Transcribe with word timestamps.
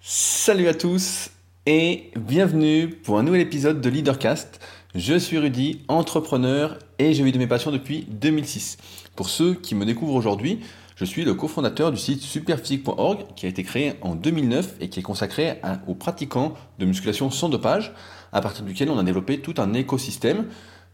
Salut 0.00 0.68
à 0.68 0.74
tous 0.74 1.30
et 1.66 2.12
bienvenue 2.16 2.88
pour 2.88 3.18
un 3.18 3.24
nouvel 3.24 3.40
épisode 3.40 3.80
de 3.80 3.90
Leadercast. 3.90 4.60
Je 4.94 5.18
suis 5.18 5.38
Rudy, 5.38 5.84
entrepreneur 5.88 6.78
et 7.00 7.12
j'ai 7.12 7.24
eu 7.24 7.32
de 7.32 7.38
mes 7.38 7.48
passions 7.48 7.72
depuis 7.72 8.06
2006. 8.08 8.76
Pour 9.16 9.28
ceux 9.28 9.54
qui 9.54 9.74
me 9.74 9.84
découvrent 9.84 10.14
aujourd'hui, 10.14 10.60
je 10.94 11.04
suis 11.04 11.24
le 11.24 11.34
cofondateur 11.34 11.90
du 11.90 11.98
site 11.98 12.22
superphysique.org 12.22 13.26
qui 13.34 13.46
a 13.46 13.48
été 13.48 13.64
créé 13.64 13.94
en 14.00 14.14
2009 14.14 14.76
et 14.80 14.88
qui 14.88 15.00
est 15.00 15.02
consacré 15.02 15.60
aux 15.88 15.96
pratiquants 15.96 16.54
de 16.78 16.86
musculation 16.86 17.28
sans 17.30 17.48
dopage, 17.48 17.92
à 18.32 18.40
partir 18.40 18.64
duquel 18.64 18.90
on 18.90 18.98
a 18.98 19.02
développé 19.02 19.40
tout 19.40 19.54
un 19.58 19.74
écosystème 19.74 20.46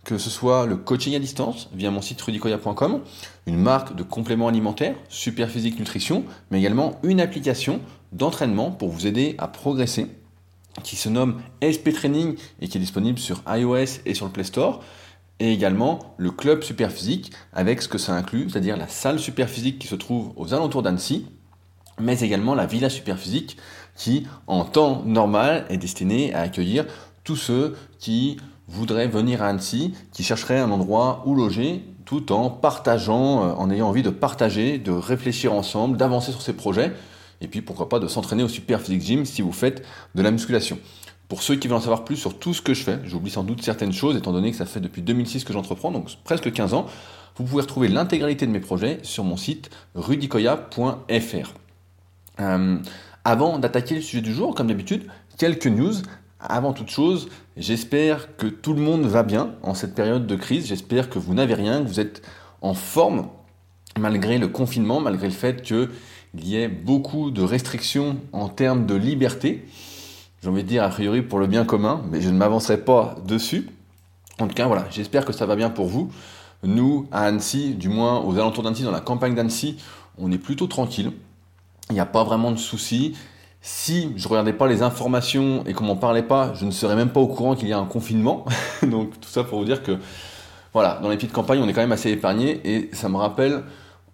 que 0.05 0.18
ce 0.18 0.30
soit 0.30 0.66
le 0.66 0.77
coaching 0.77 1.14
à 1.14 1.18
distance 1.18 1.70
via 1.73 1.91
mon 1.91 2.02
site 2.02 2.20
rudicoya.com, 2.20 3.00
une 3.46 3.57
marque 3.57 3.96
de 3.96 4.02
compléments 4.02 4.48
alimentaires, 4.48 4.95
Superphysique 5.09 5.79
Nutrition, 5.79 6.25
mais 6.50 6.59
également 6.59 7.00
une 7.02 7.20
application 7.20 7.80
d'entraînement 8.12 8.70
pour 8.70 8.91
vous 8.91 9.06
aider 9.06 9.34
à 9.38 9.48
progresser 9.48 10.09
qui 10.83 10.97
se 10.97 11.09
nomme 11.09 11.41
SP 11.62 11.92
Training 11.92 12.37
et 12.61 12.69
qui 12.69 12.78
est 12.78 12.80
disponible 12.80 13.19
sur 13.19 13.42
iOS 13.48 14.01
et 14.05 14.14
sur 14.14 14.27
le 14.27 14.33
Play 14.33 14.45
Store. 14.45 14.83
Et 15.41 15.52
également 15.52 16.14
le 16.16 16.30
club 16.30 16.62
Superphysique 16.62 17.33
avec 17.52 17.83
ce 17.83 17.89
que 17.89 17.98
ça 17.98 18.14
inclut, 18.14 18.48
c'est-à-dire 18.50 18.77
la 18.77 18.89
salle 18.89 19.19
Superphysique 19.19 19.78
qui 19.78 19.89
se 19.89 19.95
trouve 19.95 20.33
aux 20.36 20.55
alentours 20.55 20.83
d'Annecy, 20.83 21.27
mais 22.00 22.20
également 22.20 22.55
la 22.55 22.66
Villa 22.66 22.89
Superphysique 22.89 23.56
qui, 23.97 24.27
en 24.47 24.64
temps 24.64 25.02
normal, 25.05 25.66
est 25.70 25.77
destinée 25.77 26.34
à 26.34 26.41
accueillir 26.41 26.86
tous 27.25 27.36
ceux 27.36 27.77
qui 27.98 28.36
voudraient 28.68 29.09
venir 29.09 29.42
à 29.42 29.48
Annecy, 29.48 29.95
qui 30.12 30.23
chercheraient 30.23 30.59
un 30.59 30.70
endroit 30.70 31.22
où 31.27 31.34
loger, 31.34 31.84
tout 32.05 32.32
en 32.32 32.50
partageant, 32.50 33.45
euh, 33.45 33.52
en 33.52 33.70
ayant 33.70 33.88
envie 33.88 34.02
de 34.02 34.10
partager, 34.10 34.78
de 34.78 34.92
réfléchir 34.92 35.52
ensemble, 35.52 35.96
d'avancer 35.96 36.32
sur 36.32 36.42
ces 36.42 36.55
projets 36.55 36.92
et 37.41 37.48
puis 37.48 37.62
pourquoi 37.62 37.88
pas 37.88 37.98
de 37.98 38.08
s'entraîner 38.08 38.42
au 38.42 38.48
Super 38.48 38.80
Physique 38.80 39.02
Gym 39.02 39.24
si 39.24 39.42
vous 39.42 39.52
faites 39.52 39.84
de 40.14 40.22
la 40.22 40.30
musculation. 40.30 40.78
Pour 41.28 41.42
ceux 41.42 41.56
qui 41.56 41.69
veulent 41.69 41.77
en 41.78 41.80
savoir 41.80 42.05
plus 42.05 42.16
sur 42.16 42.39
tout 42.39 42.55
ce 42.55 42.62
que 42.62 42.74
je 42.74 42.83
fais, 42.83 42.98
j'oublie 43.05 43.30
sans 43.30 43.44
doute 43.44 43.62
certaines 43.62 43.92
choses 43.92 44.16
étant 44.16 44.33
donné 44.33 44.50
que 44.50 44.56
ça 44.56 44.67
fait 44.67 44.80
depuis 44.80 45.02
2006 45.02 45.44
que 45.44 45.52
j'entreprends, 45.52 45.91
donc 45.91 46.08
presque 46.24 46.52
15 46.52 46.74
ans, 46.74 46.86
vous 47.36 47.44
pouvez 47.44 47.62
retrouver 47.62 47.89
l'intégralité 47.89 48.46
de 48.46 48.50
mes 48.50 48.61
projets 48.61 48.98
sur 49.02 49.24
mon 49.24 49.36
site 49.36 49.70
rudicoya.fr. 49.94 51.55
Euh, 52.41 52.78
avant 53.24 53.58
d'attaquer 53.58 53.96
le 53.96 54.02
sujet 54.02 54.22
du 54.22 54.33
jour, 54.33 54.55
comme 54.55 54.69
d'habitude, 54.69 55.06
quelques 55.39 55.67
news. 55.67 55.94
Avant 56.47 56.75
toute 56.75 56.91
chose, 56.91 57.28
j'espère 57.56 58.37
que 58.37 58.47
tout 58.47 58.75
le 58.75 58.83
monde 58.83 59.06
va 59.06 59.23
bien 59.23 59.55
en 59.62 59.73
cette 59.73 59.95
période 59.95 60.27
de 60.27 60.37
crise. 60.37 60.67
J'espère 60.67 61.09
que 61.09 61.19
vous 61.19 61.33
n'avez 61.33 61.55
rien, 61.55 61.83
que 61.83 61.89
vous 61.89 62.01
êtes 62.01 62.20
en 62.61 62.75
forme 62.75 63.28
malgré 63.98 64.36
le 64.36 64.48
confinement, 64.48 65.01
malgré 65.01 65.28
le 65.28 65.33
fait 65.33 65.62
que 65.62 65.91
il 66.34 66.47
y 66.47 66.56
ait 66.56 66.69
beaucoup 66.69 67.31
de 67.31 67.41
restrictions 67.42 68.19
en 68.33 68.48
termes 68.48 68.84
de 68.84 68.95
liberté. 68.95 69.67
J'ai 70.42 70.48
envie 70.51 70.64
de 70.64 70.69
dire 70.69 70.83
a 70.83 70.91
priori 70.91 71.23
pour 71.23 71.39
le 71.39 71.47
bien 71.47 71.64
commun, 71.64 72.03
mais 72.11 72.20
je 72.20 72.28
ne 72.28 72.36
m'avancerai 72.36 72.79
pas 72.79 73.17
dessus. 73.25 73.70
En 74.39 74.47
tout 74.47 74.55
cas, 74.55 74.67
voilà, 74.67 74.86
j'espère 74.91 75.25
que 75.25 75.33
ça 75.33 75.47
va 75.47 75.56
bien 75.56 75.70
pour 75.70 75.86
vous. 75.86 76.12
Nous, 76.62 77.06
à 77.11 77.23
Annecy, 77.23 77.75
du 77.75 77.89
moins 77.89 78.20
aux 78.20 78.34
alentours 78.34 78.64
d'Annecy, 78.64 78.83
dans 78.83 78.91
la 78.91 79.01
campagne 79.01 79.34
d'Annecy, 79.34 79.79
on 80.19 80.31
est 80.31 80.39
plutôt 80.39 80.67
tranquille. 80.67 81.12
Il 81.89 81.95
n'y 81.95 82.01
a 82.01 82.06
pas 82.06 82.25
vraiment 82.25 82.51
de 82.51 82.58
soucis. 82.58 83.14
Si 83.67 84.12
je 84.17 84.29
regardais 84.29 84.53
pas 84.53 84.67
les 84.67 84.83
informations 84.83 85.65
et 85.65 85.73
qu'on 85.73 85.84
m'en 85.84 85.97
parlait 85.97 86.23
pas, 86.23 86.53
je 86.53 86.67
ne 86.67 86.70
serais 86.70 86.97
même 86.97 87.09
pas 87.09 87.20
au 87.20 87.27
courant 87.27 87.55
qu'il 87.55 87.67
y 87.67 87.73
a 87.73 87.79
un 87.79 87.87
confinement. 87.87 88.45
Donc 88.83 89.19
tout 89.19 89.29
ça 89.31 89.43
pour 89.43 89.59
vous 89.59 89.65
dire 89.65 89.83
que 89.83 89.98
voilà, 90.75 90.98
dans 91.03 91.09
les 91.09 91.17
petites 91.17 91.33
campagnes, 91.33 91.61
on 91.61 91.67
est 91.67 91.73
quand 91.73 91.81
même 91.81 91.91
assez 91.91 92.11
épargné 92.11 92.61
et 92.62 92.91
ça 92.92 93.09
me 93.09 93.17
rappelle 93.17 93.62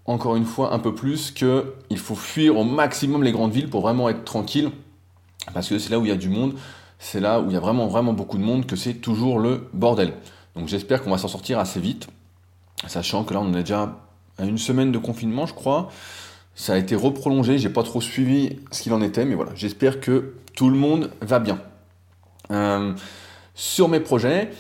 encore 0.07 0.37
une 0.37 0.45
fois 0.45 0.73
un 0.73 0.79
peu 0.79 0.95
plus 0.95 1.33
qu'il 1.33 1.99
faut 1.99 2.15
fuir 2.15 2.57
au 2.57 2.63
maximum 2.63 3.25
les 3.25 3.33
grandes 3.33 3.51
villes 3.51 3.69
pour 3.69 3.81
vraiment 3.81 4.09
être 4.09 4.23
tranquille, 4.23 4.71
parce 5.53 5.69
que 5.69 5.81
c'est 5.81 5.91
là 5.91 5.99
où 5.99 6.05
il 6.05 6.11
y 6.11 6.13
a 6.13 6.17
du 6.17 6.29
monde, 6.29 6.55
c'est 7.01 7.19
là 7.19 7.41
où 7.41 7.47
il 7.51 7.53
y 7.53 7.57
a 7.57 7.61
vraiment 7.61 7.89
vraiment 7.89 8.13
beaucoup 8.13 8.39
de 8.39 8.45
monde 8.45 8.67
que 8.67 8.77
c'est 8.77 8.95
toujours 8.95 9.41
le 9.41 9.69
bordel. 9.73 10.13
Donc 10.55 10.69
j'espère 10.69 11.03
qu'on 11.03 11.11
va 11.11 11.19
s'en 11.19 11.27
sortir 11.27 11.59
assez 11.59 11.81
vite, 11.81 12.07
sachant 12.87 13.25
que 13.25 13.35
là 13.35 13.41
on 13.41 13.53
est 13.55 13.65
déjà 13.65 13.99
à 14.39 14.45
une 14.45 14.59
semaine 14.59 14.93
de 14.93 14.99
confinement 14.99 15.47
je 15.47 15.55
crois, 15.55 15.89
ça 16.55 16.75
a 16.75 16.77
été 16.77 16.95
reprolongé, 16.95 17.59
j'ai 17.59 17.71
pas 17.71 17.83
trop 17.83 18.01
suivi 18.01 18.61
ce 18.71 18.83
qu'il 18.83 18.93
en 18.93 19.03
était, 19.03 19.25
mais 19.25 19.35
voilà, 19.35 19.53
j'espère 19.55 20.01
que 20.01 20.35
tout 20.55 20.69
le 20.71 20.77
monde 20.77 21.11
va 21.21 21.39
bien. 21.39 21.59
Euh, 22.51 22.93
sur 23.55 23.89
mes 23.89 24.01
projets, 24.01 24.51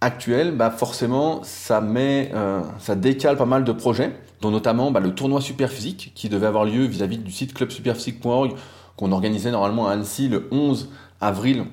actuel, 0.00 0.52
bah 0.52 0.70
forcément, 0.70 1.42
ça 1.42 1.80
met, 1.80 2.30
euh, 2.34 2.60
ça 2.78 2.94
décale 2.94 3.36
pas 3.36 3.46
mal 3.46 3.64
de 3.64 3.72
projets, 3.72 4.14
dont 4.40 4.50
notamment 4.50 4.90
bah, 4.90 5.00
le 5.00 5.14
tournoi 5.14 5.40
Superphysique 5.40 6.12
qui 6.14 6.28
devait 6.28 6.46
avoir 6.46 6.64
lieu 6.64 6.84
vis-à-vis 6.84 7.18
du 7.18 7.32
site 7.32 7.54
clubsuperphysique.org 7.54 8.52
qu'on 8.96 9.12
organisait 9.12 9.50
normalement 9.50 9.88
à 9.88 9.92
Annecy 9.92 10.28
le 10.28 10.48
11 10.50 10.90
avril. 11.20 11.64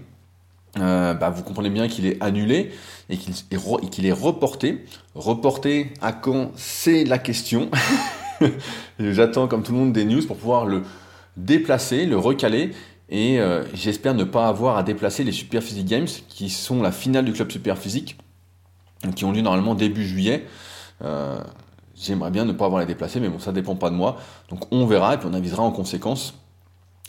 Euh, 0.77 1.13
bah, 1.13 1.29
vous 1.29 1.43
comprenez 1.43 1.69
bien 1.69 1.87
qu'il 1.87 2.05
est 2.05 2.21
annulé 2.21 2.71
et 3.09 3.17
qu'il 3.17 3.33
est, 3.33 3.89
qu'il 3.89 4.05
est 4.05 4.11
reporté. 4.11 4.85
Reporté 5.15 5.93
à 6.01 6.11
quand? 6.11 6.51
C'est 6.55 7.03
la 7.05 7.17
question. 7.17 7.69
J'attends 8.99 9.47
comme 9.47 9.63
tout 9.63 9.71
le 9.71 9.77
monde 9.77 9.93
des 9.93 10.05
news 10.05 10.25
pour 10.25 10.37
pouvoir 10.37 10.65
le 10.65 10.83
déplacer, 11.37 12.05
le 12.05 12.17
recaler 12.17 12.71
et 13.09 13.39
euh, 13.39 13.63
j'espère 13.73 14.15
ne 14.15 14.23
pas 14.23 14.47
avoir 14.47 14.77
à 14.77 14.83
déplacer 14.83 15.23
les 15.23 15.31
Super 15.31 15.61
Physique 15.61 15.85
Games, 15.85 16.07
qui 16.27 16.49
sont 16.49 16.81
la 16.81 16.91
finale 16.91 17.25
du 17.25 17.33
club 17.33 17.51
Super 17.51 17.77
Physique, 17.77 18.17
qui 19.15 19.25
ont 19.25 19.31
lieu 19.31 19.41
normalement 19.41 19.75
début 19.75 20.05
juillet. 20.05 20.45
Euh, 21.03 21.37
j'aimerais 21.95 22.31
bien 22.31 22.45
ne 22.45 22.51
pas 22.51 22.65
avoir 22.65 22.79
à 22.79 22.83
les 22.83 22.87
déplacer, 22.87 23.19
mais 23.19 23.29
bon, 23.29 23.39
ça 23.39 23.51
dépend 23.51 23.75
pas 23.75 23.89
de 23.89 23.95
moi. 23.95 24.17
Donc 24.49 24.71
on 24.71 24.85
verra 24.85 25.13
et 25.13 25.17
puis 25.17 25.27
on 25.29 25.33
avisera 25.33 25.61
en 25.61 25.71
conséquence. 25.71 26.33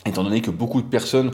Étant 0.05 0.23
donné 0.23 0.41
que 0.41 0.51
beaucoup 0.51 0.81
de 0.81 0.87
personnes 0.87 1.31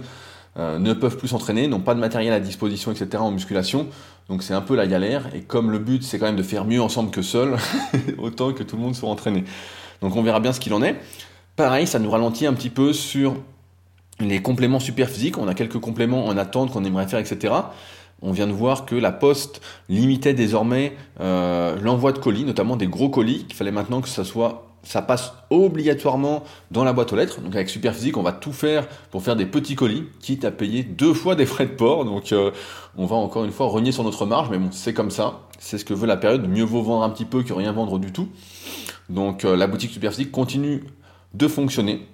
euh, 0.57 0.79
ne 0.79 0.93
peuvent 0.93 1.17
plus 1.17 1.27
s'entraîner, 1.27 1.67
n'ont 1.67 1.81
pas 1.81 1.93
de 1.93 1.99
matériel 1.99 2.31
à 2.31 2.39
disposition, 2.39 2.91
etc. 2.91 3.17
en 3.17 3.31
musculation. 3.31 3.87
Donc 4.29 4.43
c'est 4.43 4.53
un 4.53 4.61
peu 4.61 4.77
la 4.77 4.87
galère. 4.87 5.35
Et 5.35 5.41
comme 5.41 5.71
le 5.71 5.79
but 5.79 6.03
c'est 6.03 6.19
quand 6.19 6.27
même 6.27 6.37
de 6.37 6.43
faire 6.43 6.63
mieux 6.63 6.81
ensemble 6.81 7.11
que 7.11 7.21
seul, 7.21 7.57
autant 8.17 8.53
que 8.53 8.63
tout 8.63 8.77
le 8.77 8.81
monde 8.81 8.95
soit 8.95 9.09
entraîné. 9.09 9.43
Donc 10.03 10.15
on 10.15 10.21
verra 10.21 10.39
bien 10.39 10.53
ce 10.53 10.59
qu'il 10.59 10.73
en 10.73 10.83
est. 10.83 10.95
Pareil, 11.55 11.87
ça 11.87 11.97
nous 11.97 12.11
ralentit 12.11 12.45
un 12.45 12.53
petit 12.53 12.69
peu 12.69 12.93
sur 12.93 13.35
les 14.19 14.41
compléments 14.41 14.79
super 14.79 15.09
physiques, 15.09 15.37
on 15.37 15.47
a 15.47 15.55
quelques 15.55 15.79
compléments 15.79 16.25
en 16.25 16.37
attente 16.37 16.71
qu'on 16.71 16.83
aimerait 16.83 17.07
faire, 17.07 17.19
etc. 17.19 17.53
On 18.21 18.31
vient 18.31 18.47
de 18.47 18.51
voir 18.51 18.85
que 18.85 18.95
la 18.95 19.11
Poste 19.11 19.61
limitait 19.89 20.33
désormais 20.33 20.93
euh, 21.19 21.77
l'envoi 21.81 22.11
de 22.11 22.19
colis, 22.19 22.43
notamment 22.45 22.75
des 22.75 22.87
gros 22.87 23.09
colis, 23.09 23.45
qu'il 23.45 23.55
fallait 23.55 23.71
maintenant 23.71 24.01
que 24.01 24.09
ça 24.09 24.23
soit 24.23 24.67
ça 24.83 25.01
passe 25.01 25.31
obligatoirement 25.49 26.43
dans 26.69 26.83
la 26.83 26.91
boîte 26.91 27.13
aux 27.13 27.15
lettres. 27.15 27.39
Donc 27.39 27.55
avec 27.55 27.69
Superphysique, 27.69 28.17
on 28.17 28.21
va 28.21 28.33
tout 28.33 28.51
faire 28.51 28.87
pour 29.11 29.23
faire 29.23 29.37
des 29.37 29.45
petits 29.45 29.75
colis, 29.75 30.03
quitte 30.19 30.43
à 30.43 30.51
payer 30.51 30.83
deux 30.83 31.13
fois 31.13 31.35
des 31.35 31.45
frais 31.45 31.65
de 31.65 31.71
port. 31.71 32.03
Donc 32.03 32.33
euh, 32.33 32.51
on 32.97 33.05
va 33.05 33.15
encore 33.15 33.45
une 33.45 33.51
fois 33.51 33.67
renier 33.67 33.93
sur 33.93 34.03
notre 34.03 34.25
marge, 34.25 34.49
mais 34.51 34.57
bon, 34.57 34.69
c'est 34.71 34.93
comme 34.93 35.09
ça. 35.09 35.39
C'est 35.59 35.77
ce 35.77 35.85
que 35.85 35.93
veut 35.93 36.07
la 36.07 36.17
période. 36.17 36.47
Mieux 36.49 36.65
vaut 36.65 36.81
vendre 36.81 37.03
un 37.03 37.09
petit 37.09 37.23
peu 37.23 37.43
que 37.43 37.53
rien 37.53 37.71
vendre 37.71 37.97
du 37.97 38.11
tout. 38.11 38.27
Donc 39.13 39.45
euh, 39.45 39.55
la 39.55 39.67
boutique 39.67 39.91
Superphysique 39.91 40.31
continue 40.31 40.83
de 41.33 41.47
fonctionner. 41.47 42.07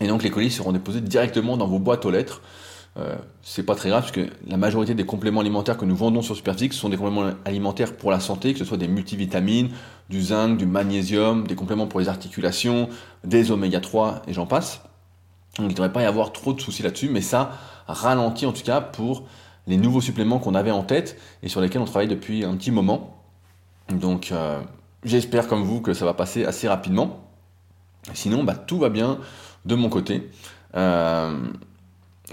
Et 0.00 0.08
donc 0.08 0.22
les 0.22 0.30
colis 0.30 0.50
seront 0.50 0.72
déposés 0.72 1.02
directement 1.02 1.56
dans 1.56 1.66
vos 1.66 1.78
boîtes 1.78 2.06
aux 2.06 2.10
lettres. 2.10 2.40
Euh, 2.96 3.14
c'est 3.42 3.62
pas 3.62 3.74
très 3.74 3.90
grave 3.90 4.02
parce 4.02 4.12
que 4.12 4.26
la 4.46 4.56
majorité 4.56 4.94
des 4.94 5.04
compléments 5.04 5.40
alimentaires 5.40 5.76
que 5.76 5.84
nous 5.84 5.94
vendons 5.94 6.22
sur 6.22 6.34
Superphysique 6.34 6.72
sont 6.72 6.88
des 6.88 6.96
compléments 6.96 7.30
alimentaires 7.44 7.94
pour 7.94 8.10
la 8.10 8.20
santé, 8.20 8.52
que 8.54 8.58
ce 8.58 8.64
soit 8.64 8.78
des 8.78 8.88
multivitamines, 8.88 9.68
du 10.08 10.22
zinc, 10.22 10.56
du 10.56 10.66
magnésium, 10.66 11.46
des 11.46 11.54
compléments 11.54 11.86
pour 11.86 12.00
les 12.00 12.08
articulations, 12.08 12.88
des 13.22 13.52
oméga 13.52 13.80
3 13.80 14.22
et 14.26 14.32
j'en 14.32 14.46
passe. 14.46 14.80
Donc 15.58 15.66
il 15.66 15.68
ne 15.68 15.74
devrait 15.74 15.92
pas 15.92 16.02
y 16.02 16.06
avoir 16.06 16.32
trop 16.32 16.54
de 16.54 16.60
soucis 16.60 16.82
là-dessus, 16.82 17.10
mais 17.10 17.20
ça 17.20 17.52
ralentit 17.86 18.46
en 18.46 18.52
tout 18.52 18.62
cas 18.62 18.80
pour 18.80 19.24
les 19.66 19.76
nouveaux 19.76 20.00
suppléments 20.00 20.38
qu'on 20.38 20.54
avait 20.54 20.70
en 20.70 20.82
tête 20.82 21.18
et 21.42 21.50
sur 21.50 21.60
lesquels 21.60 21.82
on 21.82 21.84
travaille 21.84 22.08
depuis 22.08 22.44
un 22.44 22.56
petit 22.56 22.70
moment. 22.70 23.22
Donc 23.90 24.32
euh, 24.32 24.60
j'espère 25.04 25.48
comme 25.48 25.62
vous 25.62 25.80
que 25.80 25.94
ça 25.94 26.04
va 26.04 26.14
passer 26.14 26.44
assez 26.44 26.68
rapidement. 26.68 27.20
Sinon, 28.14 28.44
bah, 28.44 28.54
tout 28.54 28.78
va 28.78 28.88
bien 28.88 29.18
de 29.64 29.74
mon 29.74 29.88
côté. 29.88 30.30
Euh, 30.76 31.36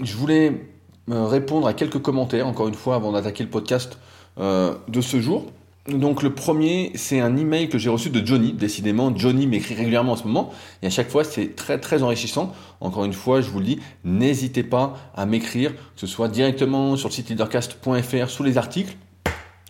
je 0.02 0.14
voulais 0.16 0.68
euh, 1.10 1.26
répondre 1.26 1.66
à 1.66 1.74
quelques 1.74 2.00
commentaires, 2.00 2.46
encore 2.46 2.68
une 2.68 2.74
fois, 2.74 2.94
avant 2.94 3.12
d'attaquer 3.12 3.44
le 3.44 3.50
podcast 3.50 3.98
euh, 4.38 4.74
de 4.88 5.00
ce 5.00 5.20
jour. 5.20 5.46
Donc 5.88 6.22
le 6.22 6.34
premier, 6.34 6.92
c'est 6.96 7.18
un 7.18 7.34
email 7.36 7.70
que 7.70 7.78
j'ai 7.78 7.88
reçu 7.88 8.10
de 8.10 8.24
Johnny. 8.24 8.52
Décidément, 8.52 9.14
Johnny 9.16 9.46
m'écrit 9.46 9.74
régulièrement 9.74 10.12
en 10.12 10.16
ce 10.16 10.24
moment. 10.24 10.52
Et 10.82 10.86
à 10.86 10.90
chaque 10.90 11.08
fois, 11.08 11.24
c'est 11.24 11.56
très 11.56 11.80
très 11.80 12.02
enrichissant. 12.02 12.52
Encore 12.80 13.06
une 13.06 13.14
fois, 13.14 13.40
je 13.40 13.48
vous 13.48 13.58
le 13.58 13.64
dis, 13.64 13.80
n'hésitez 14.04 14.62
pas 14.62 14.96
à 15.16 15.24
m'écrire, 15.24 15.72
que 15.74 16.00
ce 16.00 16.06
soit 16.06 16.28
directement 16.28 16.96
sur 16.96 17.08
le 17.08 17.14
site 17.14 17.30
leadercast.fr 17.30 18.28
sous 18.28 18.42
les 18.42 18.58
articles, 18.58 18.96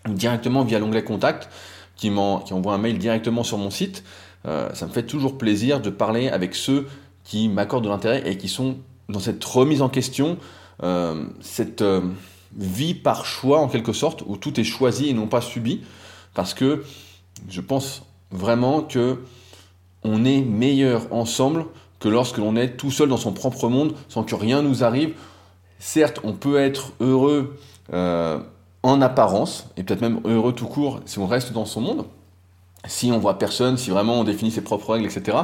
directement 0.09 0.65
via 0.65 0.81
l'onglet 0.81 1.05
contact, 1.05 1.49
qui, 1.99 2.11
qui 2.45 2.53
envoie 2.55 2.73
un 2.73 2.79
mail 2.79 2.97
directement 2.97 3.45
sur 3.45 3.59
mon 3.59 3.71
site. 3.71 4.05
ça 4.45 4.87
me 4.87 4.91
fait 4.91 5.03
toujours 5.03 5.37
plaisir 5.37 5.81
de 5.81 5.91
parler 5.91 6.29
avec 6.29 6.55
ceux 6.55 6.87
qui 7.25 7.49
m'accordent 7.49 7.85
de 7.85 7.91
l'intérêt 7.91 8.23
et 8.25 8.39
qui 8.39 8.49
sont 8.49 8.79
dans 9.09 9.21
cette 9.21 9.43
remise 9.45 9.83
en 9.83 9.89
question, 9.89 10.39
euh, 10.83 11.25
cette 11.41 11.83
euh, 11.83 12.03
vie 12.57 12.95
par 12.95 13.25
choix 13.25 13.61
en 13.61 13.69
quelque 13.69 13.93
sorte, 13.93 14.23
où 14.27 14.37
tout 14.37 14.59
est 14.61 14.65
choisi 14.65 15.09
et 15.09 15.13
non 15.15 15.27
pas 15.27 15.41
subi, 15.41 15.83
parce 16.35 16.55
que 16.55 16.85
je 17.49 17.61
pense 17.61 18.03
vraiment 18.31 18.83
que 18.83 19.21
on 20.05 20.25
est 20.25 20.41
meilleur 20.41 21.13
ensemble 21.13 21.67
que 22.01 22.09
lorsque 22.09 22.39
l'on 22.39 22.55
est 22.55 22.77
tout 22.77 22.91
seul 22.91 23.09
dans 23.09 23.17
son 23.17 23.33
propre 23.33 23.69
monde, 23.69 23.95
sans 24.09 24.23
que 24.23 24.35
rien 24.35 24.63
nous 24.63 24.85
arrive. 24.85 25.15
Certes, 25.81 26.21
on 26.23 26.33
peut 26.33 26.59
être 26.59 26.93
heureux 27.01 27.59
euh, 27.93 28.39
en 28.83 29.01
apparence, 29.01 29.69
et 29.77 29.83
peut-être 29.83 30.01
même 30.01 30.21
heureux 30.25 30.53
tout 30.53 30.67
court 30.67 31.01
si 31.05 31.19
on 31.19 31.27
reste 31.27 31.53
dans 31.53 31.65
son 31.65 31.81
monde, 31.81 32.07
si 32.87 33.11
on 33.11 33.19
voit 33.19 33.39
personne, 33.39 33.77
si 33.77 33.91
vraiment 33.91 34.21
on 34.21 34.25
définit 34.25 34.51
ses 34.51 34.63
propres 34.63 34.95
règles, 34.95 35.07
etc. 35.07 35.37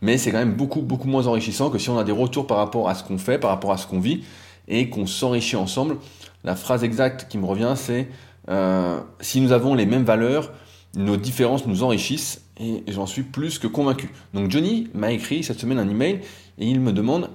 Mais 0.00 0.16
c'est 0.16 0.30
quand 0.32 0.38
même 0.38 0.54
beaucoup, 0.54 0.80
beaucoup 0.80 1.08
moins 1.08 1.26
enrichissant 1.26 1.68
que 1.70 1.78
si 1.78 1.90
on 1.90 1.98
a 1.98 2.04
des 2.04 2.12
retours 2.12 2.46
par 2.46 2.56
rapport 2.56 2.88
à 2.88 2.94
ce 2.94 3.04
qu'on 3.04 3.18
fait, 3.18 3.38
par 3.38 3.50
rapport 3.50 3.72
à 3.72 3.76
ce 3.76 3.86
qu'on 3.86 4.00
vit, 4.00 4.24
et 4.68 4.88
qu'on 4.88 5.06
s'enrichit 5.06 5.56
ensemble. 5.56 5.96
La 6.44 6.56
phrase 6.56 6.84
exacte 6.84 7.26
qui 7.28 7.36
me 7.36 7.44
revient, 7.44 7.74
c'est 7.76 8.08
euh, 8.48 9.00
si 9.20 9.40
nous 9.40 9.52
avons 9.52 9.74
les 9.74 9.84
mêmes 9.84 10.04
valeurs, 10.04 10.52
nos 10.96 11.16
différences 11.16 11.66
nous 11.66 11.82
enrichissent, 11.82 12.42
et 12.58 12.82
j'en 12.88 13.06
suis 13.06 13.22
plus 13.22 13.58
que 13.58 13.66
convaincu. 13.66 14.10
Donc 14.32 14.50
Johnny 14.50 14.88
m'a 14.94 15.12
écrit 15.12 15.42
cette 15.42 15.60
semaine 15.60 15.78
un 15.78 15.88
email, 15.88 16.20
et 16.58 16.66
il 16.66 16.80
me 16.80 16.92
demande 16.92 17.28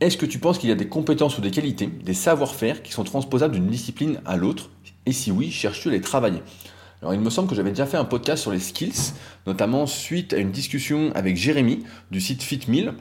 est-ce 0.00 0.16
que 0.16 0.26
tu 0.26 0.38
penses 0.38 0.58
qu'il 0.58 0.68
y 0.68 0.72
a 0.72 0.76
des 0.76 0.88
compétences 0.88 1.38
ou 1.38 1.40
des 1.40 1.52
qualités, 1.52 1.86
des 1.86 2.14
savoir-faire 2.14 2.82
qui 2.82 2.92
sont 2.92 3.04
transposables 3.04 3.54
d'une 3.54 3.68
discipline 3.68 4.20
à 4.26 4.36
l'autre? 4.36 4.70
Et 5.06 5.12
si 5.12 5.30
oui, 5.30 5.50
cherches-tu 5.50 5.88
à 5.88 5.92
les 5.92 6.00
travailler? 6.00 6.42
Alors 7.00 7.14
il 7.14 7.20
me 7.20 7.30
semble 7.30 7.48
que 7.48 7.54
j'avais 7.56 7.70
déjà 7.70 7.86
fait 7.86 7.96
un 7.96 8.04
podcast 8.04 8.42
sur 8.42 8.52
les 8.52 8.60
skills, 8.60 9.12
notamment 9.46 9.86
suite 9.86 10.32
à 10.32 10.36
une 10.36 10.52
discussion 10.52 11.10
avec 11.14 11.36
Jérémy 11.36 11.84
du 12.12 12.20
site 12.20 12.42
FitMill, 12.42 12.94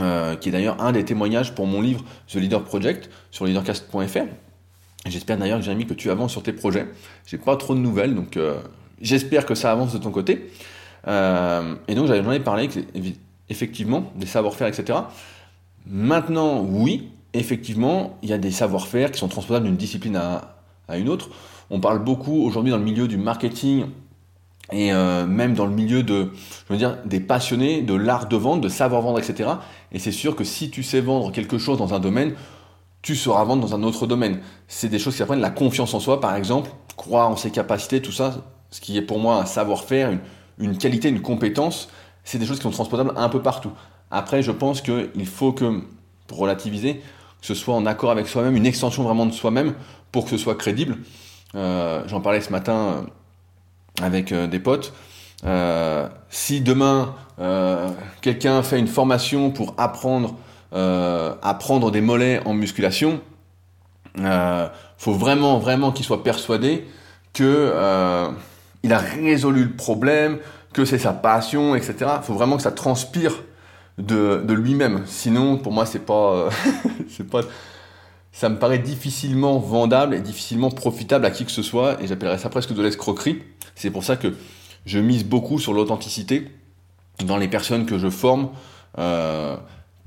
euh, 0.00 0.34
qui 0.34 0.48
est 0.48 0.52
d'ailleurs 0.52 0.82
un 0.82 0.90
des 0.90 1.04
témoignages 1.04 1.54
pour 1.54 1.66
mon 1.66 1.80
livre 1.80 2.04
The 2.26 2.36
Leader 2.36 2.64
Project 2.64 3.08
sur 3.30 3.46
leadercast.fr. 3.46 4.26
J'espère 5.06 5.38
d'ailleurs, 5.38 5.62
Jérémy, 5.62 5.86
que 5.86 5.94
tu 5.94 6.10
avances 6.10 6.32
sur 6.32 6.42
tes 6.42 6.52
projets. 6.52 6.88
J'ai 7.26 7.38
pas 7.38 7.56
trop 7.56 7.74
de 7.74 7.80
nouvelles, 7.80 8.14
donc 8.14 8.36
euh, 8.36 8.58
j'espère 9.00 9.46
que 9.46 9.54
ça 9.54 9.70
avance 9.70 9.92
de 9.92 9.98
ton 9.98 10.10
côté. 10.10 10.50
Euh, 11.06 11.76
et 11.86 11.94
donc 11.94 12.10
ai 12.10 12.40
parlé, 12.40 12.68
effectivement, 13.48 14.12
des 14.16 14.26
savoir-faire, 14.26 14.66
etc. 14.66 14.98
Maintenant, 15.86 16.62
oui, 16.62 17.10
effectivement, 17.34 18.18
il 18.22 18.30
y 18.30 18.32
a 18.32 18.38
des 18.38 18.50
savoir-faire 18.50 19.12
qui 19.12 19.20
sont 19.20 19.28
transposables 19.28 19.66
d'une 19.66 19.76
discipline 19.76 20.16
à, 20.16 20.53
à 20.88 20.98
une 20.98 21.08
autre. 21.08 21.28
On 21.70 21.80
parle 21.80 22.02
beaucoup 22.02 22.42
aujourd'hui 22.44 22.70
dans 22.70 22.78
le 22.78 22.84
milieu 22.84 23.08
du 23.08 23.16
marketing 23.16 23.86
et 24.72 24.92
euh, 24.92 25.26
même 25.26 25.54
dans 25.54 25.66
le 25.66 25.72
milieu 25.72 26.02
de, 26.02 26.30
je 26.68 26.74
veux 26.74 26.96
des 27.04 27.20
passionnés 27.20 27.82
de 27.82 27.94
l'art 27.94 28.28
de 28.28 28.36
vendre, 28.36 28.62
de 28.62 28.68
savoir 28.68 29.02
vendre, 29.02 29.18
etc. 29.18 29.50
Et 29.92 29.98
c'est 29.98 30.12
sûr 30.12 30.36
que 30.36 30.44
si 30.44 30.70
tu 30.70 30.82
sais 30.82 31.00
vendre 31.00 31.32
quelque 31.32 31.58
chose 31.58 31.78
dans 31.78 31.92
un 31.94 32.00
domaine, 32.00 32.34
tu 33.02 33.14
sauras 33.14 33.44
vendre 33.44 33.66
dans 33.66 33.74
un 33.74 33.82
autre 33.82 34.06
domaine. 34.06 34.40
C'est 34.66 34.88
des 34.88 34.98
choses 34.98 35.16
qui 35.16 35.22
apprennent 35.22 35.40
la 35.40 35.50
confiance 35.50 35.92
en 35.92 36.00
soi, 36.00 36.20
par 36.20 36.34
exemple, 36.34 36.70
croire 36.96 37.28
en 37.28 37.36
ses 37.36 37.50
capacités, 37.50 38.00
tout 38.00 38.12
ça, 38.12 38.36
ce 38.70 38.80
qui 38.80 38.96
est 38.96 39.02
pour 39.02 39.18
moi 39.18 39.36
un 39.36 39.44
savoir-faire, 39.44 40.18
une, 40.58 40.78
qualité, 40.78 41.10
une 41.10 41.20
compétence, 41.20 41.88
c'est 42.24 42.38
des 42.38 42.46
choses 42.46 42.56
qui 42.56 42.62
sont 42.62 42.70
transposables 42.70 43.12
un 43.16 43.28
peu 43.28 43.42
partout. 43.42 43.72
Après, 44.10 44.42
je 44.42 44.50
pense 44.50 44.80
qu'il 44.80 45.26
faut 45.26 45.52
que, 45.52 45.82
pour 46.26 46.38
relativiser, 46.38 46.94
que 46.94 47.46
ce 47.46 47.54
soit 47.54 47.74
en 47.74 47.84
accord 47.84 48.10
avec 48.10 48.26
soi-même, 48.26 48.56
une 48.56 48.64
extension 48.64 49.02
vraiment 49.02 49.26
de 49.26 49.32
soi-même, 49.32 49.74
pour 50.14 50.22
que 50.22 50.30
ce 50.30 50.38
soit 50.38 50.54
crédible. 50.54 50.98
Euh, 51.56 52.04
j'en 52.06 52.20
parlais 52.20 52.40
ce 52.40 52.52
matin 52.52 52.72
euh, 54.00 54.04
avec 54.04 54.30
euh, 54.30 54.46
des 54.46 54.60
potes. 54.60 54.92
si 56.30 56.60
demain 56.60 57.16
quelqu'un 58.20 58.62
fait 58.62 58.78
une 58.78 58.86
formation 58.86 59.50
pour 59.50 59.74
apprendre 59.76 60.36
à 60.72 61.56
prendre 61.58 61.90
des 61.90 62.00
mollets 62.00 62.40
en 62.46 62.54
musculation, 62.54 63.20
il 64.16 64.70
faut 64.98 65.14
vraiment 65.14 65.58
vraiment 65.58 65.90
qu'il 65.90 66.06
soit 66.06 66.22
persuadé 66.22 66.86
que 67.32 67.72
il 68.84 68.92
a 68.92 68.98
résolu 68.98 69.64
le 69.64 69.76
problème, 69.76 70.38
que 70.72 70.84
c'est 70.84 70.98
sa 70.98 71.12
passion, 71.12 71.74
etc. 71.74 71.92
Faut 72.22 72.34
vraiment 72.34 72.56
que 72.56 72.62
ça 72.62 72.72
transpire 72.72 73.42
de, 73.98 74.42
de 74.46 74.54
lui-même. 74.54 75.02
Sinon, 75.06 75.58
pour 75.58 75.72
moi, 75.72 75.84
c'est 75.86 76.06
pas, 76.06 76.48
c'est 77.08 77.28
pas, 77.28 77.42
ça 78.34 78.48
me 78.48 78.58
paraît 78.58 78.80
difficilement 78.80 79.58
vendable 79.60 80.12
et 80.12 80.20
difficilement 80.20 80.68
profitable 80.68 81.24
à 81.24 81.30
qui 81.30 81.44
que 81.44 81.52
ce 81.52 81.62
soit, 81.62 82.02
et 82.02 82.08
j'appellerais 82.08 82.36
ça 82.36 82.48
presque 82.48 82.74
de 82.74 82.82
l'escroquerie. 82.82 83.40
C'est 83.76 83.92
pour 83.92 84.02
ça 84.02 84.16
que 84.16 84.34
je 84.86 84.98
mise 84.98 85.24
beaucoup 85.24 85.60
sur 85.60 85.72
l'authenticité 85.72 86.50
dans 87.24 87.36
les 87.36 87.46
personnes 87.46 87.86
que 87.86 87.96
je 87.96 88.10
forme, 88.10 88.48
euh, 88.98 89.56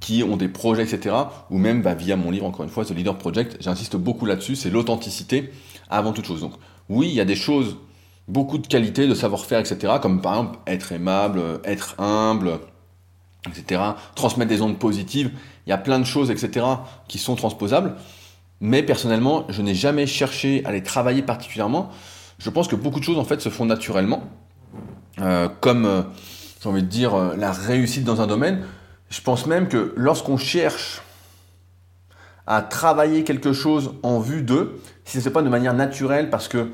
qui 0.02 0.24
ont 0.24 0.36
des 0.36 0.50
projets, 0.50 0.84
etc. 0.84 1.16
Ou 1.50 1.58
même 1.58 1.82
bah, 1.82 1.94
via 1.94 2.18
mon 2.18 2.30
livre, 2.30 2.46
encore 2.46 2.66
une 2.66 2.70
fois, 2.70 2.84
The 2.84 2.92
Leader 2.92 3.18
Project, 3.18 3.58
j'insiste 3.62 3.96
beaucoup 3.96 4.26
là-dessus, 4.26 4.58
c'est 4.58 4.70
l'authenticité 4.70 5.50
avant 5.90 6.12
toute 6.12 6.26
chose. 6.26 6.42
Donc 6.42 6.54
oui, 6.90 7.08
il 7.08 7.16
y 7.16 7.22
a 7.22 7.26
des 7.26 7.38
choses, 7.38 7.78
beaucoup 8.28 8.58
de 8.58 8.68
qualités, 8.68 9.08
de 9.08 9.16
savoir-faire, 9.16 9.60
etc. 9.60 9.94
Comme 10.02 10.22
par 10.22 10.34
exemple 10.34 10.60
être 10.68 10.92
aimable, 10.92 11.62
être 11.64 11.96
humble, 11.98 12.60
etc. 13.48 13.82
Transmettre 14.16 14.50
des 14.50 14.62
ondes 14.62 14.78
positives. 14.80 15.32
Il 15.66 15.70
y 15.70 15.74
a 15.74 15.78
plein 15.78 16.00
de 16.00 16.06
choses, 16.06 16.30
etc. 16.30 16.66
qui 17.08 17.20
sont 17.20 17.36
transposables. 17.36 17.96
Mais 18.60 18.84
personnellement, 18.84 19.46
je 19.50 19.62
n'ai 19.62 19.76
jamais 19.76 20.08
cherché 20.08 20.64
à 20.66 20.72
les 20.72 20.82
travailler 20.82 21.22
particulièrement. 21.22 21.90
Je 22.40 22.50
pense 22.50 22.68
que 22.68 22.76
beaucoup 22.76 23.00
de 23.00 23.04
choses 23.06 23.20
en 23.20 23.24
fait 23.24 23.40
se 23.42 23.50
font 23.50 23.66
naturellement, 23.66 24.24
euh, 25.20 25.48
comme 25.62 25.86
euh, 25.86 26.02
j'ai 26.62 26.70
envie 26.70 26.84
de 26.84 26.88
dire 26.88 27.16
euh, 27.16 27.36
la 27.36 27.52
réussite 27.52 28.04
dans 28.04 28.22
un 28.22 28.28
domaine. 28.28 28.66
Je 29.10 29.22
pense 29.22 29.46
même 29.46 29.68
que 29.68 29.94
lorsqu'on 29.96 30.38
cherche 30.38 31.02
à 32.48 32.62
travailler 32.62 33.24
quelque 33.24 33.54
chose 33.54 33.94
en 34.04 34.20
vue 34.20 34.42
d'eux, 34.42 34.82
si 35.06 35.22
ce 35.22 35.28
n'est 35.28 35.34
pas 35.34 35.42
de 35.42 35.50
manière 35.50 35.74
naturelle, 35.74 36.30
parce 36.30 36.48
que 36.48 36.72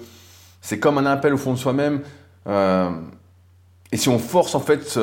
c'est 0.61 0.79
comme 0.79 0.97
un 0.97 1.05
appel 1.05 1.33
au 1.33 1.37
fond 1.37 1.53
de 1.53 1.57
soi-même, 1.57 2.01
et 3.91 3.97
si 3.97 4.09
on 4.09 4.19
force 4.19 4.55
en 4.55 4.59
fait 4.59 4.99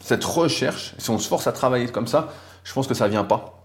cette 0.00 0.24
recherche, 0.24 0.94
si 0.98 1.10
on 1.10 1.18
se 1.18 1.28
force 1.28 1.46
à 1.46 1.52
travailler 1.52 1.88
comme 1.88 2.06
ça, 2.06 2.28
je 2.64 2.72
pense 2.72 2.86
que 2.86 2.94
ça 2.94 3.08
vient 3.08 3.24
pas 3.24 3.61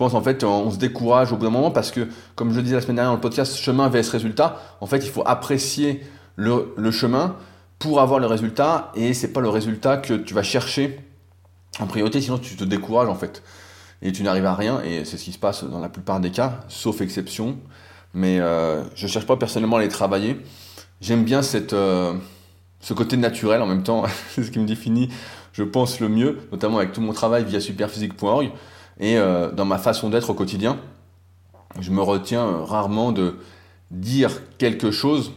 pense 0.00 0.14
en 0.14 0.22
fait 0.22 0.44
on 0.44 0.70
se 0.70 0.78
décourage 0.78 1.30
au 1.30 1.36
bout 1.36 1.44
d'un 1.44 1.50
moment 1.50 1.70
parce 1.70 1.90
que, 1.90 2.08
comme 2.34 2.52
je 2.52 2.56
le 2.56 2.62
disais 2.62 2.76
la 2.76 2.80
semaine 2.80 2.96
dernière 2.96 3.10
dans 3.10 3.16
le 3.16 3.20
podcast, 3.20 3.58
chemin 3.58 3.86
vs 3.90 4.08
résultat, 4.08 4.58
en 4.80 4.86
fait 4.86 5.04
il 5.04 5.10
faut 5.10 5.22
apprécier 5.26 6.02
le, 6.36 6.90
chemin 6.90 7.36
pour 7.78 8.00
avoir 8.00 8.18
le 8.18 8.26
résultat 8.26 8.92
et 8.94 9.12
c'est 9.12 9.30
pas 9.30 9.42
le 9.42 9.50
résultat 9.50 9.98
que 9.98 10.14
tu 10.14 10.32
vas 10.32 10.42
chercher 10.42 11.00
en 11.80 11.86
priorité, 11.86 12.22
sinon 12.22 12.38
tu 12.38 12.56
te 12.56 12.64
décourages 12.64 13.10
en 13.10 13.14
fait 13.14 13.42
et 14.00 14.10
tu 14.10 14.22
n'arrives 14.22 14.46
à 14.46 14.54
rien 14.54 14.80
et 14.80 15.04
c'est 15.04 15.18
ce 15.18 15.24
qui 15.24 15.32
se 15.32 15.38
passe 15.38 15.64
dans 15.64 15.80
la 15.80 15.90
plupart 15.90 16.18
des 16.18 16.30
cas, 16.30 16.60
sauf 16.68 17.02
exception. 17.02 17.58
Mais 18.14 18.40
euh, 18.40 18.82
je 18.94 19.06
cherche 19.06 19.26
pas 19.26 19.36
personnellement 19.36 19.76
à 19.76 19.80
les 19.80 19.88
travailler. 19.88 20.40
J'aime 21.02 21.24
bien 21.24 21.42
euh, 21.74 22.14
ce 22.80 22.94
côté 22.94 23.18
naturel 23.18 23.60
en 23.60 23.66
même 23.66 23.82
temps, 23.82 24.04
c'est 24.30 24.44
ce 24.44 24.50
qui 24.50 24.60
me 24.60 24.66
définit, 24.66 25.10
je 25.52 25.62
pense, 25.62 26.00
le 26.00 26.08
mieux, 26.08 26.38
notamment 26.52 26.78
avec 26.78 26.92
tout 26.92 27.02
mon 27.02 27.12
travail 27.12 27.44
via 27.44 27.60
superphysique.org. 27.60 28.50
Et 29.00 29.16
euh, 29.16 29.50
dans 29.50 29.64
ma 29.64 29.78
façon 29.78 30.10
d'être 30.10 30.30
au 30.30 30.34
quotidien, 30.34 30.78
je 31.80 31.90
me 31.90 32.02
retiens 32.02 32.46
euh, 32.46 32.62
rarement 32.62 33.12
de 33.12 33.36
dire 33.90 34.30
quelque 34.58 34.90
chose 34.90 35.32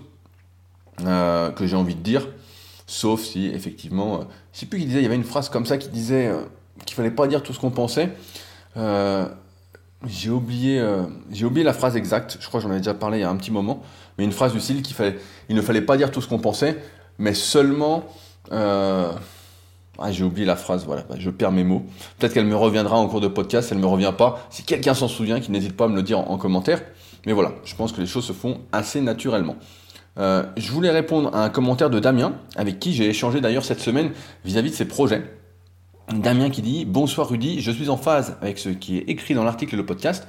euh, 1.05 1.49
que 1.49 1.65
j'ai 1.65 1.77
envie 1.77 1.95
de 1.95 2.01
dire, 2.01 2.27
sauf 2.85 3.21
si 3.21 3.47
effectivement, 3.47 4.19
je 4.19 4.25
je 4.53 4.59
sais 4.59 4.65
plus 4.65 4.79
qui 4.79 4.85
disait, 4.85 4.99
il 4.99 5.03
y 5.03 5.07
avait 5.07 5.15
une 5.15 5.23
phrase 5.23 5.49
comme 5.49 5.65
ça 5.65 5.77
qui 5.77 5.87
disait 5.89 6.31
qu'il 6.85 6.95
fallait 6.95 7.09
pas 7.09 7.25
dire 7.25 7.41
tout 7.41 7.53
ce 7.53 7.59
qu'on 7.59 7.71
pensait. 7.71 8.09
j'ai 10.05 10.29
oublié, 10.29 10.85
j'ai 11.31 11.45
oublié 11.45 11.63
la 11.63 11.73
phrase 11.73 11.95
exacte. 11.95 12.37
Je 12.39 12.47
crois 12.47 12.59
que 12.59 12.65
j'en 12.65 12.69
avais 12.69 12.81
déjà 12.81 12.93
parlé 12.93 13.19
il 13.19 13.21
y 13.21 13.23
a 13.23 13.29
un 13.29 13.35
petit 13.37 13.49
moment, 13.49 13.81
mais 14.17 14.25
une 14.25 14.31
phrase 14.31 14.53
du 14.53 14.59
style 14.59 14.83
qu'il 14.83 14.95
fallait, 14.95 15.17
il 15.49 15.55
ne 15.55 15.61
fallait 15.61 15.81
pas 15.81 15.97
dire 15.97 16.11
tout 16.11 16.21
ce 16.21 16.27
qu'on 16.27 16.37
pensait, 16.37 16.77
mais 17.17 17.33
seulement 17.33 18.03
ah, 19.99 20.11
j'ai 20.11 20.23
oublié 20.23 20.45
la 20.45 20.55
phrase, 20.55 20.85
voilà, 20.85 21.05
je 21.19 21.29
perds 21.29 21.51
mes 21.51 21.63
mots. 21.63 21.85
Peut-être 22.17 22.33
qu'elle 22.33 22.47
me 22.47 22.55
reviendra 22.55 22.97
en 22.97 23.07
cours 23.07 23.21
de 23.21 23.27
podcast, 23.27 23.69
elle 23.71 23.77
ne 23.77 23.83
me 23.83 23.87
revient 23.87 24.13
pas. 24.17 24.47
Si 24.49 24.63
quelqu'un 24.63 24.95
s'en 24.95 25.07
souvient, 25.07 25.39
qu'il 25.39 25.51
n'hésite 25.51 25.77
pas 25.77 25.85
à 25.85 25.87
me 25.87 25.95
le 25.95 26.01
dire 26.01 26.19
en, 26.19 26.37
commentaire. 26.37 26.81
Mais 27.27 27.33
voilà, 27.33 27.53
je 27.63 27.75
pense 27.75 27.91
que 27.91 28.01
les 28.01 28.07
choses 28.07 28.25
se 28.25 28.33
font 28.33 28.61
assez 28.71 29.01
naturellement. 29.01 29.55
Euh, 30.17 30.43
je 30.57 30.71
voulais 30.71 30.89
répondre 30.89 31.29
à 31.33 31.43
un 31.43 31.49
commentaire 31.49 31.91
de 31.91 31.99
Damien, 31.99 32.33
avec 32.55 32.79
qui 32.79 32.93
j'ai 32.93 33.07
échangé 33.07 33.39
d'ailleurs 33.39 33.65
cette 33.65 33.79
semaine 33.79 34.11
vis-à-vis 34.45 34.71
de 34.71 34.75
ses 34.75 34.85
projets. 34.85 35.23
Damien 36.11 36.49
qui 36.49 36.63
dit 36.63 36.85
Bonsoir 36.85 37.29
Rudy, 37.29 37.61
je 37.61 37.71
suis 37.71 37.89
en 37.89 37.97
phase 37.97 38.35
avec 38.41 38.57
ce 38.57 38.69
qui 38.69 38.97
est 38.97 39.09
écrit 39.09 39.35
dans 39.35 39.43
l'article 39.43 39.75
et 39.75 39.77
le 39.77 39.85
podcast. 39.85 40.27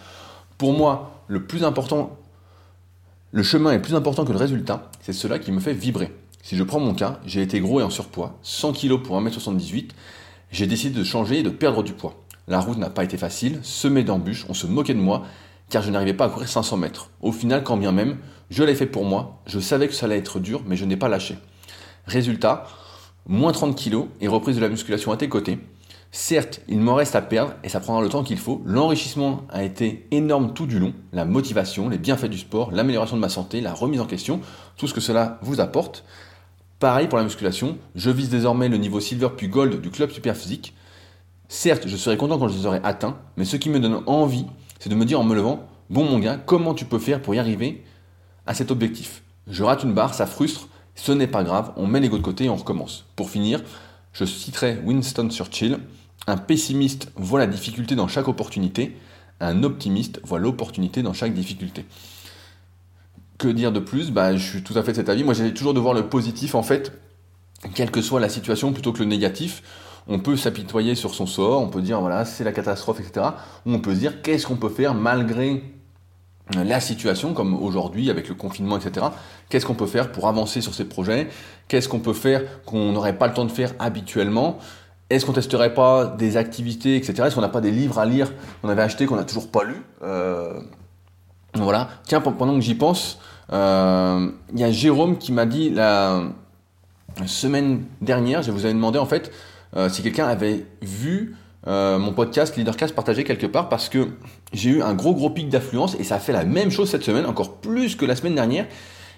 Pour 0.58 0.74
moi, 0.74 1.22
le 1.26 1.46
plus 1.46 1.64
important, 1.64 2.18
le 3.32 3.42
chemin 3.42 3.72
est 3.72 3.80
plus 3.80 3.94
important 3.94 4.24
que 4.24 4.32
le 4.32 4.38
résultat. 4.38 4.90
C'est 5.00 5.14
cela 5.14 5.38
qui 5.38 5.52
me 5.52 5.60
fait 5.60 5.72
vibrer. 5.72 6.12
Si 6.44 6.58
je 6.58 6.62
prends 6.62 6.78
mon 6.78 6.92
cas, 6.92 7.20
j'ai 7.24 7.40
été 7.40 7.58
gros 7.58 7.80
et 7.80 7.82
en 7.82 7.88
surpoids, 7.88 8.38
100 8.42 8.74
kg 8.74 8.98
pour 8.98 9.18
1m78, 9.18 9.92
j'ai 10.50 10.66
décidé 10.66 10.98
de 10.98 11.02
changer 11.02 11.38
et 11.38 11.42
de 11.42 11.48
perdre 11.48 11.82
du 11.82 11.94
poids. 11.94 12.22
La 12.48 12.60
route 12.60 12.76
n'a 12.76 12.90
pas 12.90 13.02
été 13.02 13.16
facile, 13.16 13.60
semée 13.62 14.04
d'embûches, 14.04 14.44
on 14.50 14.52
se 14.52 14.66
moquait 14.66 14.92
de 14.92 14.98
moi, 14.98 15.22
car 15.70 15.82
je 15.82 15.90
n'arrivais 15.90 16.12
pas 16.12 16.26
à 16.26 16.28
courir 16.28 16.46
500 16.46 16.76
mètres. 16.76 17.08
Au 17.22 17.32
final, 17.32 17.64
quand 17.64 17.78
bien 17.78 17.92
même, 17.92 18.18
je 18.50 18.62
l'ai 18.62 18.74
fait 18.74 18.84
pour 18.84 19.06
moi, 19.06 19.40
je 19.46 19.58
savais 19.58 19.88
que 19.88 19.94
ça 19.94 20.04
allait 20.04 20.18
être 20.18 20.38
dur, 20.38 20.62
mais 20.66 20.76
je 20.76 20.84
n'ai 20.84 20.98
pas 20.98 21.08
lâché. 21.08 21.38
Résultat, 22.06 22.66
moins 23.26 23.52
30 23.52 23.82
kg 23.82 24.08
et 24.20 24.28
reprise 24.28 24.56
de 24.56 24.60
la 24.60 24.68
musculation 24.68 25.12
à 25.12 25.16
tes 25.16 25.30
côtés. 25.30 25.58
Certes, 26.12 26.60
il 26.68 26.78
m'en 26.78 26.94
reste 26.94 27.16
à 27.16 27.22
perdre 27.22 27.54
et 27.64 27.70
ça 27.70 27.80
prendra 27.80 28.02
le 28.02 28.10
temps 28.10 28.22
qu'il 28.22 28.38
faut. 28.38 28.60
L'enrichissement 28.66 29.46
a 29.48 29.64
été 29.64 30.06
énorme 30.10 30.52
tout 30.52 30.66
du 30.66 30.78
long. 30.78 30.92
La 31.14 31.24
motivation, 31.24 31.88
les 31.88 31.96
bienfaits 31.96 32.26
du 32.26 32.38
sport, 32.38 32.70
l'amélioration 32.70 33.16
de 33.16 33.22
ma 33.22 33.30
santé, 33.30 33.62
la 33.62 33.72
remise 33.72 34.02
en 34.02 34.06
question, 34.06 34.42
tout 34.76 34.86
ce 34.86 34.92
que 34.92 35.00
cela 35.00 35.38
vous 35.40 35.60
apporte. 35.60 36.04
Pareil 36.78 37.08
pour 37.08 37.18
la 37.18 37.24
musculation, 37.24 37.78
je 37.94 38.10
vise 38.10 38.28
désormais 38.28 38.68
le 38.68 38.76
niveau 38.76 39.00
silver 39.00 39.28
puis 39.36 39.48
gold 39.48 39.80
du 39.80 39.90
club 39.90 40.10
super 40.10 40.36
physique. 40.36 40.74
Certes, 41.48 41.86
je 41.86 41.96
serai 41.96 42.16
content 42.16 42.38
quand 42.38 42.48
je 42.48 42.58
les 42.58 42.66
aurai 42.66 42.80
atteints, 42.82 43.18
mais 43.36 43.44
ce 43.44 43.56
qui 43.56 43.70
me 43.70 43.78
donne 43.78 44.02
envie, 44.06 44.46
c'est 44.80 44.90
de 44.90 44.94
me 44.94 45.04
dire 45.04 45.20
en 45.20 45.24
me 45.24 45.34
levant, 45.34 45.68
bon 45.88 46.04
mon 46.04 46.18
gars, 46.18 46.36
comment 46.36 46.74
tu 46.74 46.84
peux 46.84 46.98
faire 46.98 47.22
pour 47.22 47.34
y 47.34 47.38
arriver 47.38 47.84
à 48.46 48.54
cet 48.54 48.70
objectif? 48.70 49.22
Je 49.46 49.62
rate 49.62 49.84
une 49.84 49.94
barre, 49.94 50.14
ça 50.14 50.26
frustre, 50.26 50.68
ce 50.94 51.12
n'est 51.12 51.26
pas 51.26 51.44
grave, 51.44 51.72
on 51.76 51.86
met 51.86 52.00
l'ego 52.00 52.18
de 52.18 52.22
côté 52.22 52.44
et 52.44 52.48
on 52.48 52.56
recommence. 52.56 53.04
Pour 53.14 53.30
finir, 53.30 53.62
je 54.12 54.24
citerai 54.24 54.80
Winston 54.84 55.28
Churchill, 55.30 55.78
un 56.26 56.36
pessimiste 56.36 57.12
voit 57.16 57.38
la 57.38 57.46
difficulté 57.46 57.94
dans 57.94 58.08
chaque 58.08 58.28
opportunité, 58.28 58.96
un 59.40 59.62
optimiste 59.62 60.20
voit 60.24 60.38
l'opportunité 60.38 61.02
dans 61.02 61.12
chaque 61.12 61.34
difficulté. 61.34 61.84
Dire 63.52 63.72
de 63.72 63.80
plus? 63.80 64.10
Bah, 64.10 64.36
Je 64.36 64.42
suis 64.42 64.62
tout 64.62 64.76
à 64.78 64.82
fait 64.82 64.92
de 64.92 64.96
cet 64.96 65.08
avis. 65.08 65.24
Moi, 65.24 65.34
j'ai 65.34 65.52
toujours 65.52 65.74
de 65.74 65.80
voir 65.80 65.94
le 65.94 66.08
positif, 66.08 66.54
en 66.54 66.62
fait, 66.62 66.92
quelle 67.74 67.90
que 67.90 68.02
soit 68.02 68.20
la 68.20 68.28
situation, 68.28 68.72
plutôt 68.72 68.92
que 68.92 69.00
le 69.00 69.06
négatif. 69.06 69.62
On 70.06 70.18
peut 70.18 70.36
s'apitoyer 70.36 70.94
sur 70.94 71.14
son 71.14 71.26
sort, 71.26 71.62
on 71.62 71.68
peut 71.68 71.80
dire, 71.80 72.00
voilà, 72.00 72.24
c'est 72.24 72.44
la 72.44 72.52
catastrophe, 72.52 73.00
etc. 73.00 73.26
Ou 73.64 73.72
on 73.72 73.80
peut 73.80 73.94
se 73.94 74.00
dire, 74.00 74.22
qu'est-ce 74.22 74.46
qu'on 74.46 74.56
peut 74.56 74.68
faire 74.68 74.94
malgré 74.94 75.62
la 76.52 76.78
situation, 76.80 77.32
comme 77.32 77.54
aujourd'hui 77.54 78.10
avec 78.10 78.28
le 78.28 78.34
confinement, 78.34 78.76
etc. 78.76 79.06
Qu'est-ce 79.48 79.64
qu'on 79.64 79.74
peut 79.74 79.86
faire 79.86 80.12
pour 80.12 80.28
avancer 80.28 80.60
sur 80.60 80.74
ces 80.74 80.84
projets? 80.84 81.28
Qu'est-ce 81.68 81.88
qu'on 81.88 82.00
peut 82.00 82.12
faire 82.12 82.42
qu'on 82.66 82.92
n'aurait 82.92 83.16
pas 83.16 83.28
le 83.28 83.34
temps 83.34 83.46
de 83.46 83.52
faire 83.52 83.72
habituellement? 83.78 84.58
Est-ce 85.08 85.24
qu'on 85.24 85.32
testerait 85.32 85.74
pas 85.74 86.06
des 86.06 86.36
activités, 86.36 86.96
etc. 86.96 87.24
Est-ce 87.26 87.34
qu'on 87.34 87.40
n'a 87.40 87.48
pas 87.48 87.60
des 87.60 87.70
livres 87.70 87.98
à 87.98 88.04
lire 88.04 88.32
qu'on 88.60 88.68
avait 88.68 88.82
achetés 88.82 89.06
qu'on 89.06 89.16
n'a 89.16 89.24
toujours 89.24 89.50
pas 89.50 89.64
lu 89.64 89.76
euh, 90.02 90.60
Voilà. 91.54 91.88
Tiens, 92.06 92.20
pendant 92.20 92.54
que 92.54 92.60
j'y 92.60 92.74
pense, 92.74 93.18
euh, 93.52 94.30
il 94.52 94.58
y 94.58 94.64
a 94.64 94.70
Jérôme 94.70 95.18
qui 95.18 95.32
m'a 95.32 95.46
dit 95.46 95.70
la 95.70 96.22
semaine 97.26 97.84
dernière, 98.00 98.42
je 98.42 98.50
vous 98.50 98.64
avais 98.64 98.74
demandé 98.74 98.98
en 98.98 99.06
fait 99.06 99.32
euh, 99.76 99.88
si 99.88 100.02
quelqu'un 100.02 100.26
avait 100.26 100.66
vu 100.82 101.36
euh, 101.66 101.98
mon 101.98 102.12
podcast 102.12 102.56
Leadercast 102.56 102.94
partagé 102.94 103.24
quelque 103.24 103.46
part 103.46 103.68
parce 103.68 103.88
que 103.88 104.08
j'ai 104.52 104.70
eu 104.70 104.82
un 104.82 104.94
gros 104.94 105.14
gros 105.14 105.30
pic 105.30 105.48
d'affluence 105.48 105.96
et 105.98 106.04
ça 106.04 106.16
a 106.16 106.18
fait 106.18 106.32
la 106.32 106.44
même 106.44 106.70
chose 106.70 106.90
cette 106.90 107.04
semaine, 107.04 107.26
encore 107.26 107.56
plus 107.56 107.96
que 107.96 108.04
la 108.04 108.16
semaine 108.16 108.34
dernière. 108.34 108.66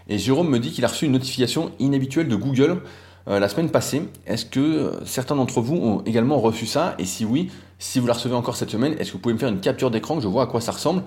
Et 0.09 0.18
Jérôme 0.18 0.49
me 0.49 0.59
dit 0.59 0.71
qu'il 0.71 0.85
a 0.85 0.88
reçu 0.88 1.06
une 1.06 1.12
notification 1.12 1.73
inhabituelle 1.78 2.28
de 2.28 2.37
Google 2.37 2.83
la 3.26 3.49
semaine 3.49 3.71
passée. 3.71 4.09
Est-ce 4.25 4.47
que 4.47 4.92
certains 5.04 5.35
d'entre 5.35 5.61
vous 5.61 5.75
ont 5.75 6.02
également 6.04 6.38
reçu 6.38 6.64
ça? 6.64 6.95
Et 7.00 7.04
si 7.04 7.25
oui, 7.25 7.50
si 7.80 7.99
vous 7.99 8.06
la 8.06 8.12
recevez 8.12 8.37
encore 8.37 8.54
cette 8.54 8.71
semaine, 8.71 8.95
est-ce 9.00 9.09
que 9.09 9.12
vous 9.14 9.18
pouvez 9.18 9.35
me 9.35 9.38
faire 9.40 9.49
une 9.49 9.59
capture 9.59 9.90
d'écran 9.90 10.14
que 10.14 10.23
je 10.23 10.28
vois 10.28 10.45
à 10.45 10.47
quoi 10.47 10.61
ça 10.61 10.71
ressemble? 10.71 11.02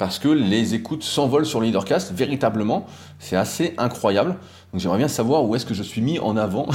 Parce 0.00 0.18
que 0.18 0.28
les 0.28 0.72
écoutes 0.72 1.02
s'envolent 1.02 1.44
sur 1.44 1.60
Leadercast, 1.60 2.12
véritablement, 2.14 2.86
c'est 3.18 3.36
assez 3.36 3.74
incroyable. 3.76 4.36
Donc 4.72 4.80
j'aimerais 4.80 4.96
bien 4.96 5.08
savoir 5.08 5.44
où 5.44 5.54
est-ce 5.54 5.66
que 5.66 5.74
je 5.74 5.82
suis 5.82 6.00
mis 6.00 6.18
en 6.18 6.38
avant. 6.38 6.66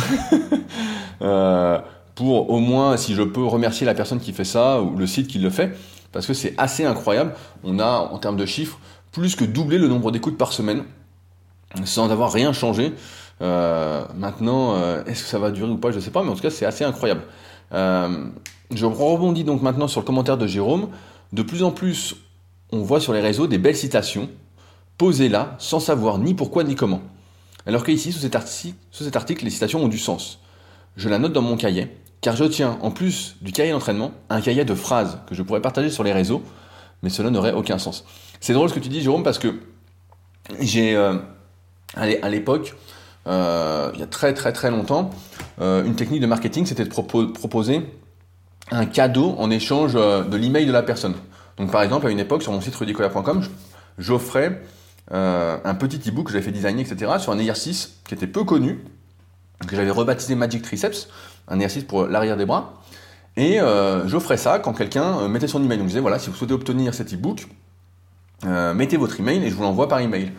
euh, 1.23 1.79
pour 2.13 2.51
au 2.51 2.59
moins, 2.59 2.97
si 2.97 3.15
je 3.15 3.23
peux 3.23 3.43
remercier 3.43 3.83
la 3.83 3.95
personne 3.95 4.19
qui 4.19 4.31
fait 4.31 4.43
ça 4.43 4.79
ou 4.79 4.95
le 4.95 5.07
site 5.07 5.27
qui 5.27 5.39
le 5.39 5.49
fait, 5.49 5.75
parce 6.11 6.27
que 6.27 6.35
c'est 6.35 6.53
assez 6.59 6.85
incroyable. 6.85 7.33
On 7.63 7.79
a, 7.79 8.11
en 8.11 8.19
termes 8.19 8.37
de 8.37 8.45
chiffres, 8.45 8.77
plus 9.11 9.35
que 9.35 9.43
doublé 9.43 9.79
le 9.79 9.87
nombre 9.87 10.11
d'écoutes 10.11 10.37
par 10.37 10.53
semaine, 10.53 10.83
sans 11.83 12.11
avoir 12.11 12.31
rien 12.31 12.53
changé. 12.53 12.93
Euh, 13.41 14.05
maintenant, 14.15 14.75
euh, 14.75 15.03
est-ce 15.05 15.23
que 15.23 15.29
ça 15.29 15.39
va 15.39 15.49
durer 15.49 15.71
ou 15.71 15.77
pas 15.77 15.89
Je 15.89 15.95
ne 15.95 16.01
sais 16.01 16.11
pas, 16.11 16.21
mais 16.21 16.29
en 16.29 16.35
tout 16.35 16.43
cas, 16.43 16.51
c'est 16.51 16.67
assez 16.67 16.83
incroyable. 16.83 17.23
Je 17.71 18.85
rebondis 18.85 19.43
donc 19.43 19.63
maintenant 19.63 19.87
sur 19.87 20.01
le 20.01 20.05
commentaire 20.05 20.37
de 20.37 20.45
Jérôme. 20.45 20.89
De 21.33 21.41
plus 21.41 21.63
en 21.63 21.71
plus, 21.71 22.15
on 22.71 22.79
voit 22.79 22.99
sur 22.99 23.13
les 23.13 23.21
réseaux 23.21 23.47
des 23.47 23.57
belles 23.57 23.75
citations 23.75 24.29
posées 24.97 25.29
là, 25.29 25.55
sans 25.59 25.79
savoir 25.79 26.17
ni 26.17 26.33
pourquoi 26.33 26.63
ni 26.63 26.75
comment. 26.75 27.01
Alors 27.65 27.83
qu'ici, 27.83 28.11
sous 28.11 28.19
cet, 28.19 28.35
article, 29.15 29.43
les 29.43 29.49
citations 29.49 29.83
ont 29.83 29.87
du 29.87 29.97
sens. 29.97 30.39
Je 30.95 31.09
la 31.09 31.17
note 31.17 31.33
dans 31.33 31.41
mon 31.41 31.57
cahier, 31.57 31.97
car 32.21 32.35
je 32.35 32.45
tiens, 32.45 32.77
en 32.81 32.91
plus 32.91 33.37
du 33.41 33.51
cahier 33.51 33.71
d'entraînement, 33.71 34.11
un 34.29 34.39
cahier 34.41 34.65
de 34.65 34.75
phrases 34.75 35.19
que 35.27 35.35
je 35.35 35.41
pourrais 35.41 35.61
partager 35.61 35.89
sur 35.89 36.03
les 36.03 36.13
réseaux, 36.13 36.43
mais 37.01 37.09
cela 37.09 37.29
n'aurait 37.29 37.53
aucun 37.53 37.77
sens. 37.77 38.05
C'est 38.39 38.53
drôle 38.53 38.69
ce 38.69 38.75
que 38.75 38.79
tu 38.79 38.89
dis, 38.89 39.01
Jérôme, 39.01 39.23
parce 39.23 39.39
que 39.39 39.59
j'ai, 40.59 40.95
euh, 40.95 41.15
à 41.95 42.29
l'époque, 42.29 42.75
euh, 43.27 43.91
il 43.95 43.99
y 43.99 44.03
a 44.03 44.07
très 44.07 44.33
très 44.33 44.53
très 44.53 44.69
longtemps, 44.69 45.09
euh, 45.59 45.83
une 45.83 45.95
technique 45.95 46.21
de 46.21 46.27
marketing, 46.27 46.65
c'était 46.65 46.85
de 46.85 46.89
proposer 46.89 47.81
un 48.71 48.85
cadeau 48.85 49.35
en 49.39 49.49
échange 49.49 49.93
de 49.93 50.35
l'email 50.35 50.65
de 50.65 50.71
la 50.71 50.83
personne. 50.83 51.15
Donc 51.57 51.71
par 51.71 51.83
exemple, 51.83 52.07
à 52.07 52.09
une 52.09 52.19
époque, 52.19 52.43
sur 52.43 52.51
mon 52.51 52.61
site 52.61 52.75
rudicoya.com, 52.75 53.43
j'offrais 53.97 54.61
euh, 55.11 55.57
un 55.63 55.75
petit 55.75 56.09
ebook 56.09 56.27
que 56.27 56.31
j'avais 56.31 56.43
fait 56.43 56.51
designer, 56.51 56.81
etc., 56.81 57.13
sur 57.19 57.31
un 57.31 57.39
exercice 57.39 57.99
qui 58.07 58.13
était 58.13 58.27
peu 58.27 58.43
connu, 58.43 58.83
que 59.67 59.75
j'avais 59.75 59.91
rebaptisé 59.91 60.35
Magic 60.35 60.63
Triceps, 60.63 61.07
un 61.47 61.55
exercice 61.55 61.83
pour 61.83 62.07
l'arrière 62.07 62.37
des 62.37 62.45
bras. 62.45 62.81
Et 63.37 63.59
euh, 63.59 64.07
j'offrais 64.07 64.37
ça 64.37 64.59
quand 64.59 64.73
quelqu'un 64.73 65.19
euh, 65.19 65.27
mettait 65.27 65.47
son 65.47 65.63
email. 65.63 65.77
Donc 65.77 65.87
je 65.87 65.91
disais, 65.91 66.01
voilà, 66.01 66.19
si 66.19 66.29
vous 66.29 66.35
souhaitez 66.35 66.53
obtenir 66.53 66.93
cet 66.93 67.13
e-book, 67.13 67.47
mettez 68.43 68.97
votre 68.97 69.19
email 69.19 69.43
et 69.43 69.49
je 69.49 69.55
vous 69.55 69.63
l'envoie 69.63 69.87
par 69.87 69.99
email. 69.99 70.31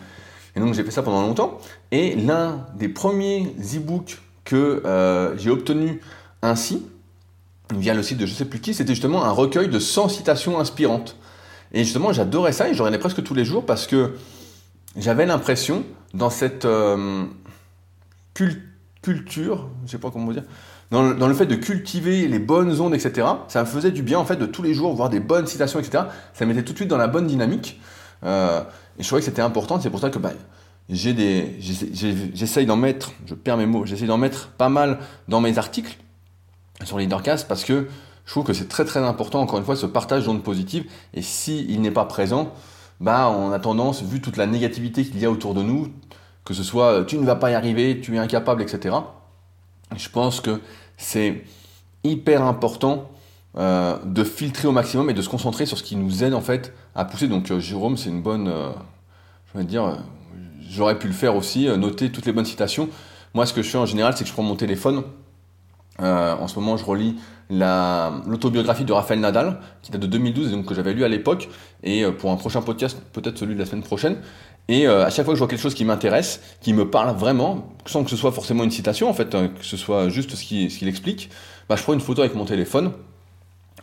Et 0.55 0.59
donc 0.61 0.73
j'ai 0.73 0.83
fait 0.83 0.91
ça 0.91 1.03
pendant 1.03 1.21
longtemps. 1.21 1.59
Et 1.91 2.15
l'un 2.15 2.65
des 2.75 2.87
premiers 2.87 3.53
e-books 3.75 4.19
que 4.45 4.81
j'ai 5.37 5.49
obtenu 5.49 5.99
ainsi, 6.41 6.85
via 7.75 7.93
le 7.93 8.03
site 8.03 8.17
de 8.17 8.25
je 8.25 8.33
sais 8.33 8.45
plus 8.45 8.59
qui, 8.59 8.73
c'était 8.73 8.93
justement 8.93 9.23
un 9.25 9.31
recueil 9.31 9.69
de 9.69 9.79
100 9.79 10.09
citations 10.09 10.59
inspirantes. 10.59 11.15
Et 11.73 11.83
justement, 11.83 12.13
j'adorais 12.13 12.53
ça 12.53 12.69
et 12.69 12.73
j'en 12.73 12.85
regardais 12.85 12.99
presque 12.99 13.23
tous 13.23 13.33
les 13.33 13.43
jours 13.45 13.65
parce 13.65 13.87
que 13.87 14.13
j'avais 14.95 15.25
l'impression, 15.25 15.83
dans 16.13 16.29
cette 16.29 16.65
euh, 16.65 17.25
culture, 19.01 19.69
je 19.85 19.91
sais 19.91 19.97
pas 19.97 20.09
comment 20.09 20.31
dire, 20.31 20.43
dans 20.89 21.01
le, 21.03 21.33
fait 21.33 21.45
de 21.45 21.55
cultiver 21.55 22.27
les 22.29 22.39
bonnes 22.39 22.79
ondes, 22.79 22.95
etc., 22.95 23.27
ça 23.49 23.61
me 23.61 23.65
faisait 23.65 23.91
du 23.91 24.03
bien 24.03 24.19
en 24.19 24.25
fait 24.25 24.37
de 24.37 24.45
tous 24.45 24.63
les 24.63 24.73
jours 24.73 24.95
voir 24.95 25.09
des 25.09 25.19
bonnes 25.19 25.45
citations, 25.45 25.79
etc. 25.79 26.05
Ça 26.33 26.45
me 26.45 26.53
mettait 26.53 26.63
tout 26.63 26.71
de 26.71 26.77
suite 26.77 26.89
dans 26.89 26.97
la 26.97 27.07
bonne 27.07 27.27
dynamique. 27.27 27.81
Euh, 28.23 28.61
et 28.97 29.03
je 29.03 29.07
trouvais 29.07 29.19
que 29.21 29.25
c'était 29.25 29.41
important. 29.41 29.81
C'est 29.81 29.89
pour 29.89 29.99
ça 29.99 30.09
que 30.09 30.17
bah, 30.17 30.31
j'essaye 30.89 32.65
d'en 32.65 32.77
mettre, 32.77 33.11
je 33.25 33.35
perds 33.35 33.57
mes 33.57 33.65
mots, 33.65 33.85
j'essaye 33.85 34.07
d'en 34.07 34.17
mettre 34.17 34.47
pas 34.51 34.69
mal 34.69 34.99
dans 35.27 35.41
mes 35.41 35.57
articles 35.57 35.97
sur 36.83 36.97
Leadercast 36.97 37.47
parce 37.47 37.63
que 37.63 37.87
je 38.25 38.31
trouve 38.31 38.43
que 38.43 38.53
c'est 38.53 38.67
très 38.67 38.83
très 38.83 38.99
important, 38.99 39.39
encore 39.41 39.57
une 39.57 39.65
fois, 39.65 39.75
ce 39.75 39.85
partage 39.85 40.25
d'ondes 40.25 40.43
positives. 40.43 40.85
Et 41.13 41.21
s'il 41.21 41.71
il 41.71 41.81
n'est 41.81 41.91
pas 41.91 42.05
présent, 42.05 42.51
bah, 42.99 43.29
on 43.29 43.51
a 43.51 43.59
tendance, 43.59 44.03
vu 44.03 44.21
toute 44.21 44.37
la 44.37 44.47
négativité 44.47 45.05
qu'il 45.05 45.19
y 45.19 45.25
a 45.25 45.31
autour 45.31 45.53
de 45.53 45.63
nous, 45.63 45.87
que 46.43 46.53
ce 46.53 46.63
soit 46.63 47.05
tu 47.05 47.17
ne 47.17 47.25
vas 47.25 47.35
pas 47.35 47.51
y 47.51 47.53
arriver, 47.53 48.01
tu 48.01 48.15
es 48.15 48.17
incapable, 48.17 48.61
etc. 48.61 48.95
Je 49.95 50.09
pense 50.09 50.41
que 50.41 50.59
c'est 50.97 51.43
hyper 52.03 52.43
important 52.43 53.09
euh, 53.57 53.97
de 54.03 54.23
filtrer 54.23 54.67
au 54.67 54.71
maximum 54.71 55.09
et 55.09 55.13
de 55.13 55.21
se 55.21 55.29
concentrer 55.29 55.65
sur 55.65 55.77
ce 55.77 55.83
qui 55.83 55.95
nous 55.95 56.23
aide 56.23 56.33
en 56.33 56.41
fait 56.41 56.73
à 56.95 57.05
pousser. 57.05 57.27
Donc 57.27 57.49
euh, 57.49 57.59
Jérôme, 57.59 57.97
c'est 57.97 58.09
une 58.09 58.21
bonne, 58.21 58.47
euh, 58.47 58.69
je 59.53 59.59
vais 59.59 59.65
dire, 59.65 59.85
euh, 59.85 59.95
j'aurais 60.69 60.99
pu 60.99 61.07
le 61.07 61.13
faire 61.13 61.35
aussi, 61.35 61.67
euh, 61.67 61.77
noter 61.77 62.11
toutes 62.11 62.25
les 62.25 62.33
bonnes 62.33 62.45
citations. 62.45 62.89
Moi, 63.33 63.45
ce 63.45 63.53
que 63.53 63.61
je 63.61 63.69
fais 63.69 63.77
en 63.77 63.85
général, 63.85 64.15
c'est 64.15 64.23
que 64.23 64.29
je 64.29 64.33
prends 64.33 64.43
mon 64.43 64.55
téléphone. 64.55 65.03
En 65.99 66.47
ce 66.47 66.59
moment, 66.59 66.77
je 66.77 66.85
relis 66.85 67.15
l'autobiographie 67.49 68.85
de 68.85 68.93
Raphaël 68.93 69.19
Nadal, 69.19 69.59
qui 69.81 69.91
date 69.91 70.01
de 70.01 70.07
2012 70.07 70.49
et 70.49 70.51
donc 70.51 70.65
que 70.65 70.75
j'avais 70.75 70.93
lu 70.93 71.03
à 71.03 71.07
l'époque. 71.07 71.49
Et 71.83 72.03
pour 72.05 72.31
un 72.31 72.35
prochain 72.35 72.61
podcast, 72.61 73.01
peut-être 73.13 73.37
celui 73.37 73.55
de 73.55 73.59
la 73.59 73.65
semaine 73.65 73.83
prochaine, 73.83 74.17
et 74.69 74.87
euh, 74.87 75.05
à 75.05 75.09
chaque 75.09 75.25
fois 75.25 75.33
que 75.33 75.37
je 75.37 75.39
vois 75.39 75.47
quelque 75.47 75.61
chose 75.61 75.73
qui 75.73 75.85
m'intéresse, 75.85 76.41
qui 76.61 76.73
me 76.73 76.89
parle 76.89 77.15
vraiment, 77.15 77.69
sans 77.85 78.03
que 78.03 78.09
ce 78.09 78.17
soit 78.17 78.31
forcément 78.31 78.63
une 78.63 78.71
citation, 78.71 79.09
en 79.09 79.13
fait, 79.13 79.33
hein, 79.33 79.49
que 79.57 79.65
ce 79.65 79.77
soit 79.77 80.09
juste 80.09 80.35
ce 80.35 80.43
qu'il 80.43 80.69
ce 80.69 80.85
explique, 80.85 81.29
bah, 81.69 81.75
je 81.77 81.83
prends 81.83 81.93
une 81.93 82.01
photo 82.01 82.21
avec 82.21 82.35
mon 82.35 82.45
téléphone. 82.45 82.91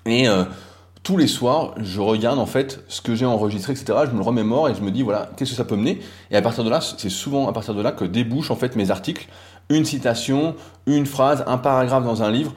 Et 0.04 0.28
euh, 0.28 0.44
tous 1.02 1.16
les 1.16 1.26
soirs, 1.26 1.74
je 1.78 2.00
regarde 2.00 2.38
en 2.38 2.46
fait 2.46 2.84
ce 2.88 3.00
que 3.00 3.14
j'ai 3.14 3.24
enregistré, 3.24 3.72
etc. 3.72 4.00
Je 4.06 4.10
me 4.10 4.18
le 4.18 4.22
remémore 4.22 4.68
et 4.68 4.74
je 4.74 4.82
me 4.82 4.90
dis, 4.90 5.02
voilà, 5.02 5.30
qu'est-ce 5.36 5.52
que 5.52 5.56
ça 5.56 5.64
peut 5.64 5.76
mener? 5.76 6.00
Et 6.30 6.36
à 6.36 6.42
partir 6.42 6.64
de 6.64 6.70
là, 6.70 6.80
c'est 6.82 7.08
souvent 7.08 7.48
à 7.48 7.52
partir 7.54 7.74
de 7.74 7.80
là 7.80 7.92
que 7.92 8.04
débouchent 8.04 8.50
en 8.50 8.56
fait 8.56 8.76
mes 8.76 8.90
articles. 8.90 9.26
Une 9.70 9.84
citation, 9.84 10.54
une 10.86 11.06
phrase, 11.06 11.44
un 11.46 11.58
paragraphe 11.58 12.04
dans 12.04 12.22
un 12.22 12.30
livre, 12.30 12.54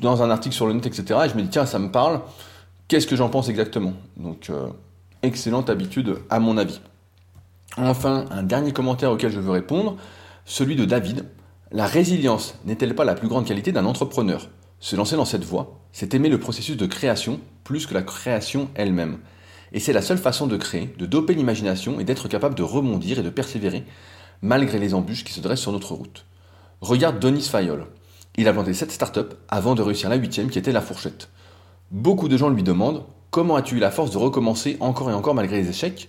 dans 0.00 0.22
un 0.22 0.30
article 0.30 0.54
sur 0.54 0.66
le 0.66 0.72
net, 0.72 0.86
etc. 0.86 1.20
Et 1.26 1.28
je 1.28 1.34
me 1.34 1.42
dis, 1.42 1.48
tiens, 1.48 1.66
ça 1.66 1.78
me 1.78 1.90
parle. 1.90 2.20
Qu'est-ce 2.86 3.06
que 3.06 3.16
j'en 3.16 3.28
pense 3.28 3.48
exactement? 3.48 3.92
Donc, 4.16 4.50
euh, 4.50 4.68
excellente 5.22 5.68
habitude 5.68 6.18
à 6.30 6.38
mon 6.38 6.56
avis. 6.56 6.80
Enfin, 7.76 8.24
un 8.30 8.42
dernier 8.42 8.72
commentaire 8.72 9.12
auquel 9.12 9.30
je 9.30 9.40
veux 9.40 9.50
répondre, 9.50 9.96
celui 10.44 10.76
de 10.76 10.84
David. 10.84 11.26
La 11.70 11.86
résilience 11.86 12.54
n'est-elle 12.64 12.94
pas 12.94 13.04
la 13.04 13.14
plus 13.14 13.28
grande 13.28 13.44
qualité 13.44 13.72
d'un 13.72 13.84
entrepreneur? 13.84 14.48
Se 14.80 14.96
lancer 14.96 15.16
dans 15.16 15.24
cette 15.24 15.44
voie, 15.44 15.78
c'est 15.92 16.14
aimer 16.14 16.28
le 16.28 16.38
processus 16.38 16.76
de 16.76 16.86
création 16.86 17.40
plus 17.64 17.86
que 17.86 17.94
la 17.94 18.02
création 18.02 18.70
elle-même. 18.74 19.18
Et 19.72 19.80
c'est 19.80 19.92
la 19.92 20.00
seule 20.00 20.18
façon 20.18 20.46
de 20.46 20.56
créer, 20.56 20.94
de 20.98 21.04
doper 21.04 21.34
l'imagination 21.34 22.00
et 22.00 22.04
d'être 22.04 22.28
capable 22.28 22.54
de 22.54 22.62
rebondir 22.62 23.18
et 23.18 23.22
de 23.22 23.28
persévérer 23.28 23.84
malgré 24.40 24.78
les 24.78 24.94
embûches 24.94 25.24
qui 25.24 25.32
se 25.32 25.40
dressent 25.40 25.60
sur 25.60 25.72
notre 25.72 25.92
route. 25.92 26.24
Regarde 26.80 27.18
Denis 27.18 27.42
Fayol. 27.42 27.86
Il 28.36 28.46
a 28.46 28.52
planté 28.52 28.72
cette 28.72 28.92
start-up 28.92 29.34
avant 29.48 29.74
de 29.74 29.82
réussir 29.82 30.08
la 30.08 30.14
huitième 30.14 30.48
qui 30.48 30.60
était 30.60 30.70
la 30.70 30.80
fourchette. 30.80 31.28
Beaucoup 31.90 32.28
de 32.28 32.36
gens 32.36 32.50
lui 32.50 32.62
demandent 32.62 33.02
comment 33.32 33.56
as-tu 33.56 33.74
eu 33.74 33.80
la 33.80 33.90
force 33.90 34.12
de 34.12 34.18
recommencer 34.18 34.76
encore 34.78 35.10
et 35.10 35.12
encore 35.14 35.34
malgré 35.34 35.60
les 35.60 35.70
échecs? 35.70 36.08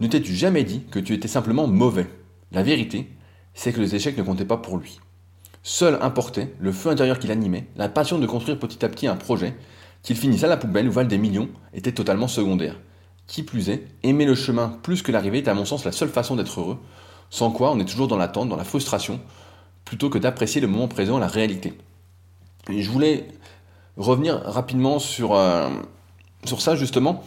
Ne 0.00 0.08
t'es-tu 0.08 0.34
jamais 0.34 0.64
dit 0.64 0.82
que 0.90 0.98
tu 0.98 1.14
étais 1.14 1.28
simplement 1.28 1.68
mauvais? 1.68 2.10
La 2.50 2.64
vérité, 2.64 3.08
c'est 3.54 3.72
que 3.72 3.80
les 3.80 3.94
échecs 3.94 4.18
ne 4.18 4.24
comptaient 4.24 4.44
pas 4.44 4.56
pour 4.56 4.78
lui. 4.78 4.98
Seul 5.62 5.96
importait 6.02 6.52
le 6.58 6.72
feu 6.72 6.90
intérieur 6.90 7.20
qui 7.20 7.28
l'animait, 7.28 7.68
la 7.76 7.88
passion 7.88 8.18
de 8.18 8.26
construire 8.26 8.58
petit 8.58 8.84
à 8.84 8.88
petit 8.88 9.06
un 9.06 9.14
projet, 9.14 9.54
qu'il 10.02 10.16
finisse 10.16 10.42
à 10.42 10.48
la 10.48 10.56
poubelle 10.56 10.88
ou 10.88 10.92
valent 10.92 11.08
des 11.08 11.18
millions, 11.18 11.50
était 11.72 11.92
totalement 11.92 12.26
secondaire. 12.26 12.80
Qui 13.28 13.44
plus 13.44 13.70
est, 13.70 13.86
aimer 14.02 14.24
le 14.24 14.34
chemin 14.34 14.76
plus 14.82 15.02
que 15.02 15.12
l'arrivée 15.12 15.38
est 15.38 15.48
à 15.48 15.54
mon 15.54 15.64
sens 15.64 15.84
la 15.84 15.92
seule 15.92 16.08
façon 16.08 16.34
d'être 16.34 16.58
heureux, 16.58 16.78
sans 17.28 17.52
quoi 17.52 17.70
on 17.70 17.78
est 17.78 17.84
toujours 17.84 18.08
dans 18.08 18.16
l'attente, 18.16 18.48
dans 18.48 18.56
la 18.56 18.64
frustration, 18.64 19.20
plutôt 19.90 20.08
que 20.08 20.18
d'apprécier 20.18 20.60
le 20.60 20.68
moment 20.68 20.86
présent, 20.86 21.18
la 21.18 21.26
réalité. 21.26 21.76
Et 22.70 22.80
je 22.80 22.88
voulais 22.88 23.26
revenir 23.96 24.40
rapidement 24.44 25.00
sur, 25.00 25.34
euh, 25.34 25.68
sur 26.44 26.60
ça 26.60 26.76
justement. 26.76 27.24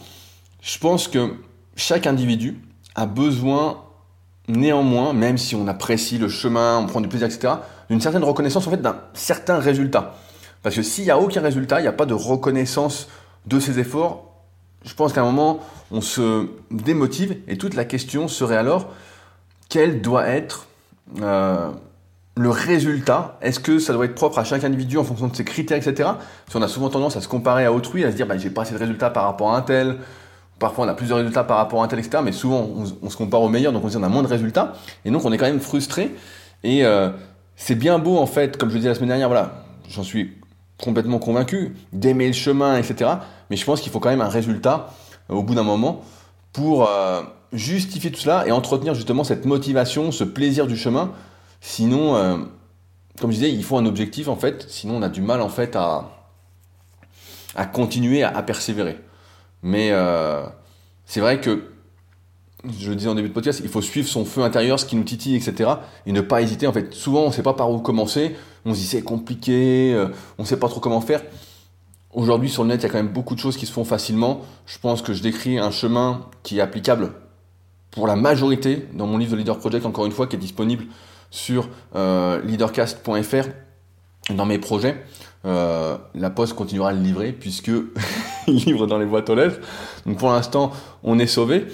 Je 0.62 0.78
pense 0.78 1.06
que 1.06 1.34
chaque 1.76 2.06
individu 2.06 2.58
a 2.94 3.04
besoin 3.04 3.82
néanmoins, 4.48 5.12
même 5.12 5.36
si 5.36 5.54
on 5.54 5.68
apprécie 5.68 6.16
le 6.16 6.30
chemin, 6.30 6.78
on 6.78 6.86
prend 6.86 7.02
du 7.02 7.08
plaisir, 7.08 7.26
etc., 7.26 7.52
d'une 7.90 8.00
certaine 8.00 8.24
reconnaissance 8.24 8.66
en 8.66 8.70
fait 8.70 8.80
d'un 8.80 8.96
certain 9.12 9.58
résultat. 9.58 10.14
Parce 10.62 10.74
que 10.74 10.82
s'il 10.82 11.04
n'y 11.04 11.10
a 11.10 11.18
aucun 11.18 11.42
résultat, 11.42 11.80
il 11.80 11.82
n'y 11.82 11.88
a 11.88 11.92
pas 11.92 12.06
de 12.06 12.14
reconnaissance 12.14 13.08
de 13.44 13.60
ses 13.60 13.78
efforts, 13.78 14.40
je 14.86 14.94
pense 14.94 15.12
qu'à 15.12 15.20
un 15.20 15.30
moment, 15.30 15.60
on 15.90 16.00
se 16.00 16.48
démotive 16.70 17.36
et 17.46 17.58
toute 17.58 17.74
la 17.74 17.84
question 17.84 18.26
serait 18.26 18.56
alors 18.56 18.88
quel 19.68 20.00
doit 20.00 20.26
être 20.28 20.66
euh, 21.20 21.70
le 22.36 22.50
résultat 22.50 23.38
Est-ce 23.42 23.60
que 23.60 23.78
ça 23.78 23.92
doit 23.92 24.06
être 24.06 24.14
propre 24.14 24.38
à 24.38 24.44
chaque 24.44 24.64
individu 24.64 24.98
en 24.98 25.04
fonction 25.04 25.28
de 25.28 25.36
ses 25.36 25.44
critères, 25.44 25.76
etc. 25.76 26.10
Si 26.48 26.56
on 26.56 26.62
a 26.62 26.68
souvent 26.68 26.88
tendance 26.88 27.16
à 27.16 27.20
se 27.20 27.28
comparer 27.28 27.64
à 27.64 27.72
autrui, 27.72 28.04
à 28.04 28.10
se 28.10 28.16
dire 28.16 28.26
bah, 28.26 28.36
j'ai 28.36 28.50
pas 28.50 28.62
assez 28.62 28.74
de 28.74 28.78
résultats 28.78 29.10
par 29.10 29.24
rapport 29.24 29.52
à 29.52 29.56
un 29.56 29.62
tel, 29.62 29.98
parfois 30.58 30.86
on 30.86 30.88
a 30.88 30.94
plusieurs 30.94 31.18
résultats 31.18 31.44
par 31.44 31.58
rapport 31.58 31.82
à 31.82 31.84
un 31.84 31.88
tel, 31.88 32.00
etc. 32.00 32.22
Mais 32.24 32.32
souvent 32.32 32.68
on, 33.02 33.10
se 33.10 33.16
compare 33.16 33.42
au 33.42 33.48
meilleur, 33.48 33.72
donc 33.72 33.84
on 33.84 33.88
se 33.88 33.96
dit 33.96 34.02
on 34.02 34.06
a 34.06 34.08
moins 34.08 34.22
de 34.22 34.28
résultats, 34.28 34.72
et 35.04 35.10
donc 35.10 35.24
on 35.24 35.32
est 35.32 35.38
quand 35.38 35.46
même 35.46 35.60
frustré. 35.60 36.14
Et 36.64 36.84
euh, 36.84 37.10
c'est 37.56 37.76
bien 37.76 37.98
beau 37.98 38.18
en 38.18 38.26
fait, 38.26 38.56
comme 38.56 38.68
je 38.68 38.74
le 38.74 38.80
disais 38.80 38.88
la 38.88 38.94
semaine 38.96 39.10
dernière, 39.10 39.28
voilà, 39.28 39.64
j'en 39.88 40.02
suis 40.02 40.32
complètement 40.82 41.18
convaincu, 41.18 41.76
d'aimer 41.92 42.26
le 42.26 42.32
chemin, 42.32 42.76
etc. 42.76 43.12
Mais 43.50 43.56
je 43.56 43.64
pense 43.64 43.80
qu'il 43.80 43.92
faut 43.92 44.00
quand 44.00 44.10
même 44.10 44.20
un 44.20 44.28
résultat 44.28 44.90
euh, 45.30 45.34
au 45.34 45.42
bout 45.44 45.54
d'un 45.54 45.62
moment 45.62 46.02
pour 46.52 46.88
euh, 46.88 47.22
justifier 47.52 48.10
tout 48.10 48.20
cela 48.20 48.46
et 48.46 48.50
entretenir 48.50 48.94
justement 48.94 49.22
cette 49.22 49.44
motivation, 49.44 50.10
ce 50.10 50.24
plaisir 50.24 50.66
du 50.66 50.76
chemin. 50.76 51.12
Sinon, 51.66 52.14
euh, 52.14 52.36
comme 53.18 53.30
je 53.30 53.36
disais, 53.36 53.50
il 53.50 53.64
faut 53.64 53.78
un 53.78 53.86
objectif 53.86 54.28
en 54.28 54.36
fait, 54.36 54.66
sinon 54.68 54.98
on 54.98 55.02
a 55.02 55.08
du 55.08 55.22
mal 55.22 55.40
en 55.40 55.48
fait 55.48 55.76
à, 55.76 56.10
à 57.54 57.64
continuer 57.64 58.22
à, 58.22 58.42
persévérer. 58.42 59.00
Mais 59.62 59.90
c'est 61.06 61.20
vrai 61.20 61.40
que 61.40 61.70
je 62.68 62.90
le 62.90 62.96
disais 62.96 63.08
en 63.08 63.14
début 63.14 63.28
de 63.28 63.32
podcast, 63.32 63.62
il 63.62 63.70
faut 63.70 63.80
suivre 63.80 64.06
son 64.06 64.26
feu 64.26 64.42
intérieur, 64.42 64.78
ce 64.78 64.84
qui 64.84 64.94
nous 64.94 65.04
titille, 65.04 65.36
etc. 65.36 65.70
Et 66.04 66.12
ne 66.12 66.20
pas 66.20 66.42
hésiter. 66.42 66.66
En 66.66 66.72
fait, 66.74 66.92
souvent, 66.92 67.22
on 67.22 67.28
ne 67.28 67.32
sait 67.32 67.42
pas 67.42 67.54
par 67.54 67.70
où 67.70 67.78
commencer. 67.78 68.36
On 68.66 68.74
se 68.74 68.80
dit 68.80 68.86
c'est 68.86 69.02
compliqué, 69.02 69.94
euh, 69.94 70.08
on 70.36 70.42
ne 70.42 70.46
sait 70.46 70.58
pas 70.58 70.68
trop 70.68 70.80
comment 70.80 71.00
faire. 71.00 71.22
Aujourd'hui, 72.12 72.50
sur 72.50 72.62
le 72.62 72.68
net, 72.68 72.80
il 72.80 72.82
y 72.82 72.86
a 72.86 72.88
quand 72.90 73.02
même 73.02 73.12
beaucoup 73.12 73.34
de 73.34 73.40
choses 73.40 73.56
qui 73.56 73.64
se 73.64 73.72
font 73.72 73.84
facilement. 73.84 74.42
Je 74.66 74.78
pense 74.78 75.00
que 75.00 75.14
je 75.14 75.22
décris 75.22 75.58
un 75.58 75.70
chemin 75.70 76.26
qui 76.42 76.58
est 76.58 76.60
applicable 76.60 77.12
pour 77.90 78.06
la 78.06 78.16
majorité 78.16 78.86
dans 78.92 79.06
mon 79.06 79.16
livre 79.16 79.32
de 79.32 79.36
Leader 79.36 79.58
Project, 79.58 79.86
encore 79.86 80.04
une 80.04 80.12
fois, 80.12 80.26
qui 80.26 80.36
est 80.36 80.38
disponible 80.38 80.84
sur 81.34 81.68
euh, 81.96 82.40
leadercast.fr 82.44 83.48
dans 84.30 84.46
mes 84.46 84.58
projets. 84.58 85.04
Euh, 85.44 85.98
la 86.14 86.30
poste 86.30 86.54
continuera 86.54 86.90
à 86.90 86.92
le 86.92 87.00
livrer 87.00 87.32
puisque 87.32 87.72
il 88.46 88.54
livre 88.54 88.86
dans 88.86 88.98
les 88.98 89.04
boîtes 89.04 89.28
aux 89.28 89.34
lettres. 89.34 89.58
Donc 90.06 90.18
pour 90.18 90.30
l'instant, 90.30 90.70
on 91.02 91.18
est 91.18 91.26
sauvé. 91.26 91.66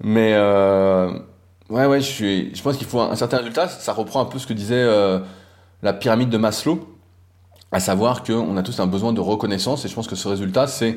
Mais 0.00 0.34
euh, 0.34 1.10
ouais, 1.68 1.86
ouais, 1.86 2.00
je, 2.00 2.06
suis, 2.06 2.54
je 2.54 2.62
pense 2.62 2.76
qu'il 2.76 2.86
faut 2.86 3.00
un, 3.00 3.16
certain 3.16 3.38
résultat. 3.38 3.68
Ça 3.68 3.92
reprend 3.92 4.22
un 4.22 4.26
peu 4.26 4.38
ce 4.38 4.46
que 4.46 4.52
disait 4.52 4.86
la 5.82 5.92
pyramide 5.92 6.30
de 6.30 6.38
Maslow, 6.38 6.96
à 7.72 7.80
savoir 7.80 8.22
qu'on 8.22 8.56
a 8.56 8.62
tous 8.62 8.78
un 8.78 8.86
besoin 8.86 9.12
de 9.12 9.20
reconnaissance. 9.20 9.84
Et 9.84 9.88
je 9.88 9.94
pense 9.94 10.06
que 10.06 10.16
ce 10.16 10.28
résultat, 10.28 10.68
c'est 10.68 10.96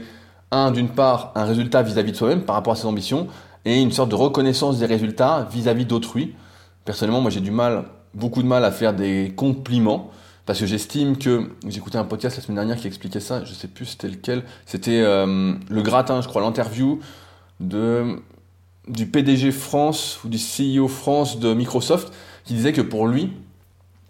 un, 0.51 0.69
d'une 0.69 0.89
part, 0.89 1.31
un 1.33 1.45
résultat 1.45 1.81
vis-à-vis 1.81 2.11
de 2.11 2.17
soi-même 2.17 2.43
par 2.43 2.55
rapport 2.55 2.73
à 2.73 2.75
ses 2.75 2.85
ambitions, 2.85 3.27
et 3.65 3.81
une 3.81 3.91
sorte 3.91 4.09
de 4.09 4.15
reconnaissance 4.15 4.77
des 4.77 4.85
résultats 4.85 5.47
vis-à-vis 5.51 5.85
d'autrui. 5.85 6.35
Personnellement, 6.85 7.21
moi, 7.21 7.31
j'ai 7.31 7.41
du 7.41 7.51
mal, 7.51 7.85
beaucoup 8.13 8.41
de 8.41 8.47
mal 8.47 8.65
à 8.65 8.71
faire 8.71 8.93
des 8.93 9.33
compliments. 9.35 10.11
Parce 10.45 10.59
que 10.59 10.65
j'estime 10.65 11.17
que 11.17 11.49
écouté 11.69 11.97
un 11.97 12.03
podcast 12.03 12.35
la 12.35 12.43
semaine 12.43 12.55
dernière 12.55 12.77
qui 12.77 12.87
expliquait 12.87 13.19
ça, 13.19 13.45
je 13.45 13.53
sais 13.53 13.67
plus 13.67 13.85
c'était 13.85 14.09
lequel, 14.09 14.43
c'était 14.65 14.99
euh, 14.99 15.53
le 15.69 15.81
gratin, 15.81 16.21
je 16.21 16.27
crois, 16.27 16.41
l'interview 16.41 16.99
de 17.59 18.19
du 18.87 19.05
PDG 19.05 19.51
France 19.51 20.19
ou 20.25 20.29
du 20.29 20.39
CEO 20.39 20.87
France 20.87 21.39
de 21.39 21.53
Microsoft 21.53 22.11
qui 22.43 22.55
disait 22.55 22.73
que 22.73 22.81
pour 22.81 23.07
lui, 23.07 23.31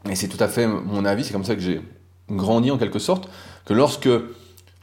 et 0.10 0.16
c'est 0.16 0.30
tout 0.30 0.42
à 0.42 0.48
fait 0.48 0.66
mon 0.66 1.04
avis, 1.06 1.26
c'est 1.26 1.34
comme 1.34 1.44
ça 1.44 1.56
que 1.56 1.62
j'ai 1.62 1.82
grandi 2.30 2.72
en 2.72 2.78
quelque 2.78 3.00
sorte, 3.00 3.30
que 3.66 3.74
lorsque 3.74 4.10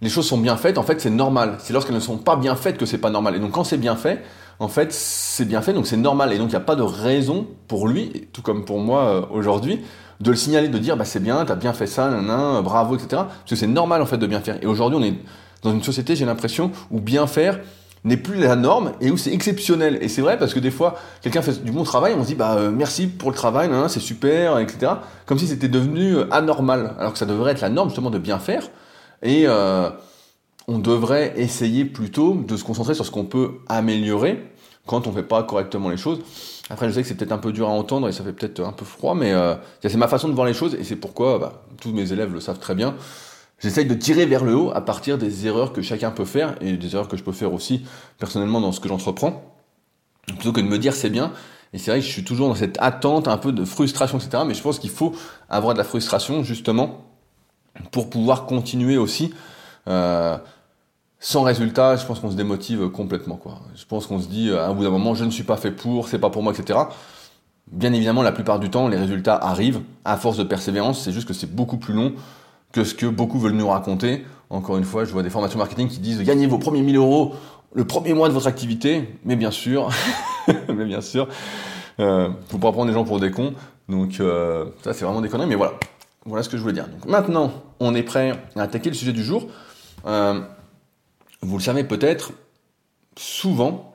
les 0.00 0.08
choses 0.08 0.26
sont 0.26 0.38
bien 0.38 0.56
faites, 0.56 0.78
en 0.78 0.82
fait, 0.82 1.00
c'est 1.00 1.10
normal. 1.10 1.56
C'est 1.58 1.72
lorsqu'elles 1.72 1.94
ne 1.94 2.00
sont 2.00 2.18
pas 2.18 2.36
bien 2.36 2.54
faites 2.54 2.78
que 2.78 2.86
c'est 2.86 2.98
pas 2.98 3.10
normal. 3.10 3.34
Et 3.34 3.40
donc, 3.40 3.52
quand 3.52 3.64
c'est 3.64 3.78
bien 3.78 3.96
fait, 3.96 4.22
en 4.60 4.68
fait, 4.68 4.92
c'est 4.92 5.44
bien 5.44 5.62
fait, 5.62 5.72
donc 5.72 5.86
c'est 5.86 5.96
normal. 5.96 6.32
Et 6.32 6.38
donc, 6.38 6.48
il 6.48 6.50
n'y 6.50 6.56
a 6.56 6.60
pas 6.60 6.76
de 6.76 6.82
raison 6.82 7.46
pour 7.68 7.88
lui, 7.88 8.28
tout 8.32 8.42
comme 8.42 8.64
pour 8.64 8.78
moi 8.78 9.04
euh, 9.04 9.22
aujourd'hui, 9.30 9.80
de 10.20 10.30
le 10.30 10.36
signaler, 10.36 10.68
de 10.68 10.78
dire, 10.78 10.96
bah, 10.96 11.04
c'est 11.04 11.22
bien, 11.22 11.44
t'as 11.44 11.54
bien 11.54 11.72
fait 11.72 11.86
ça, 11.86 12.08
nan, 12.10 12.62
bravo, 12.62 12.96
etc. 12.96 13.08
Parce 13.10 13.50
que 13.50 13.56
c'est 13.56 13.66
normal, 13.66 14.02
en 14.02 14.06
fait, 14.06 14.18
de 14.18 14.26
bien 14.26 14.40
faire. 14.40 14.58
Et 14.62 14.66
aujourd'hui, 14.66 14.98
on 15.00 15.04
est 15.04 15.14
dans 15.62 15.72
une 15.72 15.82
société, 15.82 16.16
j'ai 16.16 16.24
l'impression, 16.24 16.70
où 16.90 17.00
bien 17.00 17.26
faire, 17.26 17.60
n'est 18.04 18.16
plus 18.16 18.38
la 18.38 18.56
norme 18.56 18.92
et 19.00 19.10
où 19.10 19.16
c'est 19.16 19.32
exceptionnel. 19.32 19.98
Et 20.00 20.08
c'est 20.08 20.22
vrai 20.22 20.38
parce 20.38 20.54
que 20.54 20.60
des 20.60 20.70
fois, 20.70 20.96
quelqu'un 21.20 21.42
fait 21.42 21.62
du 21.62 21.72
bon 21.72 21.82
travail, 21.84 22.14
on 22.16 22.22
se 22.22 22.28
dit 22.28 22.34
bah 22.34 22.54
euh, 22.56 22.70
merci 22.70 23.06
pour 23.06 23.30
le 23.30 23.36
travail, 23.36 23.70
c'est 23.88 24.00
super, 24.00 24.58
etc. 24.58 24.92
Comme 25.26 25.38
si 25.38 25.46
c'était 25.46 25.68
devenu 25.68 26.16
euh, 26.16 26.32
anormal, 26.32 26.94
alors 26.98 27.12
que 27.12 27.18
ça 27.18 27.26
devrait 27.26 27.52
être 27.52 27.60
la 27.60 27.70
norme 27.70 27.88
justement 27.88 28.10
de 28.10 28.18
bien 28.18 28.38
faire. 28.38 28.62
Et 29.22 29.44
euh, 29.46 29.90
on 30.68 30.78
devrait 30.78 31.32
essayer 31.36 31.84
plutôt 31.86 32.34
de 32.34 32.56
se 32.56 32.62
concentrer 32.62 32.94
sur 32.94 33.04
ce 33.04 33.10
qu'on 33.10 33.24
peut 33.24 33.54
améliorer 33.68 34.52
quand 34.86 35.06
on 35.06 35.12
fait 35.12 35.22
pas 35.22 35.42
correctement 35.42 35.88
les 35.88 35.96
choses. 35.96 36.20
Après, 36.70 36.88
je 36.88 36.94
sais 36.94 37.02
que 37.02 37.08
c'est 37.08 37.14
peut-être 37.14 37.32
un 37.32 37.38
peu 37.38 37.52
dur 37.52 37.68
à 37.68 37.72
entendre 37.72 38.08
et 38.08 38.12
ça 38.12 38.22
fait 38.22 38.34
peut-être 38.34 38.60
un 38.60 38.72
peu 38.72 38.84
froid, 38.84 39.14
mais 39.14 39.32
c'est 39.82 39.96
ma 39.96 40.08
façon 40.08 40.28
de 40.28 40.34
voir 40.34 40.46
les 40.46 40.52
choses 40.52 40.74
et 40.74 40.84
c'est 40.84 40.96
pourquoi 40.96 41.38
bah, 41.38 41.62
tous 41.80 41.92
mes 41.92 42.12
élèves 42.12 42.32
le 42.32 42.40
savent 42.40 42.58
très 42.58 42.74
bien. 42.74 42.94
J'essaye 43.60 43.86
de 43.86 43.94
tirer 43.94 44.26
vers 44.26 44.44
le 44.44 44.54
haut 44.54 44.70
à 44.72 44.82
partir 44.82 45.18
des 45.18 45.46
erreurs 45.46 45.72
que 45.72 45.82
chacun 45.82 46.10
peut 46.10 46.26
faire 46.26 46.54
et 46.60 46.76
des 46.76 46.94
erreurs 46.94 47.08
que 47.08 47.16
je 47.16 47.24
peux 47.24 47.32
faire 47.32 47.52
aussi 47.52 47.84
personnellement 48.18 48.60
dans 48.60 48.70
ce 48.70 48.78
que 48.78 48.88
j'entreprends, 48.88 49.42
plutôt 50.26 50.52
que 50.52 50.60
de 50.60 50.66
me 50.66 50.78
dire 50.78 50.94
c'est 50.94 51.10
bien. 51.10 51.32
Et 51.72 51.78
c'est 51.78 51.90
vrai 51.90 52.00
que 52.00 52.06
je 52.06 52.10
suis 52.10 52.24
toujours 52.24 52.48
dans 52.48 52.54
cette 52.54 52.76
attente, 52.80 53.26
un 53.26 53.36
peu 53.36 53.52
de 53.52 53.64
frustration, 53.64 54.18
etc. 54.18 54.44
Mais 54.46 54.54
je 54.54 54.62
pense 54.62 54.78
qu'il 54.78 54.90
faut 54.90 55.14
avoir 55.48 55.74
de 55.74 55.78
la 55.78 55.84
frustration 55.84 56.42
justement 56.42 57.04
pour 57.90 58.10
pouvoir 58.10 58.46
continuer 58.46 58.96
aussi. 58.96 59.32
Euh, 59.88 60.38
sans 61.20 61.42
résultat, 61.42 61.96
je 61.96 62.06
pense 62.06 62.20
qu'on 62.20 62.30
se 62.30 62.36
démotive 62.36 62.88
complètement. 62.88 63.36
Quoi. 63.36 63.60
Je 63.74 63.84
pense 63.84 64.06
qu'on 64.06 64.20
se 64.20 64.28
dit 64.28 64.52
à 64.52 64.66
un 64.66 64.74
bout 64.74 64.84
d'un 64.84 64.90
moment, 64.90 65.14
je 65.14 65.24
ne 65.24 65.30
suis 65.30 65.44
pas 65.44 65.56
fait 65.56 65.72
pour, 65.72 66.08
c'est 66.08 66.18
pas 66.18 66.30
pour 66.30 66.42
moi, 66.42 66.52
etc. 66.52 66.78
Bien 67.72 67.92
évidemment, 67.92 68.22
la 68.22 68.32
plupart 68.32 68.58
du 68.58 68.70
temps, 68.70 68.88
les 68.88 68.96
résultats 68.96 69.34
arrivent 69.34 69.80
à 70.04 70.16
force 70.16 70.36
de 70.36 70.44
persévérance. 70.44 71.02
C'est 71.02 71.12
juste 71.12 71.28
que 71.28 71.34
c'est 71.34 71.52
beaucoup 71.52 71.76
plus 71.76 71.92
long 71.92 72.14
que 72.72 72.84
ce 72.84 72.94
que 72.94 73.06
beaucoup 73.06 73.38
veulent 73.38 73.52
nous 73.52 73.68
raconter. 73.68 74.24
Encore 74.50 74.78
une 74.78 74.84
fois, 74.84 75.04
je 75.04 75.12
vois 75.12 75.22
des 75.22 75.30
formations 75.30 75.58
marketing 75.58 75.88
qui 75.88 75.98
disent 75.98 76.22
gagnez 76.22 76.46
vos 76.46 76.58
premiers 76.58 76.82
1000 76.82 76.96
euros 76.96 77.34
le 77.74 77.84
premier 77.84 78.14
mois 78.14 78.28
de 78.28 78.32
votre 78.32 78.46
activité, 78.46 79.14
mais 79.24 79.36
bien 79.36 79.50
sûr, 79.50 79.90
mais 80.74 80.84
bien 80.84 81.00
sûr, 81.00 81.28
euh, 82.00 82.30
faut 82.48 82.58
pas 82.58 82.72
prendre 82.72 82.88
les 82.88 82.94
gens 82.94 83.04
pour 83.04 83.20
des 83.20 83.30
cons. 83.30 83.54
Donc 83.88 84.20
euh, 84.20 84.66
ça, 84.82 84.92
c'est 84.92 85.04
vraiment 85.04 85.20
des 85.20 85.28
conneries. 85.28 85.48
Mais 85.48 85.54
voilà, 85.54 85.74
voilà 86.24 86.42
ce 86.42 86.48
que 86.48 86.56
je 86.56 86.62
voulais 86.62 86.74
dire. 86.74 86.88
Donc 86.88 87.04
maintenant, 87.06 87.52
on 87.80 87.94
est 87.94 88.02
prêt 88.02 88.38
à 88.56 88.62
attaquer 88.62 88.88
le 88.90 88.96
sujet 88.96 89.12
du 89.12 89.22
jour. 89.22 89.46
Euh, 90.06 90.40
vous 91.42 91.58
le 91.58 91.62
savez 91.62 91.84
peut-être, 91.84 92.32
souvent, 93.16 93.94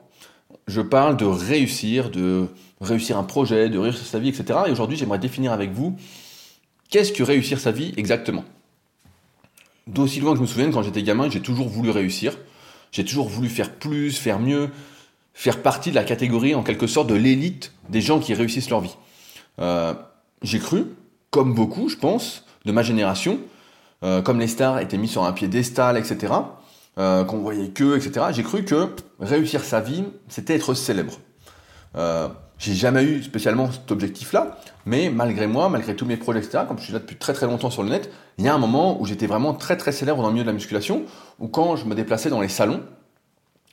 je 0.66 0.80
parle 0.80 1.16
de 1.16 1.24
réussir, 1.24 2.10
de 2.10 2.48
réussir 2.80 3.18
un 3.18 3.24
projet, 3.24 3.68
de 3.68 3.78
réussir 3.78 4.06
sa 4.06 4.18
vie, 4.18 4.28
etc. 4.28 4.60
Et 4.66 4.70
aujourd'hui, 4.70 4.96
j'aimerais 4.96 5.18
définir 5.18 5.52
avec 5.52 5.72
vous 5.72 5.96
qu'est-ce 6.94 7.12
que 7.12 7.24
réussir 7.24 7.58
sa 7.58 7.72
vie 7.72 7.92
exactement? 7.96 8.44
D'aussi 9.88 10.20
loin 10.20 10.30
que 10.30 10.36
je 10.36 10.42
me 10.42 10.46
souvienne, 10.46 10.72
quand 10.72 10.82
j'étais 10.82 11.02
gamin, 11.02 11.28
j'ai 11.28 11.40
toujours 11.40 11.68
voulu 11.68 11.90
réussir. 11.90 12.38
J'ai 12.92 13.04
toujours 13.04 13.28
voulu 13.28 13.48
faire 13.48 13.72
plus, 13.72 14.16
faire 14.16 14.38
mieux, 14.38 14.70
faire 15.34 15.60
partie 15.60 15.90
de 15.90 15.96
la 15.96 16.04
catégorie, 16.04 16.54
en 16.54 16.62
quelque 16.62 16.86
sorte, 16.86 17.08
de 17.08 17.14
l'élite 17.14 17.72
des 17.88 18.00
gens 18.00 18.20
qui 18.20 18.32
réussissent 18.32 18.70
leur 18.70 18.80
vie. 18.80 18.94
Euh, 19.58 19.92
j'ai 20.42 20.60
cru, 20.60 20.84
comme 21.30 21.52
beaucoup, 21.52 21.88
je 21.88 21.96
pense, 21.96 22.44
de 22.64 22.70
ma 22.70 22.84
génération, 22.84 23.40
euh, 24.04 24.22
comme 24.22 24.38
les 24.38 24.46
stars 24.46 24.78
étaient 24.78 24.96
mis 24.96 25.08
sur 25.08 25.24
un 25.24 25.32
piédestal, 25.32 25.98
etc., 25.98 26.32
euh, 26.98 27.24
qu'on 27.24 27.38
voyait 27.38 27.68
que, 27.68 27.96
etc., 27.96 28.26
j'ai 28.30 28.42
cru 28.42 28.64
que 28.64 28.88
réussir 29.20 29.64
sa 29.64 29.80
vie, 29.80 30.04
c'était 30.28 30.54
être 30.54 30.74
célèbre. 30.74 31.14
Euh, 31.96 32.28
j'ai 32.58 32.74
jamais 32.74 33.02
eu 33.02 33.22
spécialement 33.22 33.70
cet 33.70 33.90
objectif-là, 33.90 34.58
mais 34.86 35.10
malgré 35.10 35.46
moi, 35.46 35.68
malgré 35.68 35.96
tous 35.96 36.06
mes 36.06 36.16
projets, 36.16 36.38
etc., 36.38 36.64
comme 36.66 36.78
je 36.78 36.84
suis 36.84 36.92
là 36.92 36.98
depuis 36.98 37.16
très 37.16 37.32
très 37.32 37.46
longtemps 37.46 37.70
sur 37.70 37.82
le 37.82 37.90
net, 37.90 38.10
il 38.38 38.44
y 38.44 38.48
a 38.48 38.54
un 38.54 38.58
moment 38.58 39.00
où 39.00 39.06
j'étais 39.06 39.26
vraiment 39.26 39.54
très 39.54 39.76
très 39.76 39.92
célèbre 39.92 40.22
dans 40.22 40.28
le 40.28 40.32
milieu 40.32 40.44
de 40.44 40.48
la 40.48 40.54
musculation, 40.54 41.02
où 41.40 41.48
quand 41.48 41.76
je 41.76 41.84
me 41.84 41.94
déplaçais 41.94 42.30
dans 42.30 42.40
les 42.40 42.48
salons, 42.48 42.82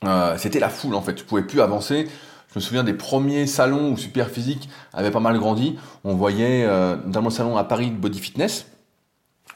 euh, 0.04 0.36
c'était 0.36 0.58
la 0.58 0.68
foule 0.68 0.94
en 0.94 1.02
fait. 1.02 1.18
Je 1.18 1.24
pouvais 1.24 1.42
plus 1.42 1.60
avancer, 1.60 2.08
Je 2.52 2.58
me 2.58 2.60
souviens 2.60 2.84
des 2.84 2.92
premiers 2.92 3.46
salons 3.46 3.92
où 3.92 3.96
Superphysique 3.96 4.68
avait 4.92 5.10
pas 5.10 5.20
mal 5.20 5.38
grandi. 5.38 5.78
On 6.04 6.14
voyait 6.14 6.64
euh, 6.64 6.96
dans 7.06 7.22
mon 7.22 7.30
salon 7.30 7.56
à 7.56 7.64
Paris 7.64 7.90
de 7.90 7.96
Body 7.96 8.18
Fitness. 8.18 8.66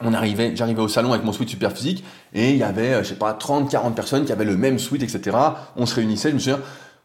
On 0.01 0.13
arrivait, 0.13 0.55
j'arrivais 0.55 0.81
au 0.81 0.87
salon 0.87 1.11
avec 1.11 1.25
mon 1.25 1.31
suite 1.31 1.49
Superphysique 1.49 2.03
et 2.33 2.51
il 2.51 2.57
y 2.57 2.63
avait, 2.63 2.93
euh, 2.93 3.03
je 3.03 3.09
sais 3.09 3.15
pas, 3.15 3.33
30, 3.33 3.69
40 3.69 3.95
personnes 3.95 4.25
qui 4.25 4.31
avaient 4.31 4.45
le 4.45 4.57
même 4.57 4.77
suite, 4.77 5.01
etc. 5.01 5.35
On 5.75 5.85
se 5.85 5.95
réunissait, 5.95 6.29
je 6.29 6.35
me 6.35 6.57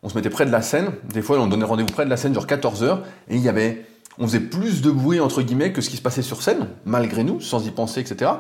on 0.03 0.09
se 0.09 0.15
mettait 0.15 0.31
près 0.31 0.45
de 0.45 0.51
la 0.51 0.63
scène. 0.63 0.91
Des 1.13 1.23
fois, 1.23 1.39
on 1.39 1.47
donnait 1.47 1.65
rendez-vous 1.65 1.93
près 1.93 2.05
de 2.05 2.11
la 2.11 2.17
scène, 2.17 2.35
genre 2.35 2.47
14 2.47 2.83
heures, 2.83 3.03
et 3.29 3.37
il 3.37 3.43
y 3.43 3.49
avait, 3.49 3.87
on 4.19 4.27
faisait 4.27 4.41
plus 4.41 4.83
de 4.83 4.91
bruit 4.91 5.21
entre 5.21 5.43
guillemets 5.43 5.73
que 5.73 5.81
ce 5.81 5.89
qui 5.89 5.97
se 5.97 6.03
passait 6.03 6.23
sur 6.23 6.43
scène, 6.43 6.67
malgré 6.85 7.25
nous, 7.25 7.41
sans 7.41 7.67
y 7.67 7.71
penser, 7.71 8.01
etc. 8.01 8.31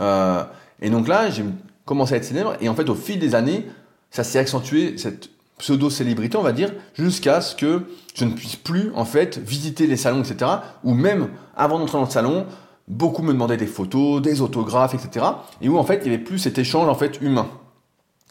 Euh, 0.00 0.42
et 0.82 0.90
donc 0.90 1.08
là, 1.08 1.30
j'ai 1.30 1.44
commencé 1.84 2.14
à 2.14 2.16
être 2.16 2.24
célèbre 2.24 2.56
et 2.60 2.68
en 2.68 2.74
fait, 2.74 2.88
au 2.88 2.94
fil 2.94 3.18
des 3.18 3.34
années, 3.34 3.66
ça 4.10 4.24
s'est 4.24 4.38
accentué 4.38 4.98
cette 4.98 5.30
pseudo-célébrité, 5.58 6.36
on 6.36 6.42
va 6.42 6.52
dire, 6.52 6.72
jusqu'à 6.94 7.40
ce 7.40 7.54
que 7.54 7.82
je 8.14 8.24
ne 8.24 8.32
puisse 8.32 8.56
plus, 8.56 8.92
en 8.94 9.04
fait, 9.04 9.38
visiter 9.38 9.86
les 9.86 9.96
salons, 9.96 10.22
etc. 10.22 10.50
Ou 10.84 10.94
même, 10.94 11.28
avant 11.56 11.78
d'entrer 11.78 11.98
dans 11.98 12.04
le 12.04 12.10
salon, 12.10 12.46
beaucoup 12.88 13.22
me 13.22 13.32
demandaient 13.32 13.56
des 13.56 13.66
photos, 13.66 14.20
des 14.22 14.40
autographes, 14.40 14.94
etc. 14.94 15.26
Et 15.60 15.68
où, 15.68 15.78
en 15.78 15.84
fait, 15.84 16.00
il 16.04 16.08
n'y 16.08 16.14
avait 16.14 16.24
plus 16.24 16.38
cet 16.38 16.58
échange, 16.58 16.88
en 16.88 16.94
fait, 16.94 17.20
humain. 17.20 17.48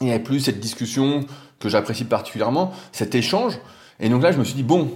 Il 0.00 0.06
n'y 0.06 0.12
avait 0.12 0.22
plus 0.22 0.40
cette 0.40 0.60
discussion 0.60 1.24
que 1.58 1.68
j'apprécie 1.68 2.04
particulièrement, 2.04 2.72
cet 2.92 3.14
échange. 3.14 3.58
Et 4.00 4.08
donc 4.08 4.22
là, 4.22 4.32
je 4.32 4.38
me 4.38 4.44
suis 4.44 4.54
dit, 4.54 4.62
bon, 4.62 4.90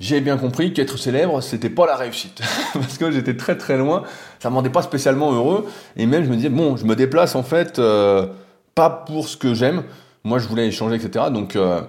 j'ai 0.00 0.20
bien 0.20 0.36
compris 0.36 0.72
qu'être 0.72 0.98
célèbre, 0.98 1.40
c'était 1.40 1.70
pas 1.70 1.86
la 1.86 1.96
réussite. 1.96 2.40
Parce 2.74 2.98
que 2.98 3.10
j'étais 3.10 3.36
très 3.36 3.56
très 3.56 3.76
loin, 3.78 4.04
ça 4.38 4.50
me 4.50 4.54
rendait 4.54 4.70
pas 4.70 4.82
spécialement 4.82 5.32
heureux. 5.32 5.66
Et 5.96 6.06
même, 6.06 6.24
je 6.24 6.30
me 6.30 6.36
disais, 6.36 6.50
bon, 6.50 6.76
je 6.76 6.84
me 6.84 6.94
déplace, 6.94 7.34
en 7.34 7.42
fait, 7.42 7.78
euh, 7.78 8.26
pas 8.74 8.90
pour 8.90 9.28
ce 9.28 9.36
que 9.36 9.54
j'aime, 9.54 9.84
moi, 10.24 10.38
je 10.38 10.46
voulais 10.46 10.66
échanger, 10.66 10.96
etc. 10.96 11.26
Donc, 11.32 11.56
euh, 11.56 11.80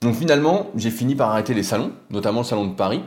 donc 0.00 0.16
finalement, 0.16 0.70
j'ai 0.76 0.90
fini 0.90 1.14
par 1.14 1.30
arrêter 1.30 1.54
les 1.54 1.62
salons, 1.62 1.92
notamment 2.10 2.40
le 2.40 2.46
salon 2.46 2.66
de 2.66 2.74
Paris. 2.74 3.02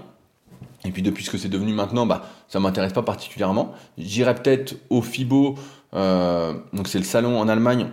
Et 0.86 0.92
puis 0.92 1.02
depuis 1.02 1.24
ce 1.24 1.30
que 1.30 1.38
c'est 1.38 1.50
devenu 1.50 1.74
maintenant, 1.74 2.06
bah, 2.06 2.24
ça 2.48 2.60
m'intéresse 2.60 2.94
pas 2.94 3.04
particulièrement. 3.04 3.74
J'irai 3.98 4.36
peut-être 4.36 4.76
au 4.90 5.02
FIBO, 5.02 5.56
euh, 5.94 6.54
donc 6.74 6.88
c'est 6.88 7.00
le 7.00 7.06
salon 7.06 7.40
en 7.40 7.48
Allemagne. 7.48 7.90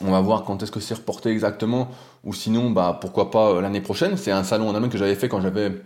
On 0.00 0.10
va 0.12 0.20
voir 0.20 0.44
quand 0.44 0.62
est-ce 0.62 0.70
que 0.70 0.80
c'est 0.80 0.94
reporté 0.94 1.30
exactement, 1.30 1.88
ou 2.24 2.32
sinon, 2.32 2.70
bah, 2.70 2.96
pourquoi 3.00 3.30
pas 3.30 3.50
euh, 3.50 3.60
l'année 3.60 3.80
prochaine. 3.80 4.16
C'est 4.16 4.30
un 4.30 4.44
salon 4.44 4.68
en 4.68 4.74
Allemagne 4.74 4.90
que 4.90 4.98
j'avais 4.98 5.16
fait 5.16 5.28
quand 5.28 5.40
j'avais, 5.40 5.82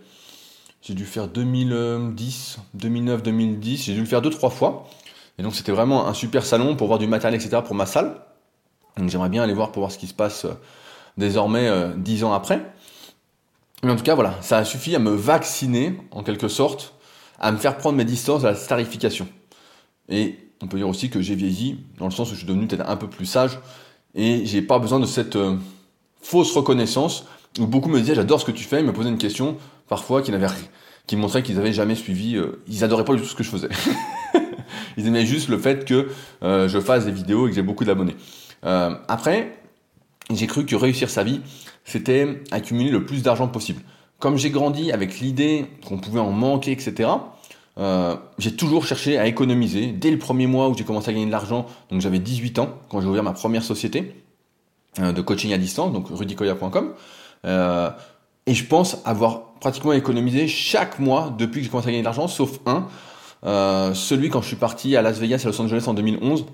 j'ai 0.83 0.95
dû 0.95 1.07
faire 1.07 1.29
2010, 1.29 2.59
2009, 2.75 3.23
2010. 3.23 3.85
J'ai 3.85 3.95
dû 3.95 4.01
le 4.01 4.07
faire 4.07 4.23
deux 4.23 4.31
trois 4.31 4.51
fois. 4.51 4.87
Et 5.39 5.43
donc 5.43 5.55
c'était 5.55 5.73
vraiment 5.73 6.07
un 6.07 6.15
super 6.15 6.45
salon 6.45 6.77
pour 6.77 6.87
voir 6.89 6.99
du 6.99 7.07
matériel, 7.07 7.41
etc. 7.41 7.63
pour 7.65 7.75
ma 7.75 7.87
salle. 7.87 8.17
Donc 8.97 9.09
j'aimerais 9.09 9.29
bien 9.29 9.43
aller 9.43 9.55
voir 9.55 9.73
pour 9.73 9.81
voir 9.81 9.91
ce 9.91 9.99
qui 9.99 10.07
se 10.07 10.15
passe 10.15 10.45
euh, 10.45 10.53
désormais 11.17 11.69
euh, 11.69 11.93
dix 11.97 12.25
ans 12.25 12.33
après. 12.33 12.61
Mais 13.83 13.91
en 13.91 13.97
tout 13.97 14.05
cas, 14.05 14.15
voilà, 14.15 14.37
ça 14.41 14.59
a 14.59 14.65
suffi 14.65 14.95
à 14.95 14.99
me 14.99 15.11
vacciner, 15.11 15.99
en 16.11 16.23
quelque 16.23 16.49
sorte, 16.49 16.95
à 17.41 17.51
me 17.51 17.57
faire 17.57 17.77
prendre 17.77 17.97
mes 17.97 18.05
distances 18.05 18.45
à 18.45 18.51
la 18.51 18.55
starification. 18.55 19.29
Et 20.09 20.39
on 20.63 20.69
peut 20.69 20.77
dire 20.77 20.89
aussi 20.89 21.11
que 21.11 21.21
j'ai 21.21 21.35
vieilli, 21.35 21.81
dans 21.99 22.05
le 22.05 22.13
sens 22.13 22.29
où 22.31 22.35
je 22.35 22.39
suis 22.39 22.47
devenu 22.47 22.67
peut-être 22.67 22.89
un 22.89 22.97
peu 22.97 23.09
plus 23.09 23.27
sage, 23.27 23.59
et 24.15 24.47
j'ai 24.47 24.63
pas 24.63 24.79
besoin 24.79 25.01
de 25.01 25.07
cette 25.07 25.37
euh, 25.37 25.57
fausse 26.21 26.55
reconnaissance, 26.55 27.25
où 27.59 27.67
beaucoup 27.67 27.89
me 27.89 27.99
disaient 27.99 28.15
j'adore 28.15 28.41
ce 28.41 28.45
que 28.45 28.53
tu 28.53 28.65
fais, 28.65 28.81
ils 28.81 28.87
me 28.87 28.93
posaient 28.93 29.09
une 29.09 29.19
question, 29.19 29.57
parfois, 29.89 30.23
qui, 30.23 30.31
n'avait, 30.31 30.47
qui 31.07 31.17
montrait 31.17 31.43
qu'ils 31.43 31.57
n'avaient 31.57 31.73
jamais 31.73 31.97
suivi, 31.97 32.41
ils 32.69 32.85
adoraient 32.85 33.05
pas 33.05 33.15
du 33.15 33.23
tout 33.23 33.29
ce 33.29 33.35
que 33.35 33.43
je 33.43 33.51
faisais. 33.51 33.69
ils 34.97 35.07
aimaient 35.07 35.27
juste 35.27 35.49
le 35.49 35.59
fait 35.59 35.85
que 35.85 36.09
je 36.43 36.81
fasse 36.81 37.05
des 37.05 37.11
vidéos 37.11 37.47
et 37.47 37.51
que 37.51 37.57
j'ai 37.57 37.63
beaucoup 37.63 37.85
d'abonnés. 37.85 38.17
Euh, 38.65 38.95
après, 39.09 39.59
j'ai 40.31 40.47
cru 40.47 40.65
que 40.65 40.77
réussir 40.77 41.11
sa 41.11 41.25
vie, 41.25 41.41
c'était 41.85 42.43
accumuler 42.51 42.91
le 42.91 43.05
plus 43.05 43.23
d'argent 43.23 43.49
possible. 43.49 43.83
Comme 44.19 44.39
j'ai 44.39 44.51
grandi 44.51 44.93
avec 44.93 45.21
l'idée 45.21 45.67
qu'on 45.87 45.99
pouvait 45.99 46.21
en 46.21 46.31
manquer, 46.31 46.73
etc., 46.73 47.11
euh, 47.79 48.17
j'ai 48.39 48.55
toujours 48.55 48.87
cherché 48.87 49.19
à 49.19 49.27
économiser. 49.27 49.89
Dès 49.89 50.11
le 50.11 50.19
premier 50.19 50.47
mois 50.47 50.69
où 50.69 50.77
j'ai 50.77 50.85
commencé 50.85 51.11
à 51.11 51.13
gagner 51.13 51.27
de 51.27 51.31
l'argent, 51.31 51.67
donc 51.91 52.01
j'avais 52.01 52.19
18 52.19 52.59
ans, 52.59 52.69
quand 52.89 53.01
j'ai 53.01 53.09
ouvert 53.09 53.23
ma 53.23 53.33
première 53.33 53.63
société 53.65 54.15
euh, 55.01 55.13
de 55.13 55.23
coaching 55.23 55.53
à 55.53 55.59
distance, 55.59 55.93
donc 55.93 56.09
rudicoya.com, 56.11 56.93
euh, 57.47 57.91
et 58.47 58.55
je 58.55 58.65
pense 58.65 58.99
avoir 59.05 59.53
pratiquement 59.55 59.93
économisé 59.93 60.49
chaque 60.49 60.99
mois 60.99 61.35
depuis 61.37 61.61
que 61.61 61.65
j'ai 61.65 61.71
commencé 61.71 61.89
à 61.89 61.91
gagner 61.93 62.03
de 62.03 62.05
l'argent, 62.05 62.29
sauf 62.29 62.59
un, 62.67 62.89
euh, 63.45 63.95
celui 63.95 64.29
quand 64.29 64.43
je 64.43 64.49
suis 64.49 64.57
parti 64.57 64.97
à 64.97 65.03
Las 65.03 65.19
Vegas 65.19 65.41
et 65.45 65.47
Los 65.47 65.61
Angeles 65.61 65.85
en 65.87 65.95
2011, 65.95 66.45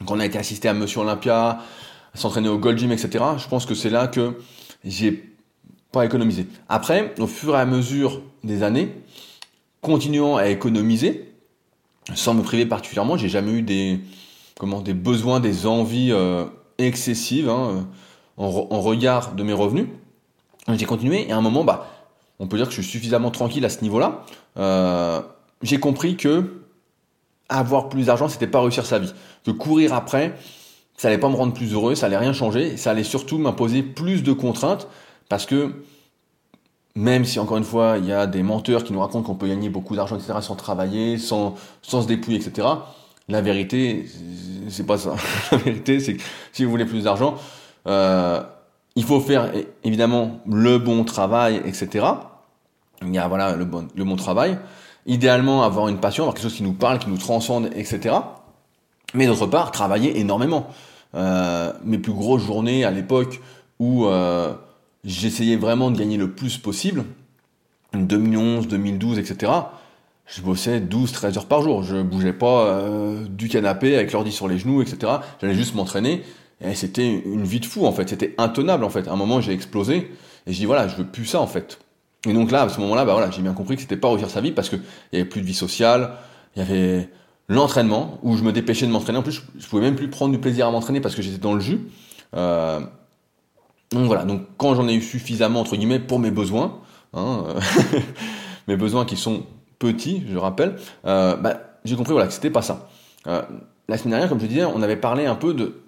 donc 0.00 0.10
on 0.10 0.18
a 0.20 0.24
été 0.24 0.38
assisté 0.38 0.68
à 0.68 0.74
Monsieur 0.74 1.00
Olympia, 1.00 1.58
s'entraîner 2.14 2.48
au 2.48 2.58
Gold 2.58 2.78
Gym, 2.78 2.92
etc. 2.92 3.24
Je 3.36 3.48
pense 3.48 3.66
que 3.66 3.74
c'est 3.74 3.90
là 3.90 4.06
que 4.06 4.38
j'ai 4.84 5.34
pas 5.92 6.04
économisé. 6.04 6.46
Après, 6.68 7.14
au 7.18 7.26
fur 7.26 7.54
et 7.56 7.60
à 7.60 7.66
mesure 7.66 8.20
des 8.44 8.62
années, 8.62 8.94
continuant 9.80 10.36
à 10.36 10.48
économiser, 10.48 11.32
sans 12.14 12.34
me 12.34 12.42
priver 12.42 12.66
particulièrement, 12.66 13.16
j'ai 13.16 13.28
jamais 13.28 13.52
eu 13.52 13.62
des 13.62 14.00
comment 14.58 14.80
des 14.80 14.94
besoins, 14.94 15.40
des 15.40 15.66
envies 15.66 16.10
euh, 16.10 16.44
excessives 16.78 17.48
hein, 17.48 17.86
en, 18.36 18.80
regard 18.80 19.34
de 19.34 19.42
mes 19.42 19.52
revenus. 19.52 19.86
J'ai 20.72 20.84
continué 20.84 21.28
et 21.28 21.32
à 21.32 21.36
un 21.36 21.40
moment, 21.40 21.64
bah, 21.64 21.86
on 22.38 22.46
peut 22.46 22.56
dire 22.56 22.66
que 22.66 22.74
je 22.74 22.80
suis 22.82 22.90
suffisamment 22.90 23.30
tranquille 23.30 23.64
à 23.64 23.70
ce 23.70 23.82
niveau-là. 23.82 24.24
Euh, 24.58 25.22
j'ai 25.62 25.78
compris 25.78 26.16
que 26.16 26.62
avoir 27.48 27.88
plus 27.88 28.06
d'argent, 28.06 28.28
c'était 28.28 28.46
pas 28.46 28.60
réussir 28.60 28.84
sa 28.84 28.98
vie. 28.98 29.12
Que 29.44 29.50
courir 29.50 29.94
après, 29.94 30.34
ça 30.98 31.08
allait 31.08 31.18
pas 31.18 31.30
me 31.30 31.36
rendre 31.36 31.54
plus 31.54 31.72
heureux, 31.72 31.94
ça 31.94 32.06
allait 32.06 32.18
rien 32.18 32.34
changer, 32.34 32.76
ça 32.76 32.90
allait 32.90 33.04
surtout 33.04 33.38
m'imposer 33.38 33.82
plus 33.82 34.22
de 34.22 34.32
contraintes 34.32 34.88
parce 35.28 35.46
que 35.46 35.72
même 36.96 37.24
si 37.24 37.38
encore 37.38 37.56
une 37.56 37.64
fois 37.64 37.96
il 37.98 38.04
y 38.04 38.12
a 38.12 38.26
des 38.26 38.42
menteurs 38.42 38.82
qui 38.82 38.92
nous 38.92 39.00
racontent 39.00 39.22
qu'on 39.22 39.36
peut 39.36 39.46
gagner 39.46 39.70
beaucoup 39.70 39.94
d'argent, 39.94 40.16
etc., 40.16 40.34
sans 40.42 40.56
travailler, 40.56 41.16
sans, 41.16 41.54
sans 41.82 42.02
se 42.02 42.08
dépouiller, 42.08 42.38
etc., 42.38 42.66
la 43.28 43.42
vérité, 43.42 44.06
c'est 44.68 44.86
pas 44.86 44.98
ça. 44.98 45.14
la 45.52 45.58
vérité, 45.58 46.00
c'est 46.00 46.16
que 46.16 46.22
si 46.52 46.64
vous 46.64 46.70
voulez 46.70 46.86
plus 46.86 47.04
d'argent, 47.04 47.34
euh, 47.86 48.42
il 48.96 49.04
faut 49.04 49.20
faire 49.20 49.52
évidemment 49.84 50.40
le 50.46 50.78
bon 50.78 51.04
travail, 51.04 51.60
etc. 51.64 52.06
Il 53.02 53.14
y 53.14 53.18
a 53.18 53.28
voilà 53.28 53.54
le 53.54 53.64
bon, 53.64 53.86
le 53.94 54.04
bon 54.04 54.16
travail, 54.16 54.58
idéalement 55.06 55.62
avoir 55.62 55.88
une 55.88 55.98
passion, 55.98 56.24
avoir 56.24 56.34
quelque 56.34 56.44
chose 56.44 56.56
qui 56.56 56.62
nous 56.62 56.72
parle, 56.72 56.98
qui 56.98 57.08
nous 57.08 57.18
transcende, 57.18 57.70
etc. 57.76 58.16
Mais 59.14 59.26
d'autre 59.26 59.46
part, 59.46 59.70
travailler 59.70 60.18
énormément. 60.18 60.68
Euh, 61.14 61.72
mes 61.84 61.98
plus 61.98 62.12
grosses 62.12 62.42
journées 62.42 62.84
à 62.84 62.90
l'époque 62.90 63.40
où 63.78 64.06
euh, 64.06 64.52
j'essayais 65.04 65.56
vraiment 65.56 65.90
de 65.90 65.98
gagner 65.98 66.16
le 66.16 66.30
plus 66.30 66.58
possible, 66.58 67.04
2011, 67.94 68.68
2012, 68.68 69.18
etc., 69.18 69.52
je 70.26 70.42
bossais 70.42 70.80
12, 70.80 71.10
13 71.10 71.38
heures 71.38 71.46
par 71.46 71.62
jour. 71.62 71.82
Je 71.82 72.02
bougeais 72.02 72.34
pas 72.34 72.66
euh, 72.66 73.24
du 73.26 73.48
canapé 73.48 73.96
avec 73.96 74.12
l'ordi 74.12 74.30
sur 74.30 74.46
les 74.46 74.58
genoux, 74.58 74.82
etc. 74.82 75.10
J'allais 75.40 75.54
juste 75.54 75.74
m'entraîner. 75.74 76.22
Et 76.60 76.74
c'était 76.74 77.22
une 77.24 77.44
vie 77.44 77.60
de 77.60 77.64
fou, 77.64 77.86
en 77.86 77.92
fait. 77.92 78.10
C'était 78.10 78.34
intenable, 78.36 78.84
en 78.84 78.90
fait. 78.90 79.08
À 79.08 79.12
un 79.12 79.16
moment, 79.16 79.40
j'ai 79.40 79.52
explosé. 79.52 80.12
Et 80.46 80.52
je 80.52 80.58
dis, 80.58 80.66
voilà, 80.66 80.86
je 80.86 80.96
veux 80.96 81.06
plus 81.06 81.24
ça, 81.24 81.40
en 81.40 81.46
fait. 81.46 81.78
Et 82.26 82.34
donc 82.34 82.50
là, 82.50 82.62
à 82.62 82.68
ce 82.68 82.80
moment-là, 82.80 83.04
bah 83.04 83.12
voilà, 83.12 83.30
j'ai 83.30 83.42
bien 83.42 83.54
compris 83.54 83.76
que 83.76 83.82
c'était 83.82 83.96
pas 83.96 84.08
réussir 84.08 84.28
sa 84.28 84.40
vie 84.40 84.52
parce 84.52 84.68
qu'il 84.68 84.80
y 85.12 85.16
avait 85.16 85.24
plus 85.24 85.40
de 85.40 85.46
vie 85.46 85.54
sociale, 85.54 86.14
il 86.56 86.58
y 86.58 86.62
avait 86.62 87.08
l'entraînement 87.48 88.18
où 88.22 88.36
je 88.36 88.42
me 88.42 88.52
dépêchais 88.52 88.86
de 88.86 88.92
m'entraîner. 88.92 89.18
En 89.18 89.22
plus, 89.22 89.42
je, 89.58 89.66
pouvais 89.66 89.82
même 89.82 89.96
plus 89.96 90.08
prendre 90.08 90.32
du 90.32 90.38
plaisir 90.38 90.66
à 90.66 90.70
m'entraîner 90.70 91.00
parce 91.00 91.14
que 91.14 91.22
j'étais 91.22 91.38
dans 91.38 91.54
le 91.54 91.60
jus. 91.60 91.80
Euh, 92.36 92.80
donc 93.90 94.06
voilà. 94.06 94.24
Donc 94.24 94.42
quand 94.58 94.74
j'en 94.74 94.86
ai 94.88 94.94
eu 94.94 95.02
suffisamment 95.02 95.60
entre 95.60 95.76
guillemets 95.76 95.98
pour 95.98 96.18
mes 96.18 96.30
besoins, 96.30 96.78
hein, 97.14 97.44
euh, 97.48 97.60
mes 98.68 98.76
besoins 98.76 99.04
qui 99.04 99.16
sont 99.16 99.44
petits, 99.78 100.24
je 100.30 100.36
rappelle, 100.36 100.76
euh, 101.06 101.36
bah, 101.36 101.60
j'ai 101.84 101.96
compris 101.96 102.12
voilà 102.12 102.26
que 102.26 102.34
c'était 102.34 102.50
pas 102.50 102.62
ça. 102.62 102.88
la 103.24 103.96
semaine 103.96 104.10
dernière, 104.10 104.28
comme 104.28 104.40
je 104.40 104.46
disais, 104.46 104.64
on 104.64 104.82
avait 104.82 104.96
parlé 104.96 105.26
un 105.26 105.34
peu 105.34 105.54
de 105.54 105.80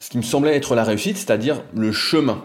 ce 0.00 0.10
qui 0.10 0.16
me 0.16 0.22
semblait 0.22 0.56
être 0.56 0.74
la 0.74 0.84
réussite, 0.84 1.16
c'est-à-dire 1.16 1.62
le 1.74 1.92
chemin. 1.92 2.42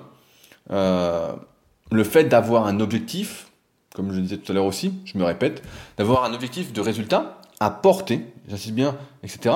Le 0.69 2.03
fait 2.03 2.23
d'avoir 2.25 2.67
un 2.67 2.79
objectif, 2.79 3.47
comme 3.95 4.11
je 4.11 4.15
le 4.15 4.21
disais 4.23 4.37
tout 4.37 4.51
à 4.51 4.55
l'heure 4.55 4.65
aussi, 4.65 4.93
je 5.05 5.17
me 5.17 5.23
répète, 5.23 5.63
d'avoir 5.97 6.23
un 6.23 6.33
objectif 6.33 6.73
de 6.73 6.81
résultat 6.81 7.39
à 7.65 7.69
porter, 7.69 8.25
j'insiste 8.47 8.73
bien, 8.73 8.95
etc., 9.23 9.55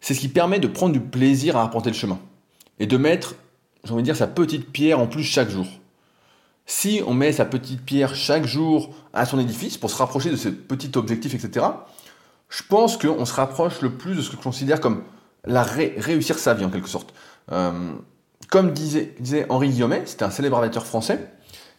c'est 0.00 0.14
ce 0.14 0.20
qui 0.20 0.28
permet 0.28 0.58
de 0.58 0.68
prendre 0.68 0.92
du 0.92 1.00
plaisir 1.00 1.56
à 1.56 1.64
apporter 1.64 1.90
le 1.90 1.96
chemin. 1.96 2.18
Et 2.78 2.86
de 2.86 2.96
mettre, 2.96 3.36
j'ai 3.84 3.92
envie 3.92 4.02
de 4.02 4.06
dire, 4.06 4.16
sa 4.16 4.26
petite 4.26 4.70
pierre 4.70 5.00
en 5.00 5.06
plus 5.06 5.22
chaque 5.22 5.48
jour. 5.48 5.66
Si 6.66 7.02
on 7.06 7.14
met 7.14 7.32
sa 7.32 7.44
petite 7.44 7.82
pierre 7.82 8.14
chaque 8.14 8.46
jour 8.46 8.94
à 9.12 9.26
son 9.26 9.38
édifice 9.38 9.78
pour 9.78 9.90
se 9.90 9.96
rapprocher 9.96 10.30
de 10.30 10.36
ce 10.36 10.48
petit 10.48 10.90
objectif, 10.96 11.34
etc., 11.34 11.66
je 12.48 12.62
pense 12.68 12.96
qu'on 12.96 13.24
se 13.24 13.34
rapproche 13.34 13.80
le 13.80 13.94
plus 13.94 14.14
de 14.14 14.22
ce 14.22 14.30
que 14.30 14.36
je 14.36 14.42
considère 14.42 14.80
comme 14.80 15.02
la 15.44 15.62
réussir 15.62 16.38
sa 16.38 16.54
vie 16.54 16.64
en 16.64 16.70
quelque 16.70 16.88
sorte. 16.88 17.14
Euh, 17.52 17.94
comme 18.48 18.72
disait, 18.72 19.14
disait 19.20 19.46
Henri 19.48 19.70
Guillaumet, 19.70 20.02
c'était 20.06 20.24
un 20.24 20.30
célèbre 20.30 20.58
aviateur 20.58 20.86
français, 20.86 21.30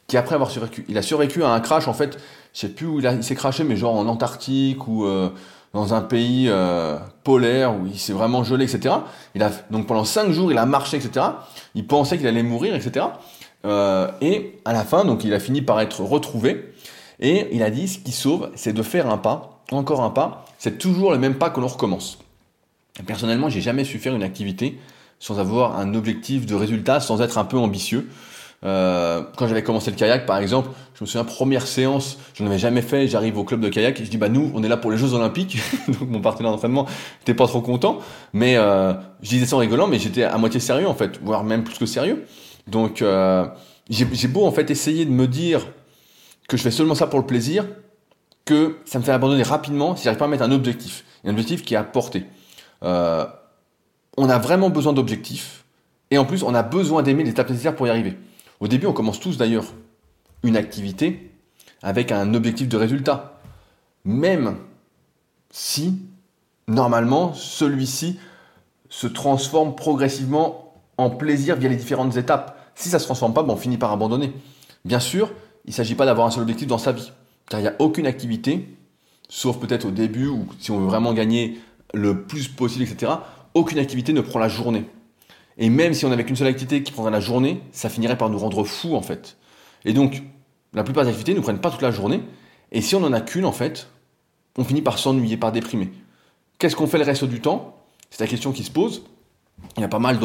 qui 0.08 0.18
après 0.18 0.36
avoir 0.36 0.52
survécu, 0.52 0.86
il 0.88 0.98
a 0.98 1.02
survécu 1.02 1.44
à 1.44 1.50
un 1.50 1.60
crash 1.60 1.88
en 1.88 1.94
fait, 1.94 2.18
je 2.54 2.60
sais 2.60 2.70
plus 2.70 2.86
où 2.86 3.00
il, 3.00 3.24
s'est 3.24 3.36
crashé, 3.36 3.64
mais 3.64 3.76
genre 3.76 3.96
en 3.96 4.08
Antarctique 4.08 4.88
ou 4.88 5.06
euh, 5.06 5.30
dans 5.74 5.94
un 5.94 6.02
pays 6.02 6.46
euh, 6.48 6.98
polaire 7.24 7.76
où 7.76 7.88
il 7.88 8.00
s'est 8.00 8.14
vraiment 8.14 8.44
gelé, 8.44 8.66
etc. 8.66 8.96
Il 9.34 9.44
a 9.44 9.52
donc 9.72 9.88
pendant 9.88 10.06
cinq 10.06 10.32
jours 10.32 10.52
il 10.52 10.58
a 10.58 10.66
marché, 10.66 10.98
etc. 10.98 11.26
Il 11.74 11.88
pensait 11.88 12.18
qu'il 12.18 12.28
allait 12.28 12.44
mourir, 12.44 12.76
etc. 12.76 13.08
Euh, 13.66 14.10
et 14.22 14.60
à 14.64 14.74
la 14.74 14.84
fin, 14.84 15.06
donc 15.06 15.24
il 15.24 15.34
a 15.34 15.40
fini 15.40 15.62
par 15.62 15.82
être 15.82 16.02
retrouvé. 16.02 16.72
Et 17.20 17.48
il 17.56 17.64
a 17.64 17.70
dit 17.70 17.88
ce 17.88 18.00
qui 18.00 18.12
sauve, 18.12 18.52
c'est 18.56 18.74
de 18.74 18.84
faire 18.84 19.10
un 19.10 19.18
pas, 19.18 19.62
encore 19.72 20.04
un 20.04 20.10
pas. 20.10 20.46
C'est 20.60 20.78
toujours 20.78 21.12
le 21.12 21.18
même 21.18 21.36
pas 21.36 21.50
que 21.50 21.60
l'on 21.60 21.68
recommence. 21.68 22.20
Personnellement, 23.06 23.50
j'ai 23.50 23.62
jamais 23.62 23.84
su 23.84 24.00
faire 24.00 24.16
une 24.16 24.24
activité 24.24 24.80
sans 25.20 25.40
avoir 25.40 25.80
un 25.80 25.94
objectif 25.94 26.46
de 26.46 26.56
résultat, 26.56 27.00
sans 27.00 27.22
être 27.22 27.38
un 27.38 27.46
peu 27.46 27.58
ambitieux. 27.58 28.10
Euh, 28.64 29.22
quand 29.38 29.48
j'avais 29.48 29.64
commencé 29.64 29.92
le 29.92 29.98
kayak, 29.98 30.26
par 30.26 30.38
exemple, 30.38 30.70
je 30.96 31.04
me 31.04 31.08
souviens 31.08 31.26
première 31.26 31.68
séance, 31.68 32.18
je 32.34 32.44
n'en 32.44 32.50
avais 32.50 32.60
jamais 32.60 32.82
fait. 32.82 33.08
J'arrive 33.08 33.38
au 33.38 33.44
club 33.44 33.60
de 33.60 33.70
kayak 33.70 34.00
et 34.00 34.06
je 34.06 34.10
dis 34.10 34.18
bah 34.18 34.30
nous, 34.30 34.52
on 34.56 34.64
est 34.64 34.68
là 34.68 34.78
pour 34.78 34.92
les 34.92 34.98
Jeux 34.98 35.14
Olympiques. 35.14 35.58
Donc 35.88 36.10
mon 36.10 36.22
partenaire 36.22 36.52
d'entraînement 36.52 36.86
n'était 37.20 37.34
pas 37.34 37.48
trop 37.48 37.62
content, 37.62 38.00
mais 38.34 38.56
euh, 38.58 38.94
je 39.22 39.30
disais 39.30 39.46
ça 39.46 39.56
en 39.56 39.60
rigolant, 39.60 39.88
mais 39.88 40.00
j'étais 40.00 40.24
à 40.24 40.38
moitié 40.38 40.60
sérieux 40.60 40.88
en 40.88 40.96
fait, 40.96 41.20
voire 41.22 41.44
même 41.44 41.64
plus 41.64 41.78
que 41.78 41.86
sérieux. 41.86 42.26
Donc 42.68 43.02
euh, 43.02 43.46
j'ai 43.90 44.28
beau 44.28 44.46
en 44.46 44.52
fait 44.52 44.72
essayer 44.72 45.06
de 45.06 45.12
me 45.12 45.28
dire 45.28 45.68
que 46.48 46.58
je 46.58 46.64
fais 46.64 46.72
seulement 46.72 46.96
ça 46.96 47.08
pour 47.08 47.20
le 47.20 47.26
plaisir, 47.26 47.66
que 48.46 48.78
ça 48.86 49.00
me 49.00 49.04
fait 49.04 49.12
abandonner 49.12 49.44
rapidement 49.44 49.96
si 49.96 50.04
j'arrive 50.04 50.20
pas 50.20 50.26
à 50.26 50.28
mettre 50.28 50.44
un 50.44 50.52
objectif, 50.52 51.04
un 51.24 51.32
objectif 51.32 51.64
qui 51.64 51.74
est 51.74 51.78
à 51.78 51.84
portée. 51.84 52.26
Euh, 52.84 53.26
on 54.18 54.30
a 54.30 54.38
vraiment 54.40 54.70
besoin 54.70 54.94
d'objectifs, 54.94 55.66
et 56.10 56.18
en 56.18 56.26
plus 56.26 56.44
on 56.44 56.54
a 56.54 56.64
besoin 56.64 57.04
d'aimer 57.04 57.24
les 57.24 57.32
étapes 57.32 57.50
nécessaires 57.50 57.76
pour 57.76 57.88
y 57.88 57.90
arriver. 57.90 58.18
Au 58.60 58.68
début, 58.68 58.88
on 58.88 58.94
commence 58.94 59.20
tous 59.20 59.38
d'ailleurs 59.38 59.66
une 60.44 60.58
activité 60.58 61.32
avec 61.82 62.12
un 62.12 62.34
objectif 62.34 62.68
de 62.68 62.78
résultat, 62.78 63.40
même 64.06 64.58
si 65.52 66.00
normalement 66.68 67.34
celui-ci 67.34 68.20
se 68.90 69.08
transforme 69.08 69.76
progressivement 69.76 70.74
en 70.98 71.10
plaisir 71.10 71.56
via 71.56 71.70
les 71.70 71.76
différentes 71.76 72.16
étapes. 72.18 72.58
Si 72.76 72.90
ça 72.90 72.98
ne 72.98 73.02
se 73.02 73.06
transforme 73.06 73.34
pas, 73.34 73.44
on 73.44 73.56
finit 73.58 73.78
par 73.78 73.92
abandonner. 73.92 74.34
Bien 74.84 75.00
sûr, 75.00 75.32
il 75.66 75.70
ne 75.70 75.74
s'agit 75.74 75.96
pas 75.96 76.06
d'avoir 76.06 76.28
un 76.28 76.32
seul 76.32 76.44
objectif 76.44 76.68
dans 76.68 76.78
sa 76.78 76.92
vie, 76.92 77.12
car 77.50 77.60
il 77.60 77.64
n'y 77.64 77.70
a 77.70 77.76
aucune 77.80 78.08
activité, 78.08 78.78
sauf 79.30 79.60
peut-être 79.60 79.86
au 79.86 79.92
début 79.92 80.28
ou 80.28 80.48
si 80.60 80.72
on 80.72 80.80
veut 80.80 80.86
vraiment 80.86 81.14
gagner 81.14 81.60
le 81.94 82.24
plus 82.24 82.48
possible, 82.48 82.86
etc., 82.86 83.12
aucune 83.54 83.80
activité 83.80 84.14
ne 84.14 84.22
prend 84.22 84.40
la 84.40 84.50
journée. 84.50 84.86
Et 85.58 85.70
même 85.70 85.94
si 85.94 86.06
on 86.06 86.10
n'avait 86.10 86.26
qu'une 86.26 86.36
seule 86.36 86.48
activité 86.48 86.84
qui 86.84 86.92
prendrait 86.92 87.12
la 87.12 87.20
journée, 87.20 87.62
ça 87.72 87.90
finirait 87.90 88.18
par 88.18 88.30
nous 88.30 88.38
rendre 88.38 88.64
fous 88.64 88.96
en 88.96 89.02
fait. 89.02 89.38
Et 89.86 89.94
donc, 89.94 90.24
la 90.74 90.84
plupart 90.84 91.04
des 91.04 91.10
activités 91.10 91.34
ne 91.34 91.40
prennent 91.40 91.60
pas 91.60 91.72
toute 91.72 91.82
la 91.82 91.92
journée. 91.92 92.22
Et 92.72 92.82
si 92.82 92.96
on 92.96 93.00
n'en 93.00 93.14
a 93.14 93.22
qu'une 93.22 93.46
en 93.46 93.52
fait, 93.52 93.88
on 94.58 94.64
finit 94.64 94.82
par 94.82 94.98
s'ennuyer, 94.98 95.38
par 95.38 95.52
déprimer. 95.52 95.92
Qu'est-ce 96.60 96.76
qu'on 96.76 96.88
fait 96.88 96.98
le 96.98 97.04
reste 97.04 97.26
du 97.26 97.42
temps? 97.42 97.78
C'est 98.10 98.24
la 98.24 98.28
question 98.28 98.52
qui 98.52 98.64
se 98.64 98.72
pose. 98.72 99.04
Il 99.78 99.82
y 99.82 99.84
a 99.84 99.88
pas 99.88 100.00
mal 100.00 100.20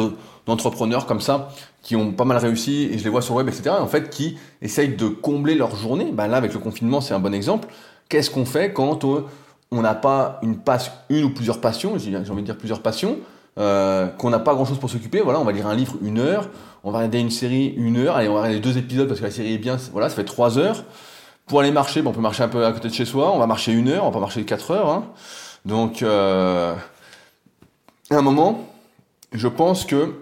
d'entrepreneurs 0.45 1.05
comme 1.05 1.21
ça 1.21 1.49
qui 1.81 1.95
ont 1.95 2.11
pas 2.11 2.25
mal 2.25 2.37
réussi, 2.37 2.89
et 2.91 2.97
je 2.97 3.03
les 3.03 3.09
vois 3.09 3.21
sur 3.21 3.33
le 3.33 3.43
web, 3.43 3.49
etc., 3.49 3.75
en 3.79 3.87
fait, 3.87 4.09
qui 4.09 4.37
essayent 4.61 4.95
de 4.95 5.07
combler 5.07 5.55
leur 5.55 5.75
journée. 5.75 6.11
Ben 6.11 6.27
là, 6.27 6.37
avec 6.37 6.53
le 6.53 6.59
confinement, 6.59 7.01
c'est 7.01 7.13
un 7.13 7.19
bon 7.19 7.33
exemple. 7.33 7.67
Qu'est-ce 8.09 8.29
qu'on 8.29 8.45
fait 8.45 8.73
quand 8.73 9.03
euh, 9.05 9.25
on 9.71 9.81
n'a 9.81 9.95
pas 9.95 10.39
une, 10.43 10.57
passe, 10.57 10.91
une 11.09 11.23
ou 11.23 11.33
plusieurs 11.33 11.61
passions, 11.61 11.97
j'ai 11.97 12.15
envie 12.15 12.41
de 12.41 12.45
dire 12.45 12.57
plusieurs 12.57 12.81
passions, 12.81 13.17
euh, 13.57 14.07
qu'on 14.07 14.29
n'a 14.29 14.39
pas 14.39 14.53
grand 14.53 14.65
chose 14.65 14.79
pour 14.79 14.89
s'occuper, 14.89 15.21
voilà, 15.21 15.39
on 15.39 15.43
va 15.43 15.51
lire 15.51 15.67
un 15.67 15.75
livre 15.75 15.95
une 16.01 16.19
heure, 16.19 16.49
on 16.83 16.91
va 16.91 16.99
regarder 16.99 17.19
une 17.19 17.31
série 17.31 17.73
une 17.77 17.97
heure, 17.97 18.15
allez, 18.15 18.29
on 18.29 18.33
va 18.33 18.41
regarder 18.41 18.61
deux 18.61 18.77
épisodes 18.77 19.07
parce 19.07 19.19
que 19.19 19.25
la 19.25 19.31
série 19.31 19.53
est 19.53 19.57
bien, 19.57 19.77
voilà, 19.91 20.09
ça 20.09 20.15
fait 20.15 20.25
trois 20.25 20.57
heures. 20.57 20.83
Pour 21.47 21.59
aller 21.59 21.71
marcher, 21.71 22.01
bon, 22.01 22.11
on 22.11 22.13
peut 22.13 22.21
marcher 22.21 22.43
un 22.43 22.47
peu 22.47 22.65
à 22.65 22.71
côté 22.71 22.87
de 22.87 22.93
chez 22.93 23.03
soi, 23.03 23.33
on 23.33 23.37
va 23.37 23.47
marcher 23.47 23.73
une 23.73 23.89
heure, 23.89 24.05
on 24.05 24.09
va 24.09 24.21
marcher 24.21 24.45
quatre 24.45 24.71
heures. 24.71 24.89
Hein. 24.89 25.05
Donc, 25.65 26.01
euh, 26.01 26.73
à 28.09 28.15
un 28.15 28.21
moment, 28.21 28.67
je 29.33 29.47
pense 29.49 29.85
que 29.85 30.15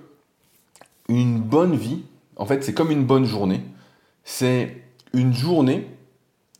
une 1.07 1.39
bonne 1.39 1.75
vie, 1.75 2.01
en 2.35 2.45
fait, 2.45 2.63
c'est 2.63 2.73
comme 2.73 2.89
une 2.89 3.05
bonne 3.05 3.25
journée. 3.25 3.61
C'est 4.23 4.83
une 5.13 5.33
journée, 5.33 5.87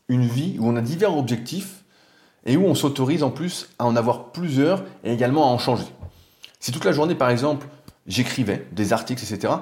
une 0.08 0.26
vie 0.26 0.58
où 0.60 0.68
on 0.68 0.76
a 0.76 0.82
divers 0.82 1.18
objectifs 1.18 1.84
et 2.46 2.58
où 2.58 2.66
on 2.66 2.76
s'autorise 2.76 3.24
en 3.24 3.30
plus 3.30 3.70
à 3.80 3.86
en 3.86 3.96
avoir 3.96 4.32
plusieurs 4.32 4.84
et 5.04 5.14
également 5.14 5.46
à 5.46 5.48
en 5.48 5.58
changer. 5.58 5.86
Si 6.60 6.72
toute 6.72 6.86
la 6.86 6.92
journée, 6.92 7.16
par 7.16 7.30
exemple, 7.30 7.68
j'écrivais 8.08 8.68
des 8.72 8.92
articles, 8.94 9.24
etc., 9.24 9.54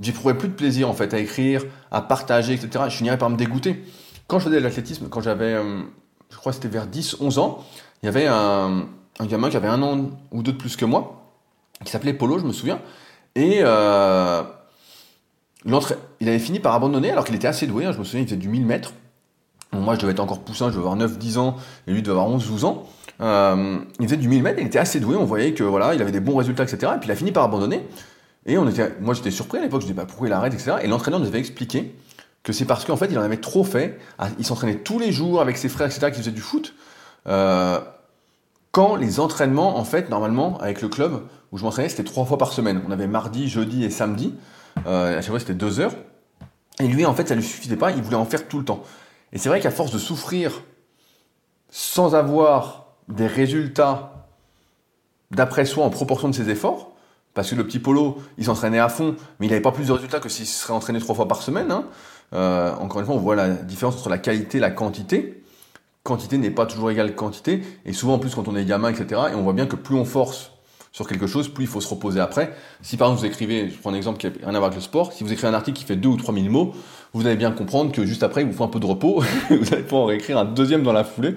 j'éprouverais 0.00 0.36
plus 0.36 0.48
de 0.48 0.54
plaisir 0.54 0.88
en 0.88 0.92
fait 0.92 1.14
à 1.14 1.18
écrire, 1.18 1.62
à 1.90 2.02
partager, 2.02 2.54
etc. 2.54 2.84
Je 2.88 2.96
finirais 2.96 3.18
par 3.18 3.30
me 3.30 3.36
dégoûter. 3.36 3.84
Quand 4.26 4.38
je 4.38 4.46
faisais 4.46 4.56
de 4.56 4.64
l'athlétisme, 4.64 5.08
quand 5.08 5.20
j'avais, 5.20 5.54
euh, 5.54 5.82
je 6.30 6.36
crois 6.36 6.52
que 6.52 6.56
c'était 6.56 6.68
vers 6.68 6.86
10, 6.86 7.18
11 7.20 7.38
ans, 7.38 7.64
il 8.02 8.06
y 8.06 8.08
avait 8.08 8.26
un, 8.26 8.86
gamin 9.22 9.50
qui 9.50 9.56
avait 9.56 9.68
un 9.68 9.82
an 9.82 10.10
ou 10.32 10.42
deux 10.42 10.52
de 10.52 10.56
plus 10.56 10.76
que 10.76 10.84
moi, 10.84 11.30
qui 11.84 11.90
s'appelait 11.90 12.12
Polo, 12.12 12.38
je 12.38 12.44
me 12.44 12.52
souviens, 12.52 12.80
et 13.34 13.60
euh, 13.60 14.42
il 15.64 16.28
avait 16.28 16.38
fini 16.38 16.58
par 16.58 16.74
abandonner 16.74 17.10
alors 17.10 17.24
qu'il 17.24 17.34
était 17.34 17.46
assez 17.46 17.66
doué, 17.66 17.86
hein. 17.86 17.92
je 17.92 17.98
me 17.98 18.04
souviens, 18.04 18.20
il 18.20 18.26
faisait 18.26 18.36
du 18.36 18.48
1000 18.48 18.66
mètres. 18.66 18.92
moi, 19.72 19.94
je 19.94 20.00
devais 20.00 20.12
être 20.12 20.20
encore 20.20 20.40
poussin, 20.40 20.70
je 20.70 20.76
devais 20.76 20.88
avoir 20.88 20.96
9-10 20.96 21.38
ans, 21.38 21.56
et 21.86 21.92
lui 21.92 22.02
devait 22.02 22.18
avoir 22.18 22.36
11-12 22.36 22.64
ans. 22.64 22.86
Euh, 23.20 23.78
il 23.98 24.06
faisait 24.06 24.16
du 24.16 24.28
1000 24.28 24.42
mètres, 24.42 24.58
il 24.60 24.66
était 24.66 24.78
assez 24.78 25.00
doué, 25.00 25.16
on 25.16 25.24
voyait 25.24 25.54
que 25.54 25.64
voilà, 25.64 25.94
il 25.94 26.02
avait 26.02 26.12
des 26.12 26.20
bons 26.20 26.36
résultats, 26.36 26.64
etc. 26.64 26.92
Et 26.96 26.98
puis 26.98 27.08
il 27.08 27.12
a 27.12 27.16
fini 27.16 27.32
par 27.32 27.44
abandonner. 27.44 27.86
Et 28.44 28.58
on 28.58 28.68
était, 28.68 28.94
moi 29.00 29.14
j'étais 29.14 29.30
surpris 29.30 29.58
à 29.58 29.62
l'époque, 29.62 29.80
je 29.80 29.86
disais 29.86 29.96
bah, 29.96 30.04
pourquoi 30.06 30.28
il 30.28 30.32
arrête, 30.32 30.54
etc. 30.54 30.76
Et 30.82 30.86
l'entraîneur 30.86 31.20
nous 31.20 31.26
avait 31.26 31.38
expliqué 31.38 31.94
que 32.42 32.52
c'est 32.52 32.64
parce 32.64 32.84
qu'en 32.84 32.96
fait 32.96 33.06
il 33.06 33.18
en 33.18 33.22
avait 33.22 33.38
trop 33.38 33.64
fait. 33.64 33.98
Ah, 34.18 34.28
il 34.38 34.46
s'entraînait 34.46 34.76
tous 34.76 34.98
les 34.98 35.12
jours 35.12 35.40
avec 35.40 35.56
ses 35.56 35.68
frères, 35.68 35.86
etc. 35.86 36.10
qui 36.12 36.18
faisaient 36.18 36.30
du 36.30 36.40
foot. 36.40 36.74
Euh, 37.26 37.80
quand 38.76 38.96
les 38.96 39.20
entraînements, 39.20 39.78
en 39.78 39.84
fait, 39.84 40.10
normalement, 40.10 40.58
avec 40.58 40.82
le 40.82 40.88
club 40.88 41.22
où 41.50 41.56
je 41.56 41.64
m'entraînais, 41.64 41.88
c'était 41.88 42.04
trois 42.04 42.26
fois 42.26 42.36
par 42.36 42.52
semaine. 42.52 42.82
On 42.86 42.90
avait 42.90 43.06
mardi, 43.06 43.48
jeudi 43.48 43.84
et 43.84 43.88
samedi. 43.88 44.34
Euh, 44.86 45.18
à 45.18 45.22
chaque 45.22 45.30
fois, 45.30 45.40
c'était 45.40 45.54
deux 45.54 45.80
heures. 45.80 45.94
Et 46.78 46.86
lui, 46.86 47.06
en 47.06 47.14
fait, 47.14 47.26
ça 47.26 47.34
lui 47.34 47.42
suffisait 47.42 47.76
pas. 47.76 47.90
Il 47.92 48.02
voulait 48.02 48.16
en 48.16 48.26
faire 48.26 48.46
tout 48.46 48.58
le 48.58 48.66
temps. 48.66 48.82
Et 49.32 49.38
c'est 49.38 49.48
vrai 49.48 49.60
qu'à 49.60 49.70
force 49.70 49.92
de 49.92 49.98
souffrir 49.98 50.62
sans 51.70 52.14
avoir 52.14 52.85
des 53.08 53.26
résultats 53.26 54.26
d'après 55.30 55.64
soi 55.64 55.84
en 55.84 55.90
proportion 55.90 56.28
de 56.28 56.34
ses 56.34 56.50
efforts, 56.50 56.92
parce 57.34 57.50
que 57.50 57.54
le 57.54 57.66
petit 57.66 57.78
Polo, 57.78 58.18
il 58.38 58.44
s'entraînait 58.44 58.78
à 58.78 58.88
fond, 58.88 59.16
mais 59.38 59.46
il 59.46 59.50
n'avait 59.50 59.62
pas 59.62 59.72
plus 59.72 59.88
de 59.88 59.92
résultats 59.92 60.20
que 60.20 60.28
s'il 60.28 60.46
serait 60.46 60.72
entraîné 60.72 61.00
trois 61.00 61.14
fois 61.14 61.28
par 61.28 61.42
semaine. 61.42 61.70
Hein. 61.70 61.84
Euh, 62.32 62.74
encore 62.76 63.00
une 63.00 63.06
fois, 63.06 63.14
on 63.14 63.18
voit 63.18 63.36
la 63.36 63.50
différence 63.50 63.96
entre 63.96 64.08
la 64.08 64.18
qualité 64.18 64.58
et 64.58 64.60
la 64.60 64.70
quantité. 64.70 65.42
Quantité 66.02 66.38
n'est 66.38 66.50
pas 66.50 66.66
toujours 66.66 66.90
égale 66.90 67.14
quantité, 67.14 67.62
et 67.84 67.92
souvent 67.92 68.14
en 68.14 68.18
plus 68.18 68.34
quand 68.34 68.48
on 68.48 68.56
est 68.56 68.64
gamin, 68.64 68.90
etc., 68.90 69.22
et 69.32 69.34
on 69.34 69.42
voit 69.42 69.52
bien 69.52 69.66
que 69.66 69.76
plus 69.76 69.96
on 69.96 70.04
force 70.04 70.52
sur 70.92 71.06
quelque 71.06 71.26
chose, 71.26 71.48
plus 71.48 71.64
il 71.64 71.66
faut 71.66 71.82
se 71.82 71.88
reposer 71.88 72.20
après. 72.20 72.54
Si 72.80 72.96
par 72.96 73.08
exemple 73.08 73.20
vous 73.20 73.26
écrivez, 73.26 73.68
je 73.68 73.76
prends 73.76 73.90
un 73.90 73.94
exemple 73.94 74.18
qui 74.18 74.28
n'a 74.28 74.32
rien 74.40 74.54
à 74.54 74.58
voir 74.58 74.64
avec 74.64 74.76
le 74.76 74.80
sport, 74.80 75.12
si 75.12 75.24
vous 75.24 75.32
écrivez 75.32 75.48
un 75.48 75.54
article 75.54 75.78
qui 75.78 75.84
fait 75.84 75.96
2 75.96 76.08
ou 76.08 76.16
3 76.16 76.32
000 76.32 76.46
mots, 76.46 76.72
vous 77.12 77.26
allez 77.26 77.36
bien 77.36 77.50
comprendre 77.50 77.92
que 77.92 78.06
juste 78.06 78.22
après, 78.22 78.40
il 78.40 78.46
vous 78.46 78.54
faut 78.54 78.64
un 78.64 78.68
peu 78.68 78.80
de 78.80 78.86
repos, 78.86 79.22
vous 79.50 79.74
allez 79.74 79.82
pouvoir 79.82 80.04
en 80.04 80.06
réécrire 80.06 80.38
un 80.38 80.46
deuxième 80.46 80.82
dans 80.82 80.94
la 80.94 81.04
foulée, 81.04 81.34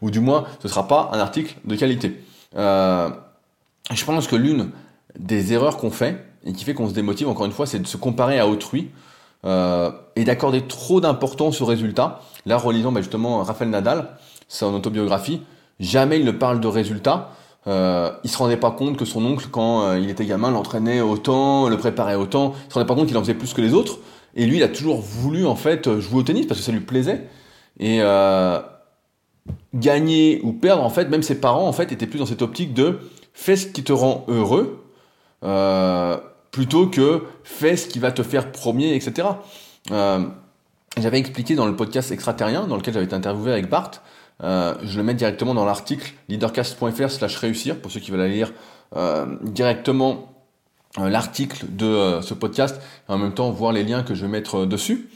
ou 0.00 0.10
du 0.10 0.20
moins 0.20 0.44
ce 0.60 0.66
ne 0.66 0.70
sera 0.70 0.88
pas 0.88 1.10
un 1.12 1.18
article 1.18 1.56
de 1.64 1.76
qualité. 1.76 2.22
Euh, 2.56 3.10
je 3.92 4.04
pense 4.04 4.26
que 4.26 4.36
l'une 4.36 4.70
des 5.18 5.52
erreurs 5.52 5.76
qu'on 5.76 5.90
fait 5.90 6.24
et 6.44 6.52
qui 6.52 6.64
fait 6.64 6.74
qu'on 6.74 6.88
se 6.88 6.94
démotive, 6.94 7.28
encore 7.28 7.46
une 7.46 7.52
fois, 7.52 7.66
c'est 7.66 7.78
de 7.78 7.86
se 7.86 7.96
comparer 7.96 8.38
à 8.38 8.46
autrui 8.46 8.90
euh, 9.44 9.90
et 10.16 10.24
d'accorder 10.24 10.62
trop 10.62 11.00
d'importance 11.00 11.60
aux 11.60 11.66
résultats. 11.66 12.20
Là, 12.46 12.56
relisant 12.56 12.92
bah, 12.92 13.00
justement 13.00 13.42
Raphaël 13.42 13.70
Nadal, 13.70 14.16
son 14.48 14.74
autobiographie, 14.74 15.42
jamais 15.80 16.18
il 16.18 16.24
ne 16.24 16.30
parle 16.30 16.60
de 16.60 16.68
résultats. 16.68 17.30
Euh, 17.66 18.10
il 18.24 18.30
se 18.30 18.38
rendait 18.38 18.56
pas 18.56 18.70
compte 18.70 18.96
que 18.96 19.04
son 19.04 19.24
oncle, 19.24 19.48
quand 19.50 19.82
euh, 19.82 19.98
il 19.98 20.08
était 20.08 20.24
gamin, 20.24 20.50
l'entraînait 20.50 21.00
autant, 21.00 21.68
le 21.68 21.76
préparait 21.76 22.14
autant. 22.14 22.54
Il 22.66 22.70
se 22.70 22.74
rendait 22.74 22.86
pas 22.86 22.94
compte 22.94 23.08
qu'il 23.08 23.16
en 23.16 23.20
faisait 23.20 23.34
plus 23.34 23.52
que 23.52 23.60
les 23.60 23.74
autres. 23.74 23.98
Et 24.34 24.46
lui, 24.46 24.58
il 24.58 24.62
a 24.62 24.68
toujours 24.68 25.00
voulu 25.00 25.46
en 25.46 25.56
fait 25.56 25.98
jouer 25.98 26.20
au 26.20 26.22
tennis 26.22 26.46
parce 26.46 26.60
que 26.60 26.64
ça 26.64 26.72
lui 26.72 26.80
plaisait. 26.80 27.28
Et 27.78 27.98
euh, 28.00 28.60
gagner 29.74 30.40
ou 30.42 30.52
perdre, 30.52 30.82
en 30.82 30.90
fait, 30.90 31.08
même 31.08 31.22
ses 31.22 31.40
parents, 31.40 31.68
en 31.68 31.72
fait, 31.72 31.92
étaient 31.92 32.06
plus 32.06 32.18
dans 32.18 32.26
cette 32.26 32.42
optique 32.42 32.74
de 32.74 32.98
fais 33.38 33.56
ce 33.56 33.66
qui 33.68 33.84
te 33.84 33.92
rend 33.92 34.24
heureux, 34.28 34.84
euh, 35.44 36.16
plutôt 36.50 36.88
que 36.88 37.22
fais 37.44 37.76
ce 37.76 37.86
qui 37.86 38.00
va 38.00 38.10
te 38.10 38.22
faire 38.22 38.50
premier, 38.50 38.94
etc. 38.96 39.28
Euh, 39.92 40.26
j'avais 40.98 41.18
expliqué 41.18 41.54
dans 41.54 41.66
le 41.66 41.76
podcast 41.76 42.10
extraterrien, 42.10 42.66
dans 42.66 42.76
lequel 42.76 42.94
j'avais 42.94 43.06
été 43.06 43.14
interviewé 43.14 43.52
avec 43.52 43.68
Bart, 43.68 43.92
euh, 44.42 44.74
je 44.82 44.96
le 44.96 45.04
mets 45.04 45.14
directement 45.14 45.54
dans 45.54 45.64
l'article 45.64 46.14
leadercast.fr 46.28 47.10
slash 47.10 47.36
réussir, 47.36 47.80
pour 47.80 47.92
ceux 47.92 48.00
qui 48.00 48.10
veulent 48.10 48.20
aller 48.20 48.34
lire 48.34 48.52
directement 49.42 50.32
l'article 50.96 51.66
de 51.68 52.20
ce 52.22 52.32
podcast 52.32 52.80
et 53.06 53.12
en 53.12 53.18
même 53.18 53.34
temps 53.34 53.50
voir 53.50 53.70
les 53.70 53.84
liens 53.84 54.02
que 54.02 54.14
je 54.14 54.22
vais 54.22 54.32
mettre 54.32 54.64
dessus. 54.64 55.10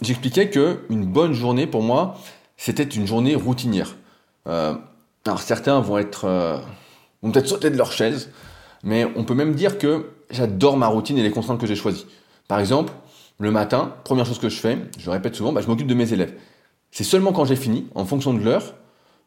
J'expliquais 0.00 0.48
que 0.48 0.78
une 0.90 1.04
bonne 1.04 1.32
journée 1.32 1.66
pour 1.66 1.82
moi, 1.82 2.16
c'était 2.56 2.84
une 2.84 3.06
journée 3.06 3.34
routinière. 3.34 3.96
Euh, 4.46 4.74
alors 5.26 5.40
certains 5.40 5.80
vont 5.80 5.98
être 5.98 6.24
euh, 6.26 6.58
vont 7.22 7.30
peut-être 7.30 7.48
sauter 7.48 7.70
de 7.70 7.76
leur 7.76 7.92
chaise, 7.92 8.30
mais 8.82 9.06
on 9.16 9.24
peut 9.24 9.34
même 9.34 9.54
dire 9.54 9.78
que 9.78 10.10
j'adore 10.30 10.76
ma 10.76 10.86
routine 10.86 11.16
et 11.18 11.22
les 11.22 11.30
contraintes 11.30 11.60
que 11.60 11.66
j'ai 11.66 11.76
choisies. 11.76 12.06
Par 12.48 12.60
exemple, 12.60 12.92
le 13.40 13.50
matin, 13.50 13.94
première 14.04 14.26
chose 14.26 14.38
que 14.38 14.48
je 14.48 14.60
fais, 14.60 14.78
je 14.98 15.06
le 15.06 15.12
répète 15.12 15.34
souvent, 15.34 15.52
bah, 15.52 15.60
je 15.60 15.66
m'occupe 15.66 15.86
de 15.86 15.94
mes 15.94 16.12
élèves. 16.12 16.34
C'est 16.90 17.04
seulement 17.04 17.32
quand 17.32 17.44
j'ai 17.44 17.56
fini, 17.56 17.88
en 17.94 18.04
fonction 18.04 18.34
de 18.34 18.40
l'heure, 18.40 18.74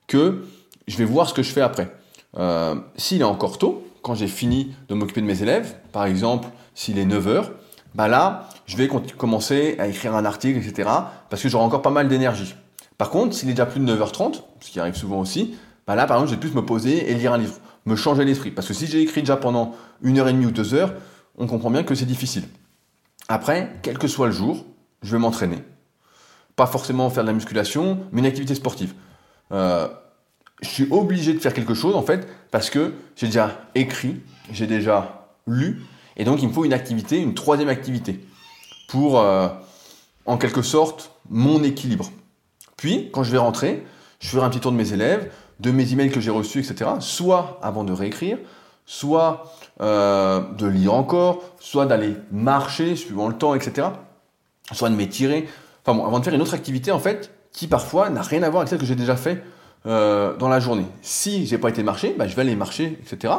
que 0.08 0.46
je 0.88 0.98
vais 0.98 1.06
voir 1.06 1.28
ce 1.28 1.34
que 1.34 1.44
je 1.44 1.52
fais 1.52 1.62
après. 1.62 1.94
Euh, 2.38 2.76
s'il 2.96 3.22
est 3.22 3.26
encore 3.26 3.58
tôt, 3.58 3.86
quand 4.02 4.16
j'ai 4.16 4.28
fini 4.28 4.74
de 4.88 4.94
m'occuper 4.94 5.22
de 5.22 5.26
mes 5.26 5.42
élèves, 5.42 5.76
par 5.92 6.06
exemple, 6.06 6.48
s'il 6.76 6.98
est 6.98 7.06
9h, 7.06 7.50
bah 7.96 8.08
là, 8.08 8.48
je 8.68 8.78
vais 8.78 8.88
commencer 9.18 9.76
à 9.80 9.88
écrire 9.88 10.16
un 10.16 10.24
article, 10.24 10.60
etc. 10.60 10.90
Parce 11.30 11.42
que 11.42 11.50
j'aurai 11.50 11.66
encore 11.66 11.82
pas 11.82 11.90
mal 11.90 12.08
d'énergie. 12.08 12.56
Par 12.98 13.10
contre, 13.10 13.36
s'il 13.36 13.50
est 13.50 13.54
déjà 13.54 13.66
plus 13.66 13.80
de 13.80 13.86
9h30, 13.86 14.42
ce 14.60 14.72
qui 14.72 14.80
arrive 14.80 14.96
souvent 14.96 15.20
aussi, 15.20 15.56
bah 15.86 15.96
là, 15.96 16.06
par 16.06 16.18
exemple, 16.18 16.32
je 16.32 16.36
vais 16.36 16.40
plus 16.40 16.56
me 16.56 16.66
poser 16.66 17.10
et 17.10 17.14
lire 17.14 17.34
un 17.34 17.38
livre, 17.38 17.60
me 17.86 17.96
changer 17.96 18.26
l'esprit. 18.26 18.52
Parce 18.52 18.68
que 18.68 18.74
si 18.74 18.88
j'ai 18.88 19.02
écrit 19.02 19.22
déjà 19.22 19.38
pendant 19.38 19.76
une 20.02 20.20
heure 20.20 20.28
et 20.28 20.34
demie 20.34 20.48
ou 20.48 20.52
deux 20.52 20.74
heures, 20.74 20.94
on 21.38 21.48
comprend 21.48 21.70
bien 21.70 21.84
que 21.84 21.96
c'est 21.96 22.06
difficile. 22.06 22.44
Après, 23.30 23.78
quel 23.84 23.98
que 23.98 24.08
soit 24.08 24.28
le 24.28 24.34
jour, 24.34 24.66
je 25.02 25.12
vais 25.12 25.20
m'entraîner. 25.20 25.60
Pas 26.56 26.66
forcément 26.66 27.10
faire 27.10 27.24
de 27.24 27.28
la 27.28 27.34
musculation, 27.34 28.00
mais 28.12 28.20
une 28.20 28.26
activité 28.26 28.56
sportive. 28.56 28.94
Euh, 29.52 29.88
je 30.62 30.68
suis 30.68 30.88
obligé 30.90 31.34
de 31.34 31.40
faire 31.40 31.54
quelque 31.54 31.76
chose, 31.76 31.96
en 31.96 32.02
fait, 32.02 32.28
parce 32.52 32.70
que 32.70 32.94
j'ai 33.16 33.28
déjà 33.28 33.62
écrit, 33.76 34.22
j'ai 34.52 34.66
déjà 34.66 35.30
lu, 35.46 35.84
et 36.16 36.24
donc 36.24 36.42
il 36.42 36.48
me 36.48 36.54
faut 36.54 36.66
une 36.66 36.74
activité, 36.74 37.20
une 37.20 37.36
troisième 37.36 37.70
activité, 37.70 38.26
pour, 38.88 39.20
euh, 39.20 39.50
en 40.26 40.38
quelque 40.38 40.64
sorte, 40.64 41.12
mon 41.30 41.64
équilibre. 41.64 42.10
Puis, 42.78 43.10
quand 43.12 43.24
je 43.24 43.32
vais 43.32 43.38
rentrer, 43.38 43.84
je 44.20 44.30
ferai 44.30 44.46
un 44.46 44.50
petit 44.50 44.60
tour 44.60 44.72
de 44.72 44.78
mes 44.78 44.94
élèves, 44.94 45.32
de 45.60 45.72
mes 45.72 45.92
emails 45.92 46.12
que 46.12 46.20
j'ai 46.20 46.32
reçus, 46.32 46.60
etc. 46.60 46.92
Soit 47.00 47.60
avant 47.62 47.84
de 47.84 47.92
réécrire, 47.92 48.38
soit 48.86 49.52
euh, 49.82 50.42
de 50.58 50.68
lire 50.68 50.94
encore, 50.94 51.44
soit 51.60 51.86
d'aller 51.86 52.16
marcher 52.32 52.96
suivant 52.96 53.28
le 53.28 53.36
temps, 53.36 53.56
etc. 53.56 53.88
Soit 54.72 54.90
de 54.90 54.96
m'étirer. 54.96 55.48
Enfin 55.84 55.98
bon, 55.98 56.06
avant 56.06 56.20
de 56.20 56.24
faire 56.24 56.34
une 56.34 56.42
autre 56.42 56.54
activité, 56.54 56.92
en 56.92 57.00
fait, 57.00 57.32
qui 57.52 57.68
parfois 57.68 58.10
n'a 58.10 58.22
rien 58.22 58.44
à 58.44 58.50
voir 58.50 58.62
avec 58.62 58.70
celle 58.70 58.80
que 58.80 58.86
j'ai 58.86 58.96
déjà 58.96 59.16
fait 59.16 59.44
euh, 59.86 60.36
dans 60.38 60.50
la 60.50 60.60
journée. 60.60 60.86
Si 61.02 61.46
j'ai 61.48 61.58
pas 61.58 61.70
été 61.70 61.82
marcher, 61.84 62.16
bah, 62.18 62.28
je 62.28 62.36
vais 62.36 62.42
aller 62.42 62.56
marcher, 62.56 63.00
etc. 63.02 63.34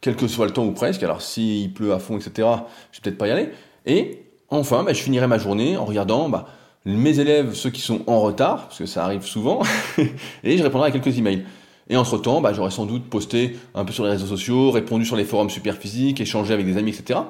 Quel 0.00 0.16
que 0.16 0.26
soit 0.28 0.46
le 0.46 0.52
temps 0.52 0.64
ou 0.64 0.72
presque. 0.72 1.02
Alors 1.02 1.20
s'il 1.20 1.72
pleut 1.74 1.92
à 1.92 1.98
fond, 1.98 2.16
etc., 2.16 2.48
je 2.92 2.98
vais 2.98 3.02
peut-être 3.02 3.18
pas 3.18 3.28
y 3.28 3.30
aller. 3.30 3.50
Et 3.86 4.24
enfin, 4.48 4.82
bah, 4.84 4.92
je 4.92 5.02
finirai 5.02 5.26
ma 5.26 5.38
journée 5.38 5.76
en 5.76 5.84
regardant 5.84 6.28
bah, 6.28 6.46
mes 6.84 7.18
élèves, 7.18 7.54
ceux 7.54 7.70
qui 7.70 7.80
sont 7.80 8.02
en 8.06 8.20
retard, 8.20 8.68
parce 8.68 8.78
que 8.78 8.86
ça 8.86 9.04
arrive 9.04 9.24
souvent, 9.24 9.62
et 10.44 10.56
je 10.56 10.62
répondrai 10.62 10.88
à 10.88 10.90
quelques 10.90 11.18
emails. 11.18 11.44
Et 11.88 11.96
entre-temps, 11.96 12.40
bah, 12.40 12.52
sans 12.70 12.86
doute 12.86 13.10
posté 13.10 13.56
un 13.74 13.84
peu 13.84 13.92
sur 13.92 14.04
les 14.04 14.10
réseaux 14.10 14.26
sociaux, 14.26 14.70
répondu 14.70 15.04
sur 15.04 15.16
les 15.16 15.24
forums 15.24 15.50
super 15.50 15.76
physiques, 15.76 16.20
échangé 16.20 16.54
avec 16.54 16.64
des 16.64 16.76
amis, 16.76 16.92
etc. 16.92 17.20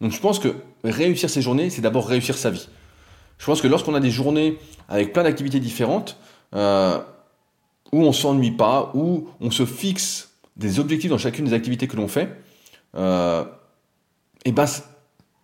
Donc 0.00 0.12
je 0.12 0.20
pense 0.20 0.38
que 0.38 0.54
réussir 0.84 1.28
ces 1.28 1.42
journées, 1.42 1.70
c'est 1.70 1.82
d'abord 1.82 2.06
réussir 2.06 2.36
sa 2.36 2.50
vie. 2.50 2.68
Je 3.38 3.46
pense 3.46 3.60
que 3.60 3.66
lorsqu'on 3.66 3.94
a 3.94 4.00
des 4.00 4.10
journées 4.10 4.58
avec 4.88 5.12
plein 5.12 5.24
d'activités 5.24 5.60
différentes, 5.60 6.16
euh, 6.54 6.98
où 7.92 8.02
on 8.02 8.12
s'ennuie 8.12 8.52
pas, 8.52 8.92
où 8.94 9.28
on 9.40 9.50
se 9.50 9.66
fixe 9.66 10.30
des 10.56 10.78
objectifs 10.78 11.10
dans 11.10 11.18
chacune 11.18 11.46
des 11.46 11.52
activités 11.52 11.88
que 11.88 11.96
l'on 11.96 12.08
fait, 12.08 12.28
euh, 12.96 13.44
et 14.44 14.52
ben 14.52 14.66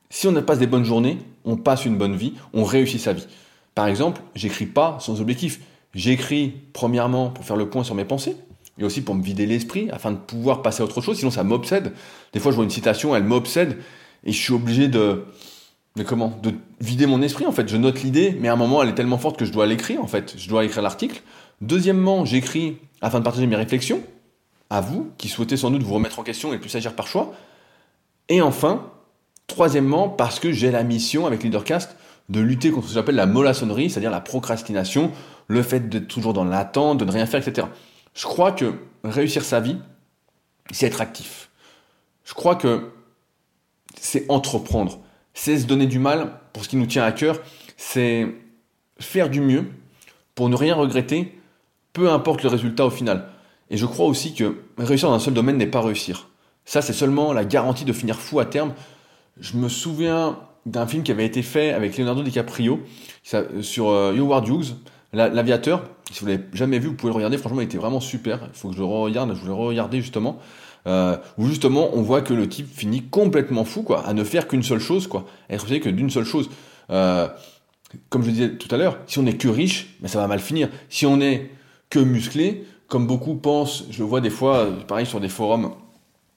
si 0.08 0.28
on 0.28 0.42
passe 0.42 0.58
des 0.58 0.66
bonnes 0.66 0.84
journées, 0.84 1.18
on 1.46 1.56
passe 1.56 1.86
une 1.86 1.96
bonne 1.96 2.16
vie, 2.16 2.34
on 2.52 2.64
réussit 2.64 3.00
sa 3.00 3.12
vie. 3.12 3.26
Par 3.74 3.86
exemple, 3.86 4.20
j'écris 4.34 4.66
pas 4.66 4.98
sans 5.00 5.20
objectif. 5.20 5.60
J'écris 5.94 6.52
premièrement 6.72 7.30
pour 7.30 7.44
faire 7.44 7.56
le 7.56 7.70
point 7.70 7.84
sur 7.84 7.94
mes 7.94 8.04
pensées, 8.04 8.36
et 8.78 8.84
aussi 8.84 9.00
pour 9.00 9.14
me 9.14 9.22
vider 9.22 9.46
l'esprit, 9.46 9.88
afin 9.90 10.12
de 10.12 10.16
pouvoir 10.16 10.60
passer 10.60 10.82
à 10.82 10.84
autre 10.84 11.00
chose, 11.00 11.18
sinon 11.18 11.30
ça 11.30 11.44
m'obsède. 11.44 11.92
Des 12.32 12.40
fois 12.40 12.50
je 12.52 12.56
vois 12.56 12.64
une 12.64 12.70
citation, 12.70 13.16
elle 13.16 13.24
m'obsède, 13.24 13.78
et 14.24 14.32
je 14.32 14.38
suis 14.38 14.52
obligé 14.52 14.88
de, 14.88 15.24
comment 16.04 16.38
De 16.42 16.52
vider 16.80 17.06
mon 17.06 17.22
esprit 17.22 17.46
en 17.46 17.52
fait. 17.52 17.68
Je 17.68 17.76
note 17.76 18.02
l'idée, 18.02 18.36
mais 18.38 18.48
à 18.48 18.52
un 18.52 18.56
moment 18.56 18.82
elle 18.82 18.90
est 18.90 18.94
tellement 18.94 19.18
forte 19.18 19.38
que 19.38 19.44
je 19.44 19.52
dois 19.52 19.66
l'écrire 19.66 20.02
en 20.02 20.06
fait. 20.06 20.34
Je 20.36 20.48
dois 20.48 20.64
écrire 20.64 20.82
l'article. 20.82 21.22
Deuxièmement, 21.62 22.26
j'écris 22.26 22.76
afin 23.00 23.20
de 23.20 23.24
partager 23.24 23.46
mes 23.46 23.56
réflexions, 23.56 24.02
à 24.68 24.80
vous, 24.80 25.10
qui 25.16 25.28
souhaitez 25.28 25.56
sans 25.56 25.70
doute 25.70 25.82
vous 25.82 25.94
remettre 25.94 26.18
en 26.18 26.22
question 26.22 26.52
et 26.52 26.58
plus 26.58 26.74
agir 26.74 26.94
par 26.94 27.06
choix. 27.06 27.32
Et 28.28 28.42
enfin, 28.42 28.90
Troisièmement, 29.46 30.08
parce 30.08 30.40
que 30.40 30.52
j'ai 30.52 30.70
la 30.70 30.82
mission 30.82 31.26
avec 31.26 31.42
Leadercast 31.42 31.96
de 32.28 32.40
lutter 32.40 32.70
contre 32.70 32.88
ce 32.88 32.92
que 32.92 32.94
j'appelle 32.94 33.14
la 33.14 33.26
mollassonnerie, 33.26 33.90
c'est-à-dire 33.90 34.10
la 34.10 34.20
procrastination, 34.20 35.12
le 35.46 35.62
fait 35.62 35.88
d'être 35.88 36.08
toujours 36.08 36.32
dans 36.32 36.44
l'attente, 36.44 36.98
de 36.98 37.04
ne 37.04 37.12
rien 37.12 37.26
faire, 37.26 37.46
etc. 37.46 37.68
Je 38.14 38.24
crois 38.24 38.52
que 38.52 38.74
réussir 39.04 39.44
sa 39.44 39.60
vie, 39.60 39.76
c'est 40.72 40.86
être 40.86 41.00
actif. 41.00 41.50
Je 42.24 42.34
crois 42.34 42.56
que 42.56 42.90
c'est 44.00 44.26
entreprendre, 44.28 44.98
c'est 45.34 45.58
se 45.58 45.66
donner 45.66 45.86
du 45.86 45.98
mal 45.98 46.32
pour 46.52 46.64
ce 46.64 46.68
qui 46.68 46.76
nous 46.76 46.86
tient 46.86 47.04
à 47.04 47.12
cœur, 47.12 47.40
c'est 47.76 48.26
faire 48.98 49.30
du 49.30 49.40
mieux 49.40 49.66
pour 50.34 50.48
ne 50.48 50.56
rien 50.56 50.74
regretter, 50.74 51.38
peu 51.92 52.10
importe 52.10 52.42
le 52.42 52.48
résultat 52.48 52.86
au 52.86 52.90
final. 52.90 53.28
Et 53.70 53.76
je 53.76 53.86
crois 53.86 54.06
aussi 54.06 54.34
que 54.34 54.56
réussir 54.78 55.08
dans 55.08 55.14
un 55.14 55.20
seul 55.20 55.34
domaine 55.34 55.56
n'est 55.56 55.66
pas 55.66 55.80
réussir. 55.80 56.28
Ça, 56.64 56.82
c'est 56.82 56.92
seulement 56.92 57.32
la 57.32 57.44
garantie 57.44 57.84
de 57.84 57.92
finir 57.92 58.18
fou 58.18 58.40
à 58.40 58.44
terme, 58.44 58.74
je 59.40 59.56
me 59.56 59.68
souviens 59.68 60.38
d'un 60.64 60.86
film 60.86 61.02
qui 61.02 61.12
avait 61.12 61.26
été 61.26 61.42
fait 61.42 61.72
avec 61.72 61.96
Leonardo 61.96 62.22
DiCaprio 62.22 62.80
sur 63.60 63.88
euh, 63.88 64.16
Howard 64.16 64.46
Hughes, 64.48 64.76
L'aviateur. 65.12 65.84
Si 66.12 66.20
vous 66.20 66.26
l'avez 66.26 66.42
jamais 66.52 66.78
vu, 66.78 66.88
vous 66.88 66.94
pouvez 66.94 67.10
le 67.10 67.16
regarder. 67.16 67.38
Franchement, 67.38 67.60
il 67.60 67.64
était 67.64 67.78
vraiment 67.78 68.00
super. 68.00 68.40
Il 68.52 68.58
faut 68.58 68.68
que 68.68 68.74
je 68.74 68.80
le 68.80 68.84
regarde. 68.84 69.30
Je 69.30 69.40
voulais 69.40 69.48
le 69.48 69.54
regarder 69.54 70.00
justement. 70.00 70.38
Euh, 70.86 71.16
où 71.38 71.46
justement, 71.46 71.90
on 71.94 72.02
voit 72.02 72.20
que 72.20 72.34
le 72.34 72.48
type 72.48 72.68
finit 72.72 73.02
complètement 73.02 73.64
fou, 73.64 73.82
quoi, 73.82 74.06
à 74.06 74.12
ne 74.12 74.22
faire 74.22 74.46
qu'une 74.46 74.62
seule 74.62 74.78
chose, 74.78 75.06
quoi, 75.06 75.26
à 75.48 75.54
être 75.54 75.66
que 75.78 75.88
d'une 75.88 76.10
seule 76.10 76.24
chose. 76.24 76.48
Euh, 76.90 77.28
comme 78.08 78.22
je 78.22 78.30
disais 78.30 78.50
tout 78.56 78.72
à 78.72 78.78
l'heure, 78.78 78.98
si 79.06 79.18
on 79.18 79.22
n'est 79.22 79.36
que 79.36 79.48
riche, 79.48 79.96
ben 80.00 80.08
ça 80.08 80.20
va 80.20 80.26
mal 80.28 80.38
finir. 80.38 80.68
Si 80.88 81.06
on 81.06 81.20
est 81.20 81.50
que 81.90 81.98
musclé, 81.98 82.64
comme 82.88 83.06
beaucoup 83.06 83.34
pensent, 83.34 83.84
je 83.90 83.98
le 83.98 84.04
vois 84.04 84.20
des 84.20 84.30
fois, 84.30 84.68
pareil 84.86 85.06
sur 85.06 85.18
des 85.18 85.28
forums 85.28 85.72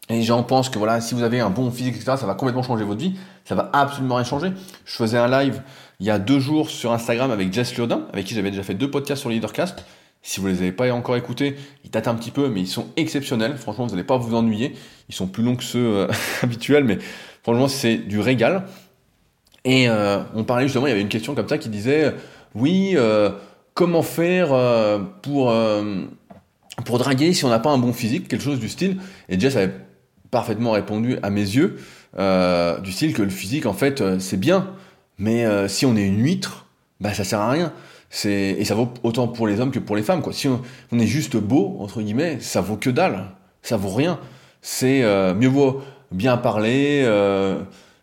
et 0.10 0.14
les 0.14 0.24
gens 0.24 0.42
pensent 0.42 0.70
que 0.70 0.80
voilà, 0.80 1.02
si 1.02 1.14
vous 1.14 1.22
avez 1.22 1.40
un 1.40 1.52
bon 1.52 1.70
physique, 1.70 1.96
etc., 1.96 2.14
ça 2.18 2.26
va 2.26 2.34
complètement 2.34 2.64
changer 2.64 2.84
votre 2.84 3.00
vie. 3.00 3.14
Ça 3.46 3.54
va 3.54 3.70
absolument 3.74 4.16
rien 4.16 4.24
changer. 4.24 4.52
Je 4.86 4.96
faisais 4.96 5.18
un 5.18 5.28
live 5.28 5.62
il 6.00 6.08
y 6.08 6.10
a 6.10 6.18
deux 6.18 6.40
jours 6.40 6.70
sur 6.72 6.92
Instagram 6.92 7.30
avec 7.30 7.54
Jess 7.54 7.78
Lodin, 7.78 8.08
avec 8.12 8.26
qui 8.26 8.34
j'avais 8.34 8.50
déjà 8.50 8.64
fait 8.64 8.74
deux 8.74 8.90
podcasts 8.90 9.22
sur 9.22 9.30
Leadercast. 9.30 9.86
Si 10.24 10.40
vous 10.40 10.48
les 10.48 10.58
avez 10.58 10.72
pas 10.72 10.92
encore 10.92 11.16
écoutés, 11.16 11.56
ils 11.86 11.92
tâtent 11.92 12.08
un 12.08 12.16
petit 12.16 12.32
peu, 12.32 12.50
mais 12.50 12.62
ils 12.62 12.68
sont 12.68 12.88
exceptionnels. 12.98 13.56
Franchement, 13.58 13.86
vous 13.86 13.92
n'allez 13.92 14.04
pas 14.04 14.18
vous 14.18 14.36
ennuyer. 14.36 14.76
Ils 15.10 15.16
sont 15.16 15.28
plus 15.28 15.44
longs 15.44 15.56
que 15.56 15.64
ceux 15.64 15.80
euh, 15.80 16.08
habituels, 16.42 16.86
mais 16.86 16.98
franchement, 17.44 17.68
c'est 17.68 17.98
du 17.98 18.20
régal. 18.20 18.64
Et 19.64 19.90
euh, 19.90 20.22
on 20.34 20.44
parlait 20.44 20.66
justement, 20.66 20.88
il 20.88 20.90
y 20.90 20.94
avait 20.94 21.02
une 21.02 21.10
question 21.10 21.36
comme 21.36 21.48
ça 21.48 21.60
qui 21.60 21.70
disait, 21.70 22.16
oui, 22.56 22.94
euh, 22.96 23.30
comment 23.76 24.02
faire 24.02 24.50
pour 25.22 25.54
pour 26.86 26.98
draguer 26.98 27.34
si 27.34 27.44
on 27.44 27.50
n'a 27.50 27.60
pas 27.60 27.72
un 27.72 27.78
bon 27.78 27.94
physique, 27.94 28.28
quelque 28.28 28.44
chose 28.44 28.60
du 28.60 28.70
style. 28.70 28.98
Et 29.28 29.40
Jess 29.40 29.56
avait 29.56 29.74
parfaitement 30.32 30.72
répondu 30.72 31.18
à 31.24 31.30
mes 31.30 31.42
yeux, 31.42 31.78
euh, 32.18 32.80
du 32.80 32.92
style 32.92 33.14
que 33.14 33.22
le 33.22 33.30
physique, 33.30 33.66
en 33.66 33.74
fait, 33.74 34.02
euh, 34.02 34.20
c'est 34.20 34.38
bien, 34.38 34.72
mais 35.18 35.46
euh, 35.46 35.68
si 35.68 35.86
on 35.86 35.96
est 35.96 36.06
une 36.06 36.24
huître, 36.24 36.66
bah 37.00 37.14
ça 37.14 37.24
sert 37.24 37.40
à 37.40 37.52
rien. 37.52 37.74
C'est 38.10 38.56
et 38.58 38.66
ça 38.66 38.74
vaut 38.74 38.92
autant 39.04 39.28
pour 39.28 39.48
les 39.48 39.60
hommes 39.60 39.72
que 39.72 39.80
pour 39.80 39.96
les 39.96 40.02
femmes, 40.02 40.22
quoi. 40.22 40.34
Si 40.34 40.48
on, 40.48 41.00
est 41.00 41.06
juste 41.06 41.38
beau 41.38 41.78
entre 41.80 42.02
guillemets, 42.02 42.40
ça 42.40 42.62
vaut 42.62 42.76
que 42.76 42.90
dalle, 42.90 43.26
ça 43.62 43.78
vaut 43.78 43.94
rien. 43.94 44.20
C'est 44.62 45.04
mieux 45.36 45.48
vaut 45.48 45.82
bien 46.12 46.38
parler, 46.38 47.08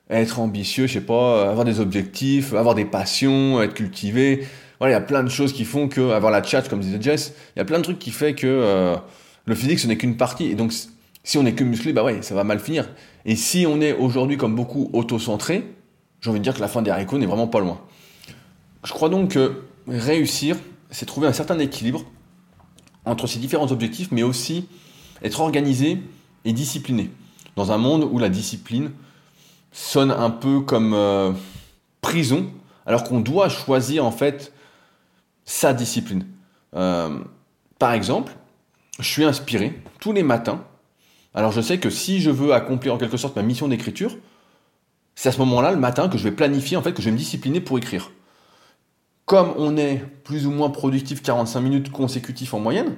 être 0.08 0.38
ambitieux, 0.38 0.86
je 0.86 0.92
sais 0.94 1.00
pas, 1.00 1.50
avoir 1.50 1.64
des 1.64 1.80
objectifs, 1.80 2.54
avoir 2.54 2.76
des 2.76 2.84
passions, 2.84 3.60
être 3.60 3.74
cultivé. 3.74 4.46
Voilà, 4.78 4.92
il 4.92 4.96
y 4.96 5.02
a 5.02 5.04
plein 5.04 5.24
de 5.24 5.28
choses 5.28 5.52
qui 5.52 5.64
font 5.64 5.88
que 5.88 6.12
avoir 6.12 6.30
la 6.30 6.42
chat, 6.42 6.62
comme 6.68 6.80
disait 6.80 7.02
Jess, 7.02 7.34
il 7.56 7.58
y 7.58 7.62
a 7.62 7.64
plein 7.64 7.78
de 7.78 7.82
trucs 7.82 7.98
qui 7.98 8.12
fait 8.12 8.34
que 8.34 8.96
le 9.44 9.54
physique 9.56 9.80
ce 9.80 9.88
n'est 9.88 9.96
qu'une 9.96 10.16
partie. 10.16 10.46
Et 10.46 10.54
donc 10.54 10.72
si 11.26 11.38
on 11.38 11.44
est 11.44 11.54
que 11.54 11.64
musclé, 11.64 11.92
bah 11.92 12.04
ouais, 12.04 12.22
ça 12.22 12.36
va 12.36 12.44
mal 12.44 12.60
finir. 12.60 12.88
Et 13.24 13.34
si 13.34 13.66
on 13.68 13.80
est 13.80 13.92
aujourd'hui 13.92 14.36
comme 14.36 14.54
beaucoup 14.54 14.90
auto-centré, 14.92 15.66
j'ai 16.20 16.30
envie 16.30 16.38
de 16.38 16.44
dire 16.44 16.54
que 16.54 16.60
la 16.60 16.68
fin 16.68 16.82
des 16.82 16.90
haricots 16.92 17.18
n'est 17.18 17.26
vraiment 17.26 17.48
pas 17.48 17.58
loin. 17.58 17.80
Je 18.84 18.92
crois 18.92 19.08
donc 19.08 19.32
que 19.32 19.64
réussir, 19.88 20.56
c'est 20.92 21.04
trouver 21.04 21.26
un 21.26 21.32
certain 21.32 21.58
équilibre 21.58 22.04
entre 23.04 23.26
ces 23.26 23.40
différents 23.40 23.72
objectifs, 23.72 24.12
mais 24.12 24.22
aussi 24.22 24.68
être 25.20 25.40
organisé 25.40 26.00
et 26.44 26.52
discipliné. 26.52 27.10
Dans 27.56 27.72
un 27.72 27.78
monde 27.78 28.08
où 28.08 28.20
la 28.20 28.28
discipline 28.28 28.92
sonne 29.72 30.12
un 30.12 30.30
peu 30.30 30.60
comme 30.60 30.94
euh, 30.94 31.32
prison, 32.02 32.52
alors 32.86 33.02
qu'on 33.02 33.18
doit 33.18 33.48
choisir 33.48 34.04
en 34.04 34.12
fait 34.12 34.52
sa 35.44 35.74
discipline. 35.74 36.24
Euh, 36.76 37.18
par 37.80 37.94
exemple, 37.94 38.32
je 39.00 39.08
suis 39.08 39.24
inspiré 39.24 39.82
tous 39.98 40.12
les 40.12 40.22
matins 40.22 40.62
alors 41.36 41.52
je 41.52 41.60
sais 41.60 41.78
que 41.78 41.90
si 41.90 42.20
je 42.20 42.30
veux 42.30 42.54
accomplir 42.54 42.94
en 42.94 42.98
quelque 42.98 43.18
sorte 43.18 43.36
ma 43.36 43.42
mission 43.42 43.68
d'écriture, 43.68 44.16
c'est 45.14 45.28
à 45.28 45.32
ce 45.32 45.38
moment-là, 45.38 45.70
le 45.70 45.78
matin, 45.78 46.08
que 46.08 46.18
je 46.18 46.24
vais 46.24 46.32
planifier, 46.32 46.76
en 46.76 46.82
fait, 46.82 46.92
que 46.92 47.00
je 47.00 47.06
vais 47.06 47.12
me 47.12 47.18
discipliner 47.18 47.60
pour 47.60 47.78
écrire. 47.78 48.10
Comme 49.26 49.52
on 49.56 49.76
est 49.76 50.02
plus 50.24 50.46
ou 50.46 50.50
moins 50.50 50.70
productif 50.70 51.22
45 51.22 51.60
minutes 51.60 51.92
consécutifs 51.92 52.54
en 52.54 52.60
moyenne, 52.60 52.96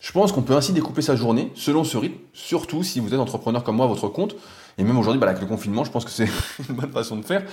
je 0.00 0.12
pense 0.12 0.32
qu'on 0.32 0.42
peut 0.42 0.54
ainsi 0.54 0.72
découper 0.72 1.02
sa 1.02 1.16
journée 1.16 1.50
selon 1.54 1.82
ce 1.82 1.96
rythme, 1.96 2.18
surtout 2.34 2.82
si 2.82 3.00
vous 3.00 3.14
êtes 3.14 3.20
entrepreneur 3.20 3.64
comme 3.64 3.76
moi 3.76 3.86
à 3.86 3.88
votre 3.88 4.08
compte. 4.08 4.36
Et 4.78 4.84
même 4.84 4.98
aujourd'hui, 4.98 5.20
bah, 5.20 5.28
avec 5.28 5.40
le 5.40 5.46
confinement, 5.46 5.84
je 5.84 5.90
pense 5.90 6.04
que 6.04 6.10
c'est 6.10 6.28
une 6.68 6.74
bonne 6.76 6.92
façon 6.92 7.16
de 7.16 7.24
faire, 7.24 7.44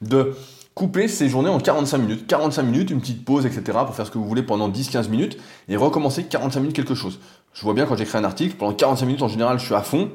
de 0.00 0.34
couper 0.74 1.08
ses 1.08 1.28
journées 1.28 1.50
en 1.50 1.58
45 1.58 1.98
minutes. 1.98 2.26
45 2.26 2.62
minutes, 2.62 2.90
une 2.90 3.00
petite 3.00 3.24
pause, 3.24 3.46
etc. 3.46 3.78
pour 3.84 3.94
faire 3.94 4.06
ce 4.06 4.10
que 4.10 4.18
vous 4.18 4.28
voulez 4.28 4.42
pendant 4.42 4.68
10-15 4.68 5.08
minutes 5.08 5.38
et 5.68 5.76
recommencer 5.76 6.24
45 6.24 6.60
minutes 6.60 6.76
quelque 6.76 6.94
chose. 6.94 7.18
Je 7.58 7.64
vois 7.64 7.74
bien 7.74 7.86
quand 7.86 7.96
j'écris 7.96 8.16
un 8.16 8.22
article, 8.22 8.54
pendant 8.54 8.72
45 8.72 9.04
minutes 9.04 9.22
en 9.22 9.26
général, 9.26 9.58
je 9.58 9.64
suis 9.64 9.74
à 9.74 9.82
fond, 9.82 10.12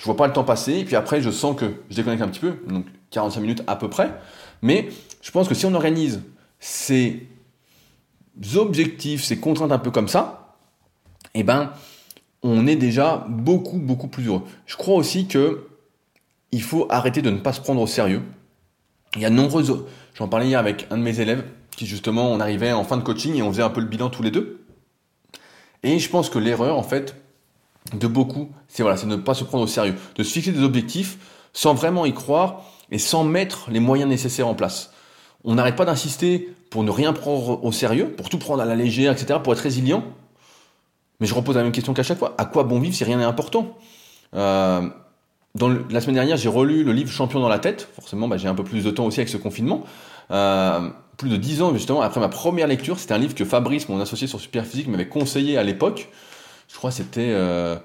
je 0.00 0.04
vois 0.04 0.16
pas 0.16 0.26
le 0.26 0.32
temps 0.32 0.42
passer, 0.42 0.80
et 0.80 0.84
puis 0.84 0.96
après, 0.96 1.22
je 1.22 1.30
sens 1.30 1.54
que 1.54 1.66
je 1.88 1.94
déconnecte 1.94 2.20
un 2.20 2.26
petit 2.26 2.40
peu. 2.40 2.56
Donc, 2.66 2.84
45 3.10 3.40
minutes 3.40 3.62
à 3.68 3.76
peu 3.76 3.88
près. 3.88 4.12
Mais 4.60 4.88
je 5.22 5.30
pense 5.30 5.46
que 5.46 5.54
si 5.54 5.66
on 5.66 5.74
organise 5.74 6.20
ces 6.58 7.28
objectifs, 8.56 9.22
ces 9.22 9.38
contraintes 9.38 9.70
un 9.70 9.78
peu 9.78 9.92
comme 9.92 10.08
ça, 10.08 10.56
eh 11.34 11.44
ben, 11.44 11.70
on 12.42 12.66
est 12.66 12.74
déjà 12.74 13.24
beaucoup, 13.28 13.78
beaucoup 13.78 14.08
plus 14.08 14.26
heureux. 14.26 14.42
Je 14.66 14.76
crois 14.76 14.96
aussi 14.96 15.28
que 15.28 15.68
il 16.50 16.62
faut 16.62 16.88
arrêter 16.90 17.22
de 17.22 17.30
ne 17.30 17.38
pas 17.38 17.52
se 17.52 17.60
prendre 17.60 17.80
au 17.80 17.86
sérieux. 17.86 18.22
Il 19.14 19.22
y 19.22 19.26
a 19.26 19.30
nombreuses, 19.30 19.84
j'en 20.14 20.26
parlais 20.26 20.48
hier 20.48 20.58
avec 20.58 20.88
un 20.90 20.98
de 20.98 21.02
mes 21.02 21.20
élèves, 21.20 21.44
qui 21.70 21.86
justement, 21.86 22.32
on 22.32 22.40
arrivait 22.40 22.72
en 22.72 22.82
fin 22.82 22.96
de 22.96 23.02
coaching 23.02 23.36
et 23.36 23.42
on 23.42 23.52
faisait 23.52 23.62
un 23.62 23.70
peu 23.70 23.80
le 23.80 23.86
bilan 23.86 24.10
tous 24.10 24.24
les 24.24 24.32
deux. 24.32 24.59
Et 25.82 25.98
je 25.98 26.08
pense 26.10 26.28
que 26.28 26.38
l'erreur, 26.38 26.76
en 26.76 26.82
fait, 26.82 27.16
de 27.94 28.06
beaucoup, 28.06 28.50
c'est 28.68 28.82
voilà, 28.82 28.96
c'est 28.96 29.06
de 29.06 29.12
ne 29.12 29.16
pas 29.16 29.34
se 29.34 29.44
prendre 29.44 29.64
au 29.64 29.66
sérieux, 29.66 29.94
de 30.14 30.22
se 30.22 30.32
fixer 30.32 30.52
des 30.52 30.62
objectifs 30.62 31.18
sans 31.52 31.74
vraiment 31.74 32.06
y 32.06 32.14
croire 32.14 32.62
et 32.90 32.98
sans 32.98 33.24
mettre 33.24 33.70
les 33.70 33.80
moyens 33.80 34.08
nécessaires 34.08 34.48
en 34.48 34.54
place. 34.54 34.92
On 35.44 35.54
n'arrête 35.54 35.76
pas 35.76 35.84
d'insister 35.84 36.54
pour 36.70 36.84
ne 36.84 36.90
rien 36.90 37.12
prendre 37.12 37.64
au 37.64 37.72
sérieux, 37.72 38.10
pour 38.10 38.28
tout 38.28 38.38
prendre 38.38 38.62
à 38.62 38.64
la 38.64 38.76
légère, 38.76 39.12
etc., 39.12 39.40
pour 39.42 39.52
être 39.52 39.60
résilient. 39.60 40.04
Mais 41.18 41.26
je 41.26 41.34
repose 41.34 41.56
la 41.56 41.62
même 41.62 41.72
question 41.72 41.94
qu'à 41.94 42.02
chaque 42.02 42.18
fois. 42.18 42.34
À 42.38 42.44
quoi 42.44 42.64
bon 42.64 42.78
vivre 42.78 42.94
si 42.94 43.04
rien 43.04 43.18
n'est 43.18 43.24
important? 43.24 43.76
Euh, 44.34 44.88
dans 45.54 45.68
La 45.68 46.00
semaine 46.00 46.14
dernière, 46.14 46.36
j'ai 46.36 46.48
relu 46.48 46.84
le 46.84 46.92
livre 46.92 47.10
Champion 47.10 47.40
dans 47.40 47.48
la 47.48 47.58
tête. 47.58 47.88
Forcément, 47.94 48.28
bah, 48.28 48.36
j'ai 48.36 48.48
un 48.48 48.54
peu 48.54 48.64
plus 48.64 48.84
de 48.84 48.90
temps 48.90 49.06
aussi 49.06 49.20
avec 49.20 49.28
ce 49.28 49.36
confinement. 49.36 49.84
Euh, 50.30 50.88
plus 51.20 51.28
de 51.28 51.36
dix 51.36 51.60
ans, 51.60 51.74
justement, 51.74 52.00
après 52.00 52.18
ma 52.18 52.30
première 52.30 52.66
lecture. 52.66 52.98
C'était 52.98 53.12
un 53.12 53.18
livre 53.18 53.34
que 53.34 53.44
Fabrice, 53.44 53.90
mon 53.90 54.00
associé 54.00 54.26
sur 54.26 54.40
Superphysique, 54.40 54.88
m'avait 54.88 55.08
conseillé 55.08 55.58
à 55.58 55.62
l'époque. 55.62 56.08
Je 56.66 56.76
crois 56.76 56.88
que 56.88 56.96
c'était 56.96 57.28
euh, 57.28 57.76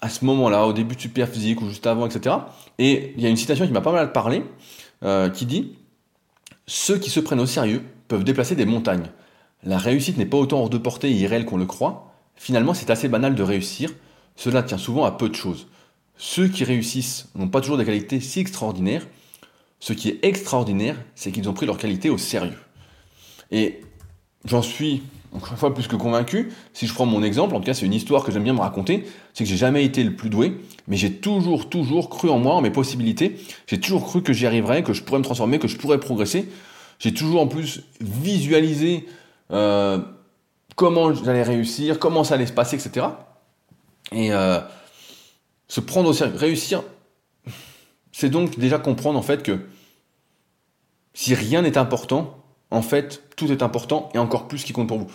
à 0.00 0.08
ce 0.08 0.24
moment-là, 0.24 0.66
au 0.66 0.72
début 0.72 0.96
de 0.96 1.00
Superphysique 1.00 1.62
ou 1.62 1.68
juste 1.68 1.86
avant, 1.86 2.06
etc. 2.06 2.34
Et 2.80 3.14
il 3.16 3.22
y 3.22 3.26
a 3.26 3.28
une 3.28 3.36
citation 3.36 3.64
qui 3.64 3.72
m'a 3.72 3.80
pas 3.80 3.92
mal 3.92 4.10
parlé, 4.10 4.42
euh, 5.04 5.30
qui 5.30 5.46
dit 5.46 5.76
Ceux 6.66 6.98
qui 6.98 7.08
se 7.08 7.20
prennent 7.20 7.38
au 7.38 7.46
sérieux 7.46 7.84
peuvent 8.08 8.24
déplacer 8.24 8.56
des 8.56 8.66
montagnes. 8.66 9.10
La 9.62 9.78
réussite 9.78 10.18
n'est 10.18 10.26
pas 10.26 10.38
autant 10.38 10.58
hors 10.58 10.70
de 10.70 10.78
portée 10.78 11.08
et 11.08 11.14
irréelle 11.14 11.44
qu'on 11.44 11.56
le 11.56 11.66
croit. 11.66 12.12
Finalement, 12.34 12.74
c'est 12.74 12.90
assez 12.90 13.06
banal 13.08 13.36
de 13.36 13.42
réussir. 13.44 13.92
Cela 14.34 14.64
tient 14.64 14.78
souvent 14.78 15.04
à 15.04 15.12
peu 15.12 15.28
de 15.28 15.36
choses. 15.36 15.68
Ceux 16.16 16.48
qui 16.48 16.64
réussissent 16.64 17.28
n'ont 17.36 17.48
pas 17.48 17.60
toujours 17.60 17.78
des 17.78 17.84
qualités 17.84 18.18
si 18.18 18.40
extraordinaires. 18.40 19.06
Ce 19.80 19.92
qui 19.92 20.08
est 20.08 20.18
extraordinaire, 20.22 20.96
c'est 21.14 21.32
qu'ils 21.32 21.48
ont 21.48 21.54
pris 21.54 21.66
leur 21.66 21.78
qualité 21.78 22.10
au 22.10 22.18
sérieux. 22.18 22.58
Et 23.50 23.80
j'en 24.44 24.62
suis 24.62 25.02
encore 25.32 25.52
une 25.52 25.58
fois 25.58 25.74
plus 25.74 25.86
que 25.86 25.96
convaincu. 25.96 26.50
Si 26.72 26.86
je 26.86 26.94
prends 26.94 27.06
mon 27.06 27.22
exemple, 27.22 27.54
en 27.54 27.60
tout 27.60 27.66
cas 27.66 27.74
c'est 27.74 27.86
une 27.86 27.94
histoire 27.94 28.24
que 28.24 28.32
j'aime 28.32 28.44
bien 28.44 28.52
me 28.52 28.60
raconter, 28.60 29.06
c'est 29.32 29.44
que 29.44 29.50
j'ai 29.50 29.56
jamais 29.56 29.84
été 29.84 30.02
le 30.02 30.14
plus 30.14 30.28
doué, 30.28 30.56
mais 30.88 30.96
j'ai 30.96 31.12
toujours, 31.12 31.68
toujours 31.68 32.10
cru 32.10 32.28
en 32.28 32.38
moi, 32.38 32.54
en 32.54 32.60
mes 32.60 32.70
possibilités. 32.70 33.36
J'ai 33.66 33.80
toujours 33.80 34.04
cru 34.04 34.22
que 34.22 34.32
j'y 34.32 34.46
arriverais, 34.46 34.82
que 34.82 34.92
je 34.92 35.02
pourrais 35.02 35.18
me 35.18 35.24
transformer, 35.24 35.58
que 35.58 35.68
je 35.68 35.76
pourrais 35.76 35.98
progresser. 35.98 36.48
J'ai 36.98 37.14
toujours 37.14 37.40
en 37.40 37.46
plus 37.46 37.82
visualisé 38.00 39.06
euh, 39.52 39.98
comment 40.76 41.14
j'allais 41.14 41.42
réussir, 41.42 41.98
comment 41.98 42.24
ça 42.24 42.34
allait 42.34 42.46
se 42.46 42.52
passer, 42.52 42.76
etc. 42.76 43.06
Et 44.12 44.32
euh, 44.32 44.60
se 45.68 45.80
prendre 45.80 46.08
au 46.08 46.12
sérieux, 46.12 46.34
réussir, 46.36 46.82
c'est 48.12 48.28
donc 48.28 48.58
déjà 48.58 48.78
comprendre 48.78 49.18
en 49.18 49.22
fait 49.22 49.42
que 49.42 49.60
si 51.20 51.34
rien 51.34 51.60
n'est 51.60 51.76
important, 51.76 52.42
en 52.70 52.80
fait, 52.80 53.22
tout 53.36 53.52
est 53.52 53.62
important 53.62 54.08
et 54.14 54.18
encore 54.18 54.48
plus 54.48 54.64
qui 54.64 54.72
compte 54.72 54.88
pour 54.88 54.96
vous. 54.96 55.06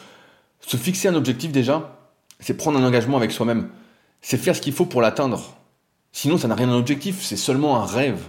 Se 0.59 0.77
fixer 0.77 1.07
un 1.07 1.15
objectif 1.15 1.51
déjà, 1.51 1.97
c'est 2.39 2.53
prendre 2.53 2.77
un 2.77 2.85
engagement 2.85 3.17
avec 3.17 3.31
soi-même. 3.31 3.69
C'est 4.21 4.37
faire 4.37 4.55
ce 4.55 4.61
qu'il 4.61 4.73
faut 4.73 4.85
pour 4.85 5.01
l'atteindre. 5.01 5.57
Sinon, 6.11 6.37
ça 6.37 6.47
n'a 6.47 6.53
rien 6.53 6.67
d'un 6.67 6.75
objectif, 6.75 7.23
c'est 7.23 7.35
seulement 7.35 7.81
un 7.81 7.87
rêve. 7.87 8.21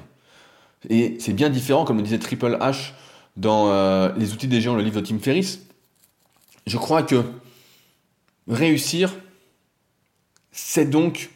Et 0.89 1.19
c'est 1.21 1.35
bien 1.35 1.51
différent, 1.51 1.85
comme 1.85 1.99
le 1.99 2.03
disait 2.03 2.19
Triple 2.19 2.57
H 2.63 2.93
dans 3.37 3.69
euh, 3.69 4.11
Les 4.17 4.33
outils 4.33 4.49
des 4.49 4.63
géants, 4.63 4.75
le 4.75 4.83
livre 4.83 5.03
de 5.03 5.07
Tim 5.07 5.19
Ferriss. 5.19 5.61
Je 6.67 6.79
crois 6.79 7.03
que 7.03 7.25
réussir, 8.49 9.15
c'est 10.51 10.89
donc 10.89 11.29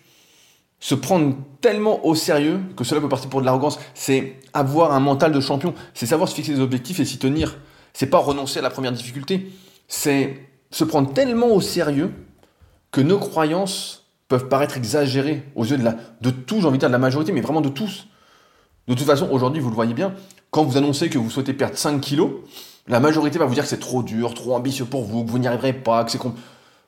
se 0.81 0.95
prendre 0.95 1.37
tellement 1.61 2.05
au 2.07 2.15
sérieux 2.15 2.61
que 2.75 2.85
cela 2.85 3.01
peut 3.03 3.09
partir 3.09 3.29
pour 3.29 3.41
de 3.41 3.47
l'arrogance. 3.47 3.79
C'est 3.95 4.39
avoir 4.55 4.93
un 4.93 5.01
mental 5.01 5.31
de 5.31 5.41
champion. 5.41 5.75
C'est 5.93 6.07
savoir 6.07 6.29
se 6.29 6.35
fixer 6.35 6.55
des 6.55 6.61
objectifs 6.61 6.99
et 7.01 7.05
s'y 7.05 7.19
tenir. 7.19 7.59
C'est 7.93 8.07
pas 8.07 8.19
renoncer 8.19 8.59
à 8.59 8.63
la 8.63 8.71
première 8.71 8.93
difficulté. 8.93 9.53
C'est 9.89 10.39
se 10.71 10.85
prendre 10.85 11.13
tellement 11.13 11.49
au 11.49 11.61
sérieux 11.61 12.13
que 12.91 13.01
nos 13.03 13.19
croyances 13.19 14.07
peuvent 14.29 14.49
paraître 14.49 14.77
exagérées 14.77 15.43
aux 15.55 15.65
yeux 15.65 15.77
de, 15.77 15.85
la, 15.85 15.97
de 16.21 16.31
tout, 16.31 16.61
j'ai 16.61 16.67
envie 16.67 16.79
de 16.79 16.81
dire 16.81 16.89
de 16.89 16.93
la 16.93 16.99
majorité, 16.99 17.33
mais 17.33 17.41
vraiment 17.41 17.61
de 17.61 17.69
tous. 17.69 18.07
De 18.89 18.95
toute 18.95 19.07
façon, 19.07 19.29
aujourd'hui, 19.31 19.61
vous 19.61 19.69
le 19.69 19.75
voyez 19.75 19.93
bien, 19.93 20.15
quand 20.51 20.65
vous 20.65 20.77
annoncez 20.77 21.11
que 21.11 21.19
vous 21.19 21.31
souhaitez 21.31 21.53
perdre 21.53 21.77
5 21.77 22.01
kilos, 22.01 22.31
la 22.89 23.01
majorité 23.01 23.39
va 23.39 23.45
vous 23.45 23.55
dire 23.55 23.65
que 23.65 23.69
c'est 23.69 23.81
trop 23.81 24.03
dur, 24.03 24.35
trop 24.35 24.55
ambitieux 24.55 24.85
pour 24.85 25.05
vous, 25.05 25.25
que 25.25 25.31
vous 25.31 25.39
n'y 25.39 25.47
arriverez 25.47 25.73
pas, 25.73 26.05
que 26.05 26.11
c'est 26.11 26.21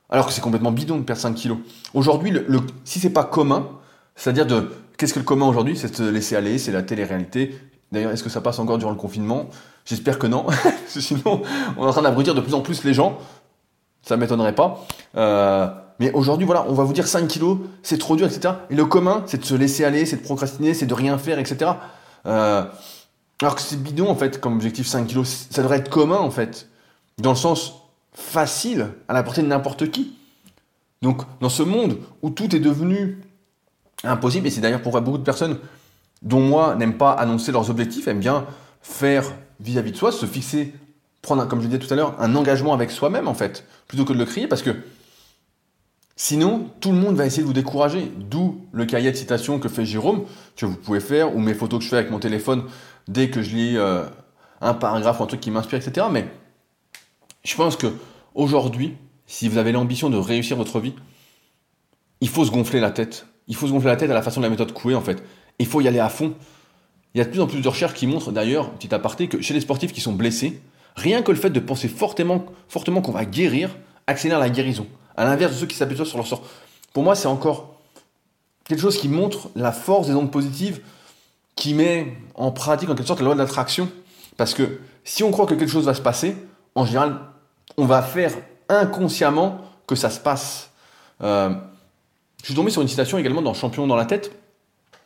alors 0.09 0.27
que 0.27 0.33
c'est 0.33 0.41
complètement 0.41 0.71
bidon 0.71 0.97
de 0.97 1.03
perdre 1.03 1.21
5 1.21 1.33
kilos. 1.33 1.57
Aujourd'hui, 1.93 2.31
le, 2.31 2.45
le, 2.47 2.61
si 2.85 2.99
c'est 2.99 3.09
pas 3.09 3.23
commun, 3.23 3.67
c'est-à-dire 4.15 4.45
de 4.45 4.71
qu'est-ce 4.97 5.13
que 5.13 5.19
le 5.19 5.25
commun 5.25 5.47
aujourd'hui? 5.47 5.75
C'est 5.75 5.91
de 5.91 5.95
se 5.95 6.03
laisser 6.03 6.35
aller, 6.35 6.57
c'est 6.57 6.71
la 6.71 6.83
télé-réalité. 6.83 7.57
D'ailleurs, 7.91 8.11
est-ce 8.11 8.23
que 8.23 8.29
ça 8.29 8.41
passe 8.41 8.59
encore 8.59 8.77
durant 8.77 8.91
le 8.91 8.97
confinement? 8.97 9.49
J'espère 9.85 10.17
que 10.17 10.27
non, 10.27 10.47
sinon 10.87 11.41
on 11.77 11.85
est 11.85 11.87
en 11.87 11.91
train 11.91 12.01
d'abrutir 12.01 12.33
de 12.33 12.41
plus 12.41 12.53
en 12.53 12.61
plus 12.61 12.83
les 12.83 12.93
gens. 12.93 13.17
Ça 14.01 14.17
m'étonnerait 14.17 14.55
pas. 14.55 14.85
Euh, 15.15 15.67
mais 15.99 16.11
aujourd'hui, 16.11 16.45
voilà, 16.45 16.65
on 16.67 16.73
va 16.73 16.83
vous 16.83 16.93
dire 16.93 17.07
5 17.07 17.27
kilos, 17.27 17.59
c'est 17.83 17.97
trop 17.97 18.15
dur, 18.15 18.27
etc. 18.27 18.55
Et 18.69 18.75
le 18.75 18.85
commun, 18.85 19.23
c'est 19.27 19.39
de 19.39 19.45
se 19.45 19.55
laisser 19.55 19.85
aller, 19.85 20.05
c'est 20.05 20.17
de 20.17 20.23
procrastiner, 20.23 20.73
c'est 20.73 20.85
de 20.85 20.93
rien 20.93 21.17
faire, 21.17 21.39
etc. 21.39 21.71
Euh, 22.25 22.63
alors 23.41 23.55
que 23.55 23.61
c'est 23.61 23.81
bidon, 23.81 24.09
en 24.09 24.15
fait, 24.15 24.41
comme 24.41 24.55
objectif 24.55 24.87
5 24.87 25.07
kilos. 25.07 25.47
Ça 25.49 25.61
devrait 25.61 25.77
être 25.77 25.89
commun, 25.89 26.17
en 26.17 26.31
fait. 26.31 26.67
Dans 27.19 27.31
le 27.31 27.37
sens 27.37 27.75
facile, 28.13 28.89
à 29.07 29.13
la 29.13 29.23
portée 29.23 29.41
de 29.41 29.47
n'importe 29.47 29.91
qui. 29.91 30.15
Donc, 31.01 31.21
dans 31.41 31.49
ce 31.49 31.63
monde 31.63 31.97
où 32.21 32.29
tout 32.29 32.55
est 32.55 32.59
devenu 32.59 33.19
impossible, 34.03 34.47
et 34.47 34.49
c'est 34.49 34.61
d'ailleurs 34.61 34.81
pourquoi 34.81 35.01
beaucoup 35.01 35.17
de 35.17 35.23
personnes, 35.23 35.57
dont 36.21 36.41
moi, 36.41 36.75
n'aiment 36.75 36.97
pas 36.97 37.11
annoncer 37.11 37.51
leurs 37.51 37.69
objectifs, 37.69 38.07
aiment 38.07 38.19
bien 38.19 38.45
faire 38.81 39.25
vis-à-vis 39.59 39.91
de 39.91 39.97
soi, 39.97 40.11
se 40.11 40.25
fixer, 40.25 40.73
prendre, 41.21 41.47
comme 41.47 41.61
je 41.61 41.67
disais 41.67 41.79
tout 41.79 41.91
à 41.91 41.95
l'heure, 41.95 42.15
un 42.19 42.35
engagement 42.35 42.73
avec 42.73 42.91
soi-même, 42.91 43.27
en 43.27 43.33
fait, 43.33 43.65
plutôt 43.87 44.05
que 44.05 44.13
de 44.13 44.17
le 44.17 44.25
crier, 44.25 44.47
parce 44.47 44.61
que 44.61 44.71
sinon, 46.15 46.69
tout 46.79 46.91
le 46.91 46.97
monde 46.97 47.15
va 47.15 47.25
essayer 47.25 47.43
de 47.43 47.47
vous 47.47 47.53
décourager. 47.53 48.11
D'où 48.17 48.61
le 48.71 48.85
cahier 48.85 49.11
de 49.11 49.15
citation 49.15 49.59
que 49.59 49.69
fait 49.69 49.85
Jérôme, 49.85 50.25
que 50.55 50.65
vous 50.65 50.75
pouvez 50.75 50.99
faire, 50.99 51.35
ou 51.35 51.39
mes 51.39 51.53
photos 51.53 51.79
que 51.79 51.85
je 51.85 51.89
fais 51.89 51.97
avec 51.97 52.11
mon 52.11 52.19
téléphone 52.19 52.63
dès 53.07 53.29
que 53.29 53.41
je 53.41 53.55
lis 53.55 53.77
euh, 53.77 54.05
un 54.61 54.73
paragraphe 54.73 55.19
ou 55.19 55.23
un 55.23 55.27
truc 55.27 55.41
qui 55.41 55.51
m'inspire, 55.51 55.79
etc. 55.79 56.07
Mais 56.11 56.27
je 57.43 57.55
pense 57.55 57.75
que 57.75 57.87
aujourd'hui, 58.35 58.95
si 59.27 59.47
vous 59.47 59.57
avez 59.57 59.71
l'ambition 59.71 60.09
de 60.09 60.17
réussir 60.17 60.57
votre 60.57 60.79
vie, 60.79 60.93
il 62.21 62.29
faut 62.29 62.45
se 62.45 62.51
gonfler 62.51 62.79
la 62.79 62.91
tête 62.91 63.25
il 63.47 63.55
faut 63.55 63.67
se 63.67 63.71
gonfler 63.71 63.89
la 63.89 63.97
tête 63.97 64.11
à 64.11 64.13
la 64.13 64.21
façon 64.21 64.39
de 64.39 64.45
la 64.45 64.49
méthode 64.49 64.73
Coué 64.73 64.95
en 64.95 65.01
fait. 65.01 65.23
Il 65.59 65.65
faut 65.65 65.81
y 65.81 65.87
aller 65.87 65.99
à 65.99 66.09
fond. 66.09 66.33
Il 67.13 67.19
y 67.19 67.21
a 67.21 67.25
de 67.25 67.29
plus 67.29 67.41
en 67.41 67.47
plus 67.47 67.61
de 67.61 67.67
recherches 67.67 67.93
qui 67.93 68.07
montrent 68.07 68.31
d'ailleurs, 68.31 68.71
petit 68.71 68.93
aparté, 68.93 69.27
que 69.27 69.41
chez 69.41 69.53
les 69.53 69.61
sportifs 69.61 69.93
qui 69.93 70.01
sont 70.01 70.13
blessés, 70.13 70.61
rien 70.95 71.21
que 71.21 71.31
le 71.31 71.37
fait 71.37 71.49
de 71.49 71.59
penser 71.59 71.87
fortement, 71.87 72.45
fortement 72.67 73.01
qu'on 73.01 73.11
va 73.11 73.25
guérir 73.25 73.69
accélère 74.07 74.39
la 74.39 74.49
guérison. 74.49 74.87
À 75.15 75.25
l'inverse 75.25 75.53
de 75.53 75.57
ceux 75.57 75.67
qui 75.67 75.75
s'appuient 75.75 76.05
sur 76.05 76.17
leur 76.17 76.27
sort. 76.27 76.43
Pour 76.91 77.03
moi, 77.03 77.15
c'est 77.15 77.27
encore 77.27 77.79
quelque 78.63 78.79
chose 78.79 78.97
qui 78.97 79.09
montre 79.09 79.49
la 79.55 79.71
force 79.71 80.07
des 80.07 80.13
ondes 80.13 80.31
positives, 80.31 80.81
qui 81.55 81.73
met 81.73 82.17
en 82.35 82.51
pratique 82.51 82.89
en 82.89 82.95
quelque 82.95 83.07
sorte 83.07 83.19
la 83.19 83.25
loi 83.25 83.35
de 83.35 83.39
l'attraction. 83.39 83.89
Parce 84.37 84.53
que 84.53 84.79
si 85.03 85.23
on 85.23 85.31
croit 85.31 85.45
que 85.45 85.53
quelque 85.53 85.69
chose 85.69 85.85
va 85.85 85.93
se 85.93 86.01
passer, 86.01 86.35
en 86.75 86.85
général, 86.85 87.19
on 87.77 87.85
va 87.85 88.01
faire 88.01 88.33
inconsciemment 88.69 89.59
que 89.85 89.95
ça 89.95 90.09
se 90.09 90.19
passe. 90.19 90.71
Euh, 91.21 91.53
je 92.43 92.47
suis 92.47 92.55
tombé 92.55 92.69
sur 92.71 92.81
une 92.81 92.89
citation 92.89 93.17
également 93.17 93.41
dans 93.41 93.53
Champion 93.53 93.87
dans 93.87 93.95
la 93.95 94.03
tête, 94.03 94.35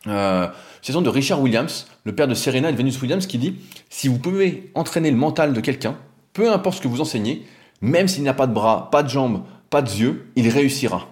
euh, 0.08 0.48
citation 0.82 1.02
de 1.02 1.08
Richard 1.08 1.40
Williams, 1.40 1.86
le 2.02 2.12
père 2.12 2.26
de 2.26 2.34
Serena 2.34 2.68
et 2.68 2.72
de 2.72 2.76
Venus 2.76 3.00
Williams, 3.00 3.26
qui 3.26 3.38
dit 3.38 3.54
Si 3.88 4.08
vous 4.08 4.18
pouvez 4.18 4.72
entraîner 4.74 5.12
le 5.12 5.16
mental 5.16 5.52
de 5.52 5.60
quelqu'un, 5.60 5.96
peu 6.32 6.52
importe 6.52 6.78
ce 6.78 6.82
que 6.82 6.88
vous 6.88 7.00
enseignez, 7.00 7.46
même 7.80 8.08
s'il 8.08 8.24
n'a 8.24 8.34
pas 8.34 8.48
de 8.48 8.52
bras, 8.52 8.90
pas 8.90 9.04
de 9.04 9.08
jambes, 9.08 9.44
pas 9.70 9.82
de 9.82 9.88
yeux, 9.88 10.26
il 10.34 10.48
réussira. 10.48 11.06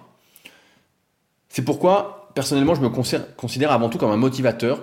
C'est 1.47 1.63
pourquoi, 1.63 2.29
personnellement, 2.35 2.75
je 2.75 2.81
me 2.81 2.89
considère 2.89 3.71
avant 3.71 3.87
tout 3.87 3.97
comme 3.97 4.11
un 4.11 4.17
motivateur, 4.17 4.81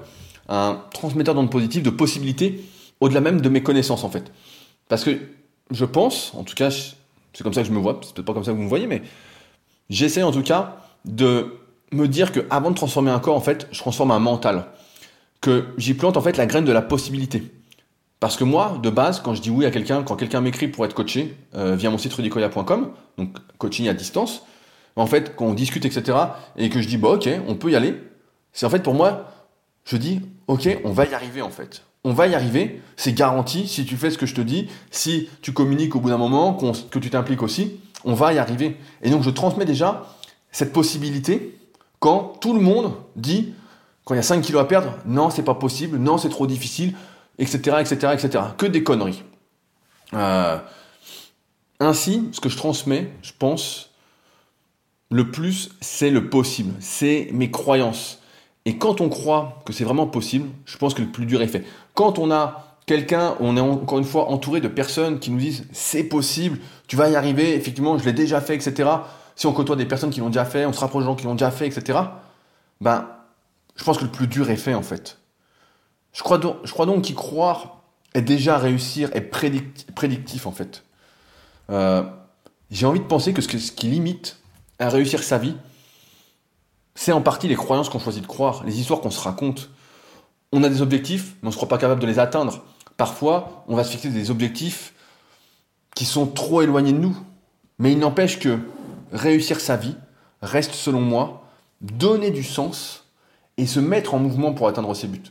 un 0.49 0.81
transmetteur 0.95 1.35
d'ondes 1.35 1.51
positives, 1.51 1.83
de 1.83 1.91
possibilités, 1.91 2.65
au-delà 3.01 3.21
même 3.21 3.43
de 3.43 3.49
mes 3.51 3.63
connaissances 3.63 4.03
en 4.03 4.09
fait. 4.09 4.33
Parce 4.89 5.05
que 5.05 5.19
je 5.71 5.85
pense, 5.85 6.33
en 6.35 6.43
tout 6.43 6.55
cas, 6.55 6.71
c'est 6.71 7.43
comme 7.43 7.53
ça 7.53 7.61
que 7.61 7.69
je 7.69 7.73
me 7.73 7.79
vois, 7.79 8.01
c'est 8.03 8.15
peut-être 8.15 8.27
pas 8.27 8.33
comme 8.33 8.45
ça 8.45 8.53
que 8.53 8.57
vous 8.57 8.63
me 8.63 8.69
voyez, 8.69 8.87
mais 8.87 9.03
j'essaie 9.91 10.23
en 10.23 10.33
tout 10.33 10.43
cas 10.43 10.79
de 11.05 11.59
me 11.93 12.09
dire 12.09 12.33
que 12.33 12.41
avant 12.51 12.71
de 12.71 12.77
transformer 12.77 13.11
un 13.11 13.21
corps, 13.21 13.37
en 13.37 13.41
fait, 13.41 13.69
je 13.71 13.79
transforme 13.79 14.11
un 14.11 14.19
mental. 14.19 14.67
Que 15.41 15.67
j'y 15.77 15.95
plante 15.95 16.17
en 16.17 16.23
fait 16.23 16.37
la 16.37 16.47
graine 16.47 16.65
de 16.65 16.73
la 16.73 16.83
possibilité. 16.83 17.43
Parce 18.21 18.37
que 18.37 18.45
moi, 18.45 18.79
de 18.83 18.89
base, 18.89 19.21
quand 19.21 19.35
je 19.35 19.43
dis 19.43 19.51
oui 19.51 19.67
à 19.67 19.71
quelqu'un, 19.71 20.03
quand 20.03 20.17
quelqu'un 20.17 20.41
m'écrit 20.41 20.69
pour 20.69 20.85
être 20.87 20.95
coaché 20.95 21.37
euh, 21.55 21.77
via 21.77 21.91
mon 21.91 21.99
site 21.99 22.15
rudicoya.com, 22.15 22.93
donc 23.19 23.37
coaching 23.59 23.89
à 23.89 23.93
distance, 23.93 24.47
en 24.97 25.07
fait, 25.07 25.37
quand 25.37 25.47
on 25.47 25.55
discute, 25.55 25.85
etc., 25.85 26.17
et 26.57 26.71
que 26.71 26.81
je 26.81 26.89
dis, 26.89 26.97
bah 26.97 27.11
ok, 27.11 27.29
on 27.47 27.57
peut 27.57 27.71
y 27.71 27.77
aller, 27.77 27.95
c'est 28.53 28.65
en 28.65 28.71
fait 28.71 28.83
pour 28.83 28.95
moi, 28.95 29.31
je 29.85 29.97
dis, 29.97 30.23
ok, 30.47 30.79
on 30.85 30.93
va 30.93 31.05
y 31.05 31.13
arriver 31.13 31.43
en 31.43 31.51
fait. 31.51 31.83
On 32.05 32.13
va 32.13 32.27
y 32.27 32.35
arriver, 32.35 32.81
c'est 32.97 33.13
garanti 33.13 33.67
si 33.67 33.85
tu 33.85 33.97
fais 33.97 34.11
ce 34.11 34.19
que 34.19 34.27
je 34.27 34.35
te 34.35 34.41
dis, 34.41 34.69
si 34.91 35.29
tu 35.43 35.53
communiques 35.53 35.97
au 35.97 36.01
bout 36.01 36.11
d'un 36.11 36.19
moment, 36.19 36.55
que 36.91 36.99
tu 36.99 37.11
t'impliques 37.11 37.43
aussi, 37.43 37.81
on 38.05 38.15
va 38.15 38.33
y 38.33 38.39
arriver. 38.39 38.77
Et 39.03 39.11
donc 39.11 39.23
je 39.23 39.31
transmets 39.31 39.65
déjà 39.65 40.07
cette 40.55 40.73
possibilité 40.73 41.59
quand 41.99 42.35
tout 42.41 42.55
le 42.55 42.61
monde 42.61 42.93
dit, 43.17 43.55
quand 44.05 44.15
il 44.15 44.19
y 44.19 44.21
a 44.21 44.23
5 44.23 44.41
kilos 44.41 44.63
à 44.63 44.67
perdre, 44.67 44.97
non, 45.05 45.29
c'est 45.29 45.43
pas 45.43 45.55
possible, 45.55 45.99
non, 45.99 46.17
c'est 46.17 46.29
trop 46.29 46.47
difficile, 46.47 46.95
etc., 47.39 47.79
etc., 47.81 48.13
etc. 48.13 48.45
Que 48.57 48.67
des 48.67 48.85
conneries. 48.85 49.25
Euh, 50.13 50.57
ainsi, 51.81 52.29
ce 52.31 52.41
que 52.41 52.49
je 52.49 52.57
transmets, 52.57 53.11
je 53.23 53.33
pense, 53.37 53.91
le 55.11 55.31
plus, 55.33 55.71
c'est 55.81 56.11
le 56.11 56.31
possible, 56.31 56.73
c'est 56.79 57.31
mes 57.33 57.51
croyances. 57.51 58.21
Et 58.65 58.79
quand 58.79 59.01
on 59.01 59.09
croit 59.09 59.61
que 59.65 59.73
c'est 59.73 59.85
vraiment 59.85 60.07
possible, 60.07 60.49
je 60.67 60.77
pense 60.77 60.95
que 60.95 61.03
le 61.03 61.09
plus 61.09 61.27
dur 61.27 61.43
est 61.43 61.49
fait. 61.49 61.65
Quand 61.95 62.21
on 62.21 62.31
a 62.31 62.79
quelqu'un, 62.87 63.35
on 63.41 63.57
est 63.57 63.61
encore 63.61 63.99
une 63.99 64.05
fois 64.05 64.29
entouré 64.29 64.61
de 64.61 64.69
personnes 64.69 65.19
qui 65.19 65.33
nous 65.33 65.39
disent 65.39 65.67
c'est 65.73 66.05
possible, 66.05 66.61
tu 66.87 66.95
vas 66.95 67.09
y 67.09 67.17
arriver, 67.17 67.57
effectivement, 67.57 67.99
je 67.99 68.05
l'ai 68.05 68.13
déjà 68.13 68.41
fait, 68.41 68.55
etc. 68.55 68.89
Si 69.37 69.47
on 69.47 69.53
côtoie 69.53 69.77
des 69.77 69.87
personnes 69.87 70.11
qui 70.11 70.21
l'ont 70.21 70.29
déjà 70.29 70.45
fait, 70.45 70.67
on 70.67 70.73
se 70.73 70.81
rapproche 70.81 71.03
de 71.03 71.09
gens 71.09 71.17
qui 71.17 71.25
l'ont 71.25 71.35
déjà 71.35 71.51
fait, 71.51 71.67
etc. 71.67 71.99
Ben, 72.81 73.09
je 73.77 73.85
pense 73.85 73.99
que 73.99 74.05
le 74.05 74.11
plus 74.11 74.27
dur 74.27 74.51
est 74.51 74.57
fait 74.57 74.75
en 74.75 74.83
fait. 74.83 75.19
Je 76.13 76.23
crois 76.23 76.39
donc, 76.39 76.57
je 76.65 77.01
qu'y 77.01 77.15
croire 77.15 77.83
est 78.15 78.23
déjà 78.23 78.57
réussir, 78.57 79.11
est 79.15 79.21
prédictif 79.21 80.47
en 80.47 80.53
fait. 80.53 80.85
Euh, 81.71 82.05
j'ai 82.71 82.87
envie 82.87 83.01
de 83.01 83.05
penser 83.05 83.33
que 83.33 83.43
ce, 83.43 83.49
qui 83.49 83.87
limite 83.89 84.39
à 84.79 84.89
réussir 84.89 85.23
sa 85.23 85.39
vie, 85.39 85.57
c'est 86.95 87.13
en 87.13 87.21
partie 87.21 87.49
les 87.49 87.57
croyances 87.57 87.89
qu'on 87.89 87.99
choisit 87.99 88.23
de 88.23 88.29
croire, 88.29 88.63
les 88.65 88.79
histoires 88.79 89.01
qu'on 89.01 89.11
se 89.11 89.21
raconte. 89.21 89.71
On 90.53 90.63
a 90.63 90.69
des 90.69 90.83
objectifs, 90.83 91.35
mais 91.43 91.47
on 91.47 91.49
ne 91.49 91.53
se 91.53 91.57
croit 91.57 91.69
pas 91.69 91.79
capable 91.79 92.01
de 92.01 92.07
les 92.07 92.21
atteindre. 92.21 92.63
Parfois, 92.97 93.65
on 93.67 93.75
va 93.75 93.83
se 93.83 93.91
fixer 93.91 94.11
des 94.11 94.31
objectifs 94.31 94.95
qui 95.97 96.05
sont 96.05 96.27
trop 96.27 96.63
éloignés 96.63 96.93
de 96.93 96.99
nous. 96.99 97.17
Mais 97.79 97.91
il 97.91 97.99
n'empêche 97.99 98.39
que 98.39 98.61
réussir 99.15 99.61
sa 99.61 99.77
vie 99.77 99.97
reste, 100.43 100.75
selon 100.75 101.01
moi, 101.01 101.45
donner 101.81 102.31
du 102.31 102.43
sens 102.43 103.07
et 103.57 103.67
se 103.67 103.81
mettre 103.81 104.15
en 104.15 104.19
mouvement 104.19 104.53
pour 104.53 104.69
atteindre 104.69 104.95
ses 104.95 105.07
buts. 105.07 105.23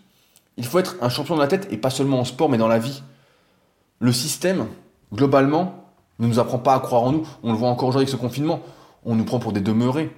Il 0.58 0.66
faut 0.66 0.80
être 0.80 0.96
un 1.02 1.10
champion 1.10 1.36
de 1.36 1.42
la 1.42 1.48
tête 1.48 1.68
et 1.72 1.78
pas 1.78 1.90
seulement 1.90 2.20
en 2.20 2.26
sport 2.26 2.50
mais 2.50 2.58
dans 2.58 2.68
la 2.68 2.80
vie. 2.80 3.04
Le 4.00 4.12
système, 4.12 4.68
globalement, 5.14 5.86
ne 6.20 6.28
nous 6.28 6.40
apprend 6.40 6.60
pas 6.60 6.76
à 6.76 6.80
croire 6.80 7.04
en 7.04 7.12
nous. 7.12 7.28
On 7.44 7.52
le 7.52 7.58
voit 7.58 7.70
encore 7.70 7.90
aujourd'hui 7.90 8.08
avec 8.08 8.10
ce 8.10 8.22
confinement. 8.22 8.62
On 9.06 9.16
nous 9.16 9.26
prend 9.26 9.40
pour 9.40 9.52
des 9.52 9.62
demeurés, 9.62 10.16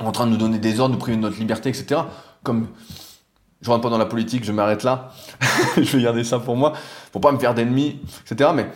en 0.00 0.12
train 0.12 0.26
de 0.26 0.30
nous 0.30 0.36
donner 0.36 0.58
des 0.58 0.80
ordres, 0.80 0.94
de 0.94 1.00
priver 1.00 1.16
de 1.16 1.22
notre 1.22 1.38
liberté, 1.38 1.68
etc. 1.68 2.02
Comme 2.42 2.68
je 3.60 3.70
rentre 3.70 3.82
pas 3.82 3.90
dans 3.90 3.98
la 3.98 4.06
politique, 4.06 4.44
je 4.44 4.52
m'arrête 4.52 4.84
là. 4.84 5.12
je 5.76 5.96
vais 5.96 6.02
garder 6.02 6.24
ça 6.24 6.38
pour 6.38 6.56
moi, 6.56 6.72
pour 7.12 7.20
pas 7.20 7.32
me 7.32 7.38
faire 7.38 7.54
d'ennemis, 7.54 8.00
etc. 8.24 8.50
Mais 8.54 8.70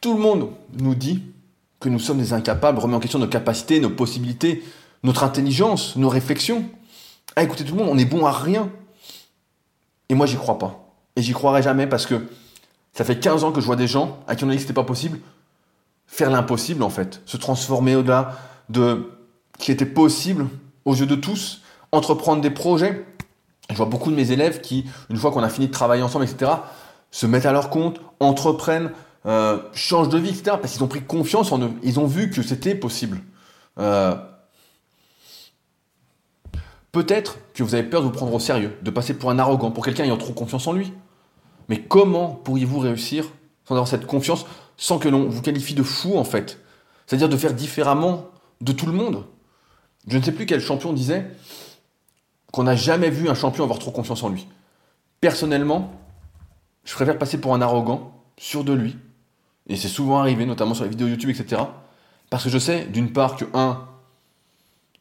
tout 0.00 0.14
le 0.14 0.20
monde 0.20 0.50
nous 0.78 0.94
dit 0.94 1.22
que 1.80 1.88
nous 1.88 1.98
sommes 1.98 2.18
des 2.18 2.32
incapables, 2.32 2.78
remet 2.78 2.94
en 2.94 3.00
question 3.00 3.18
nos 3.18 3.28
capacités, 3.28 3.80
nos 3.80 3.90
possibilités, 3.90 4.64
notre 5.02 5.22
intelligence, 5.22 5.96
nos 5.96 6.08
réflexions. 6.08 6.64
Ah, 7.36 7.42
écoutez 7.42 7.64
tout 7.64 7.74
le 7.74 7.78
monde, 7.78 7.90
on 7.90 7.98
est 7.98 8.04
bon 8.04 8.26
à 8.26 8.32
rien. 8.32 8.70
Et 10.08 10.14
moi, 10.14 10.26
j'y 10.26 10.36
crois 10.36 10.58
pas. 10.58 10.92
Et 11.16 11.22
j'y 11.22 11.32
croirai 11.32 11.62
jamais 11.62 11.86
parce 11.86 12.06
que 12.06 12.26
ça 12.92 13.04
fait 13.04 13.20
15 13.20 13.44
ans 13.44 13.52
que 13.52 13.60
je 13.60 13.66
vois 13.66 13.76
des 13.76 13.86
gens 13.86 14.18
à 14.26 14.34
qui 14.34 14.44
on 14.44 14.48
a 14.48 14.50
dit 14.50 14.56
que 14.56 14.62
c'était 14.62 14.72
pas 14.72 14.84
possible 14.84 15.20
faire 16.08 16.30
l'impossible 16.30 16.82
en 16.82 16.90
fait, 16.90 17.20
se 17.26 17.36
transformer 17.36 17.94
au-delà 17.94 18.32
de 18.70 19.12
ce 19.58 19.64
qui 19.64 19.70
était 19.70 19.86
possible 19.86 20.46
aux 20.84 20.94
yeux 20.94 21.06
de 21.06 21.14
tous, 21.14 21.60
entreprendre 21.92 22.40
des 22.40 22.50
projets. 22.50 23.06
Je 23.70 23.76
vois 23.76 23.86
beaucoup 23.86 24.10
de 24.10 24.16
mes 24.16 24.32
élèves 24.32 24.62
qui, 24.62 24.86
une 25.10 25.16
fois 25.16 25.30
qu'on 25.30 25.42
a 25.42 25.50
fini 25.50 25.68
de 25.68 25.72
travailler 25.72 26.02
ensemble, 26.02 26.24
etc., 26.24 26.50
se 27.10 27.26
mettent 27.26 27.46
à 27.46 27.52
leur 27.52 27.70
compte, 27.70 28.00
entreprennent, 28.20 28.90
euh, 29.26 29.58
changent 29.72 30.08
de 30.08 30.18
vie, 30.18 30.30
etc., 30.30 30.56
parce 30.60 30.72
qu'ils 30.72 30.84
ont 30.84 30.88
pris 30.88 31.02
confiance 31.02 31.52
en 31.52 31.60
eux. 31.60 31.72
Ils 31.82 31.98
ont 32.00 32.06
vu 32.06 32.30
que 32.30 32.42
c'était 32.42 32.74
possible. 32.74 33.20
Euh, 33.78 34.16
Peut-être 36.92 37.38
que 37.54 37.62
vous 37.62 37.74
avez 37.74 37.84
peur 37.84 38.00
de 38.00 38.06
vous 38.06 38.12
prendre 38.12 38.32
au 38.32 38.40
sérieux, 38.40 38.76
de 38.82 38.90
passer 38.90 39.14
pour 39.14 39.30
un 39.30 39.38
arrogant, 39.38 39.70
pour 39.70 39.84
quelqu'un 39.84 40.04
ayant 40.04 40.16
trop 40.16 40.32
confiance 40.32 40.66
en 40.66 40.72
lui. 40.72 40.92
Mais 41.68 41.82
comment 41.82 42.30
pourriez-vous 42.30 42.78
réussir 42.78 43.26
sans 43.66 43.74
avoir 43.74 43.88
cette 43.88 44.06
confiance, 44.06 44.46
sans 44.78 44.98
que 44.98 45.08
l'on 45.08 45.28
vous 45.28 45.42
qualifie 45.42 45.74
de 45.74 45.82
fou 45.82 46.16
en 46.16 46.24
fait? 46.24 46.58
C'est-à-dire 47.06 47.28
de 47.28 47.36
faire 47.36 47.52
différemment 47.52 48.24
de 48.62 48.72
tout 48.72 48.86
le 48.86 48.92
monde? 48.92 49.26
Je 50.06 50.16
ne 50.16 50.22
sais 50.22 50.32
plus 50.32 50.46
quel 50.46 50.60
champion 50.60 50.94
disait 50.94 51.30
qu'on 52.52 52.62
n'a 52.62 52.76
jamais 52.76 53.10
vu 53.10 53.28
un 53.28 53.34
champion 53.34 53.64
avoir 53.64 53.78
trop 53.78 53.90
confiance 53.90 54.22
en 54.22 54.30
lui. 54.30 54.48
Personnellement, 55.20 55.92
je 56.84 56.94
préfère 56.94 57.18
passer 57.18 57.38
pour 57.38 57.54
un 57.54 57.60
arrogant, 57.60 58.12
sûr 58.38 58.64
de 58.64 58.72
lui, 58.72 58.96
et 59.68 59.76
c'est 59.76 59.88
souvent 59.88 60.18
arrivé, 60.18 60.46
notamment 60.46 60.74
sur 60.74 60.84
les 60.84 60.90
vidéos 60.90 61.08
YouTube, 61.08 61.30
etc. 61.30 61.62
Parce 62.30 62.44
que 62.44 62.50
je 62.50 62.58
sais, 62.58 62.84
d'une 62.86 63.12
part, 63.12 63.36
que, 63.36 63.44
un, 63.54 63.86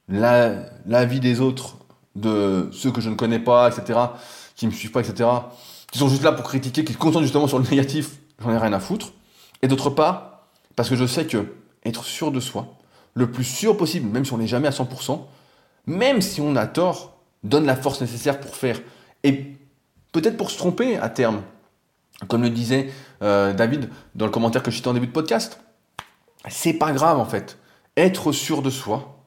la, 0.10 1.06
vie 1.06 1.20
des 1.20 1.42
autres, 1.42 1.78
de 2.16 2.70
ceux 2.72 2.92
que 2.92 3.02
je 3.02 3.10
ne 3.10 3.16
connais 3.16 3.40
pas, 3.40 3.70
etc., 3.70 4.00
qui 4.56 4.66
me 4.66 4.72
suivent 4.72 4.92
pas, 4.92 5.02
etc., 5.02 5.30
qui 5.92 6.00
sont 6.00 6.10
juste 6.10 6.24
là 6.24 6.32
pour 6.32 6.46
critiquer, 6.46 6.84
qui 6.84 6.94
se 6.94 6.98
concentrent 6.98 7.24
justement 7.24 7.48
sur 7.48 7.60
le 7.60 7.66
négatif, 7.70 8.18
j'en 8.40 8.52
ai 8.52 8.58
rien 8.58 8.74
à 8.74 8.80
foutre. 8.80 9.14
Et 9.62 9.68
d'autre 9.68 9.90
part, 9.90 10.48
parce 10.76 10.90
que 10.90 10.96
je 10.96 11.06
sais 11.06 11.26
que 11.26 11.54
être 11.86 12.04
sûr 12.04 12.32
de 12.32 12.40
soi, 12.40 12.68
le 13.14 13.32
plus 13.32 13.44
sûr 13.44 13.78
possible, 13.78 14.10
même 14.10 14.26
si 14.26 14.34
on 14.34 14.38
n'est 14.38 14.48
jamais 14.48 14.68
à 14.68 14.72
100%, 14.72 15.22
même 15.86 16.22
si 16.22 16.42
on 16.42 16.56
a 16.56 16.68
tort, 16.68 17.18
donne 17.44 17.66
la 17.66 17.76
force 17.76 18.02
nécessaire 18.02 18.40
pour 18.40 18.56
faire. 18.56 18.80
Et 19.24 19.56
peut-être 20.12 20.38
pour 20.38 20.52
se 20.52 20.58
tromper 20.58 20.98
à 20.98 21.10
terme. 21.10 21.42
Comme 22.28 22.42
le 22.42 22.50
disait 22.50 22.92
euh, 23.22 23.54
David 23.54 23.90
dans 24.16 24.26
le 24.26 24.32
commentaire 24.32 24.64
que 24.64 24.72
je 24.72 24.78
citais 24.78 24.88
en 24.88 24.94
début 24.94 25.08
de 25.08 25.12
podcast. 25.12 25.60
C'est 26.50 26.74
pas 26.74 26.92
grave 26.92 27.20
en 27.20 27.26
fait. 27.26 27.60
Être 27.96 28.32
sûr 28.32 28.62
de 28.62 28.70
soi, 28.70 29.24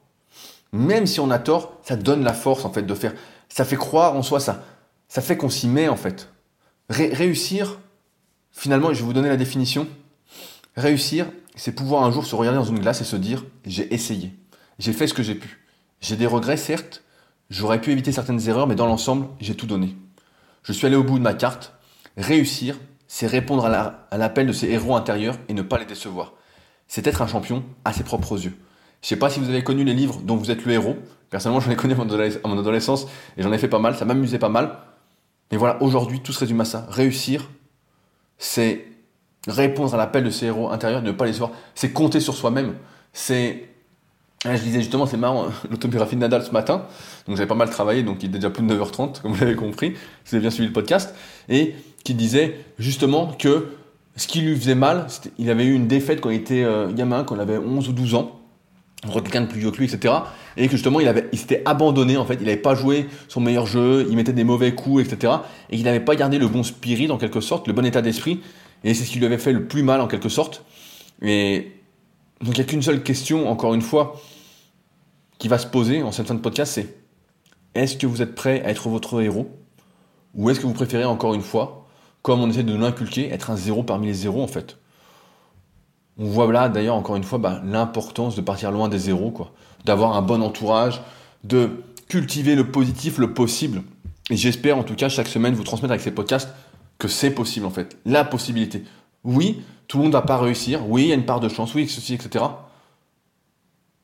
même 0.71 1.05
si 1.05 1.19
on 1.19 1.29
a 1.31 1.39
tort, 1.39 1.77
ça 1.83 1.95
donne 1.95 2.23
la 2.23 2.33
force 2.33 2.65
en 2.65 2.71
fait 2.71 2.83
de 2.83 2.95
faire. 2.95 3.13
Ça 3.49 3.65
fait 3.65 3.75
croire 3.75 4.15
en 4.15 4.23
soi, 4.23 4.39
ça, 4.39 4.63
ça 5.07 5.21
fait 5.21 5.37
qu'on 5.37 5.49
s'y 5.49 5.67
met 5.67 5.87
en 5.87 5.95
fait. 5.95 6.29
réussir, 6.89 7.79
finalement, 8.51 8.93
je 8.93 8.99
vais 8.99 9.05
vous 9.05 9.13
donner 9.13 9.29
la 9.29 9.37
définition. 9.37 9.87
Réussir, 10.77 11.27
c'est 11.55 11.73
pouvoir 11.73 12.03
un 12.03 12.11
jour 12.11 12.25
se 12.25 12.35
regarder 12.35 12.57
dans 12.57 12.65
une 12.65 12.79
glace 12.79 13.01
et 13.01 13.05
se 13.05 13.17
dire 13.17 13.43
j'ai 13.65 13.93
essayé, 13.93 14.33
j'ai 14.79 14.93
fait 14.93 15.07
ce 15.07 15.13
que 15.13 15.23
j'ai 15.23 15.35
pu. 15.35 15.65
J'ai 15.99 16.15
des 16.15 16.25
regrets, 16.25 16.57
certes, 16.57 17.03
j'aurais 17.49 17.81
pu 17.81 17.91
éviter 17.91 18.11
certaines 18.11 18.47
erreurs, 18.47 18.67
mais 18.67 18.75
dans 18.75 18.87
l'ensemble, 18.87 19.27
j'ai 19.39 19.55
tout 19.55 19.67
donné. 19.67 19.95
Je 20.63 20.71
suis 20.71 20.87
allé 20.87 20.95
au 20.95 21.03
bout 21.03 21.17
de 21.17 21.23
ma 21.23 21.33
carte. 21.33 21.73
Réussir, 22.17 22.77
c'est 23.07 23.27
répondre 23.27 23.65
à 23.65 24.17
l'appel 24.17 24.47
de 24.47 24.53
ses 24.53 24.69
héros 24.69 24.95
intérieurs 24.95 25.37
et 25.49 25.53
ne 25.53 25.61
pas 25.61 25.77
les 25.77 25.85
décevoir. 25.85 26.33
C'est 26.87 27.07
être 27.07 27.21
un 27.21 27.27
champion 27.27 27.63
à 27.85 27.93
ses 27.93 28.03
propres 28.03 28.43
yeux. 28.43 28.57
Je 29.01 29.07
sais 29.07 29.15
pas 29.15 29.29
si 29.29 29.39
vous 29.39 29.49
avez 29.49 29.63
connu 29.63 29.83
les 29.83 29.93
livres 29.93 30.21
dont 30.23 30.35
vous 30.35 30.51
êtes 30.51 30.65
le 30.65 30.73
héros. 30.73 30.95
Personnellement, 31.29 31.61
j'en 31.61 31.71
ai 31.71 31.75
connu 31.75 31.93
à 31.93 32.47
mon 32.47 32.59
adolescence 32.59 33.07
et 33.37 33.43
j'en 33.43 33.51
ai 33.51 33.57
fait 33.57 33.67
pas 33.67 33.79
mal. 33.79 33.95
Ça 33.95 34.05
m'amusait 34.05 34.39
pas 34.39 34.49
mal. 34.49 34.77
Mais 35.51 35.57
voilà, 35.57 35.81
aujourd'hui, 35.81 36.21
tout 36.21 36.33
se 36.33 36.39
résume 36.39 36.61
à 36.61 36.65
ça. 36.65 36.85
Réussir, 36.89 37.49
c'est 38.37 38.85
répondre 39.47 39.93
à 39.93 39.97
l'appel 39.97 40.23
de 40.23 40.29
ses 40.29 40.47
héros 40.47 40.69
intérieurs, 40.69 41.01
ne 41.01 41.11
pas 41.11 41.25
les 41.25 41.33
voir. 41.33 41.51
C'est 41.75 41.91
compter 41.91 42.19
sur 42.19 42.35
soi-même. 42.35 42.75
C'est. 43.13 43.67
Je 44.43 44.57
disais 44.57 44.79
justement, 44.79 45.05
c'est 45.05 45.17
marrant, 45.17 45.47
l'autobiographie 45.69 46.15
de 46.15 46.21
Nadal 46.21 46.43
ce 46.43 46.51
matin. 46.51 46.85
Donc 47.27 47.37
j'avais 47.37 47.47
pas 47.47 47.55
mal 47.55 47.69
travaillé, 47.69 48.03
donc 48.03 48.23
il 48.23 48.27
est 48.27 48.39
déjà 48.39 48.49
plus 48.49 48.65
de 48.65 48.73
9h30, 48.73 49.21
comme 49.21 49.33
vous 49.33 49.39
l'avez 49.41 49.55
compris, 49.55 49.93
si 50.23 50.31
vous 50.31 50.35
avez 50.35 50.41
bien 50.41 50.49
suivi 50.49 50.67
le 50.67 50.73
podcast. 50.73 51.13
Et 51.47 51.75
qui 52.03 52.13
disait 52.13 52.55
justement 52.79 53.27
que 53.27 53.67
ce 54.15 54.27
qui 54.27 54.41
lui 54.41 54.55
faisait 54.55 54.75
mal, 54.75 55.07
il 55.37 55.49
avait 55.49 55.65
eu 55.65 55.73
une 55.73 55.87
défaite 55.87 56.21
quand 56.21 56.29
il 56.29 56.37
était 56.37 56.63
euh, 56.63 56.91
gamin, 56.91 57.23
quand 57.23 57.35
il 57.35 57.41
avait 57.41 57.57
11 57.57 57.89
ou 57.89 57.93
12 57.93 58.15
ans 58.15 58.41
quelqu'un 59.09 59.41
de 59.41 59.47
plus 59.47 59.59
vieux 59.59 59.71
que 59.71 59.77
lui, 59.77 59.85
etc. 59.85 60.13
Et 60.57 60.67
que 60.67 60.71
justement, 60.71 60.99
il, 60.99 61.07
avait, 61.07 61.27
il 61.31 61.39
s'était 61.39 61.61
abandonné, 61.65 62.17
en 62.17 62.25
fait. 62.25 62.35
Il 62.35 62.45
n'avait 62.45 62.57
pas 62.57 62.75
joué 62.75 63.07
son 63.27 63.41
meilleur 63.41 63.65
jeu, 63.65 64.05
il 64.09 64.15
mettait 64.15 64.33
des 64.33 64.43
mauvais 64.43 64.75
coups, 64.75 65.03
etc. 65.03 65.33
Et 65.69 65.77
il 65.77 65.83
n'avait 65.83 65.99
pas 65.99 66.15
gardé 66.15 66.37
le 66.37 66.47
bon 66.47 66.63
spirit, 66.63 67.09
en 67.09 67.17
quelque 67.17 67.41
sorte, 67.41 67.67
le 67.67 67.73
bon 67.73 67.85
état 67.85 68.01
d'esprit. 68.01 68.41
Et 68.83 68.93
c'est 68.93 69.03
ce 69.03 69.11
qui 69.11 69.19
lui 69.19 69.25
avait 69.25 69.37
fait 69.37 69.53
le 69.53 69.65
plus 69.65 69.83
mal, 69.83 70.01
en 70.01 70.07
quelque 70.07 70.29
sorte. 70.29 70.63
Et 71.21 71.71
donc, 72.41 72.55
il 72.55 72.59
n'y 72.59 72.61
a 72.61 72.65
qu'une 72.65 72.81
seule 72.81 73.03
question, 73.03 73.49
encore 73.49 73.73
une 73.73 73.81
fois, 73.81 74.21
qui 75.39 75.47
va 75.47 75.57
se 75.57 75.67
poser 75.67 76.03
en 76.03 76.11
cette 76.11 76.27
fin 76.27 76.35
de 76.35 76.39
podcast, 76.39 76.73
c'est 76.73 76.95
est-ce 77.73 77.95
que 77.95 78.05
vous 78.05 78.21
êtes 78.21 78.35
prêt 78.35 78.61
à 78.63 78.69
être 78.69 78.89
votre 78.89 79.21
héros? 79.21 79.49
Ou 80.35 80.49
est-ce 80.49 80.59
que 80.59 80.67
vous 80.67 80.73
préférez, 80.73 81.05
encore 81.05 81.33
une 81.33 81.41
fois, 81.41 81.80
comme 82.21 82.41
on 82.41 82.49
essaie 82.49 82.63
de 82.63 82.71
nous 82.71 82.81
l'inculquer, 82.81 83.31
être 83.31 83.49
un 83.49 83.55
zéro 83.55 83.83
parmi 83.83 84.07
les 84.07 84.13
zéros, 84.13 84.43
en 84.43 84.47
fait 84.47 84.77
on 86.17 86.25
voit 86.25 86.51
là 86.51 86.69
d'ailleurs 86.69 86.95
encore 86.95 87.15
une 87.15 87.23
fois 87.23 87.39
bah, 87.39 87.61
l'importance 87.65 88.35
de 88.35 88.41
partir 88.41 88.71
loin 88.71 88.89
des 88.89 88.99
zéros, 88.99 89.31
quoi. 89.31 89.51
D'avoir 89.85 90.15
un 90.15 90.21
bon 90.21 90.41
entourage, 90.43 91.01
de 91.43 91.83
cultiver 92.07 92.55
le 92.55 92.69
positif 92.69 93.17
le 93.17 93.33
possible. 93.33 93.83
Et 94.29 94.37
j'espère 94.37 94.77
en 94.77 94.83
tout 94.83 94.95
cas 94.95 95.09
chaque 95.09 95.27
semaine 95.27 95.55
vous 95.55 95.63
transmettre 95.63 95.91
avec 95.91 96.03
ces 96.03 96.11
podcasts 96.11 96.49
que 96.99 97.07
c'est 97.07 97.31
possible 97.31 97.65
en 97.65 97.71
fait, 97.71 97.97
la 98.05 98.23
possibilité. 98.23 98.83
Oui, 99.23 99.61
tout 99.87 99.97
le 99.97 100.03
monde 100.03 100.13
ne 100.13 100.17
va 100.17 100.21
pas 100.21 100.37
réussir, 100.37 100.87
oui, 100.87 101.03
il 101.03 101.07
y 101.07 101.11
a 101.11 101.15
une 101.15 101.25
part 101.25 101.39
de 101.39 101.49
chance, 101.49 101.73
oui, 101.73 101.87
ceci, 101.87 102.13
etc. 102.13 102.45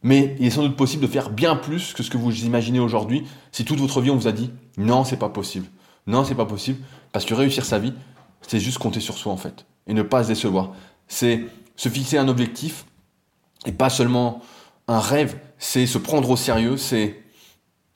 Mais 0.01 0.35
il 0.39 0.47
est 0.47 0.51
sans 0.51 0.63
doute 0.63 0.75
possible 0.75 1.03
de 1.03 1.07
faire 1.07 1.29
bien 1.29 1.55
plus 1.55 1.93
que 1.93 2.01
ce 2.01 2.09
que 2.09 2.17
vous 2.17 2.45
imaginez 2.45 2.79
aujourd'hui 2.79 3.25
si 3.51 3.65
toute 3.65 3.79
votre 3.79 4.01
vie 4.01 4.09
on 4.09 4.15
vous 4.15 4.27
a 4.27 4.31
dit 4.31 4.51
non, 4.77 5.03
c'est 5.03 5.17
pas 5.17 5.29
possible. 5.29 5.67
Non, 6.07 6.23
c'est 6.23 6.35
pas 6.35 6.45
possible. 6.45 6.79
Parce 7.11 7.25
que 7.25 7.33
réussir 7.33 7.65
sa 7.65 7.79
vie, 7.79 7.93
c'est 8.41 8.59
juste 8.59 8.77
compter 8.77 8.99
sur 8.99 9.17
soi 9.17 9.31
en 9.31 9.37
fait. 9.37 9.65
Et 9.87 9.93
ne 9.93 10.01
pas 10.03 10.23
se 10.23 10.29
décevoir. 10.29 10.71
C'est 11.07 11.45
se 11.75 11.89
fixer 11.89 12.17
un 12.17 12.27
objectif 12.27 12.85
et 13.65 13.71
pas 13.71 13.89
seulement 13.89 14.41
un 14.87 14.99
rêve, 14.99 15.37
c'est 15.57 15.85
se 15.85 15.97
prendre 15.97 16.29
au 16.29 16.37
sérieux, 16.37 16.77
c'est 16.77 17.23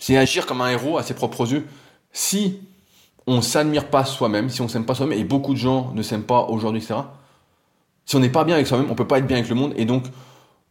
agir 0.09 0.45
comme 0.45 0.61
un 0.61 0.69
héros 0.69 0.97
à 0.97 1.03
ses 1.03 1.13
propres 1.13 1.51
yeux. 1.51 1.67
Si 2.11 2.59
on 3.27 3.41
s'admire 3.41 3.89
pas 3.89 4.03
soi-même, 4.03 4.49
si 4.49 4.61
on 4.61 4.67
s'aime 4.67 4.85
pas 4.85 4.95
soi-même, 4.95 5.17
et 5.17 5.23
beaucoup 5.23 5.53
de 5.53 5.59
gens 5.59 5.91
ne 5.93 6.01
s'aiment 6.01 6.23
pas 6.23 6.41
aujourd'hui, 6.43 6.81
etc. 6.81 7.01
Si 8.05 8.15
on 8.15 8.19
n'est 8.19 8.29
pas 8.29 8.43
bien 8.43 8.55
avec 8.55 8.67
soi-même, 8.67 8.89
on 8.89 8.95
peut 8.95 9.07
pas 9.07 9.19
être 9.19 9.27
bien 9.27 9.37
avec 9.37 9.49
le 9.49 9.55
monde, 9.55 9.73
et 9.77 9.85
donc 9.85 10.05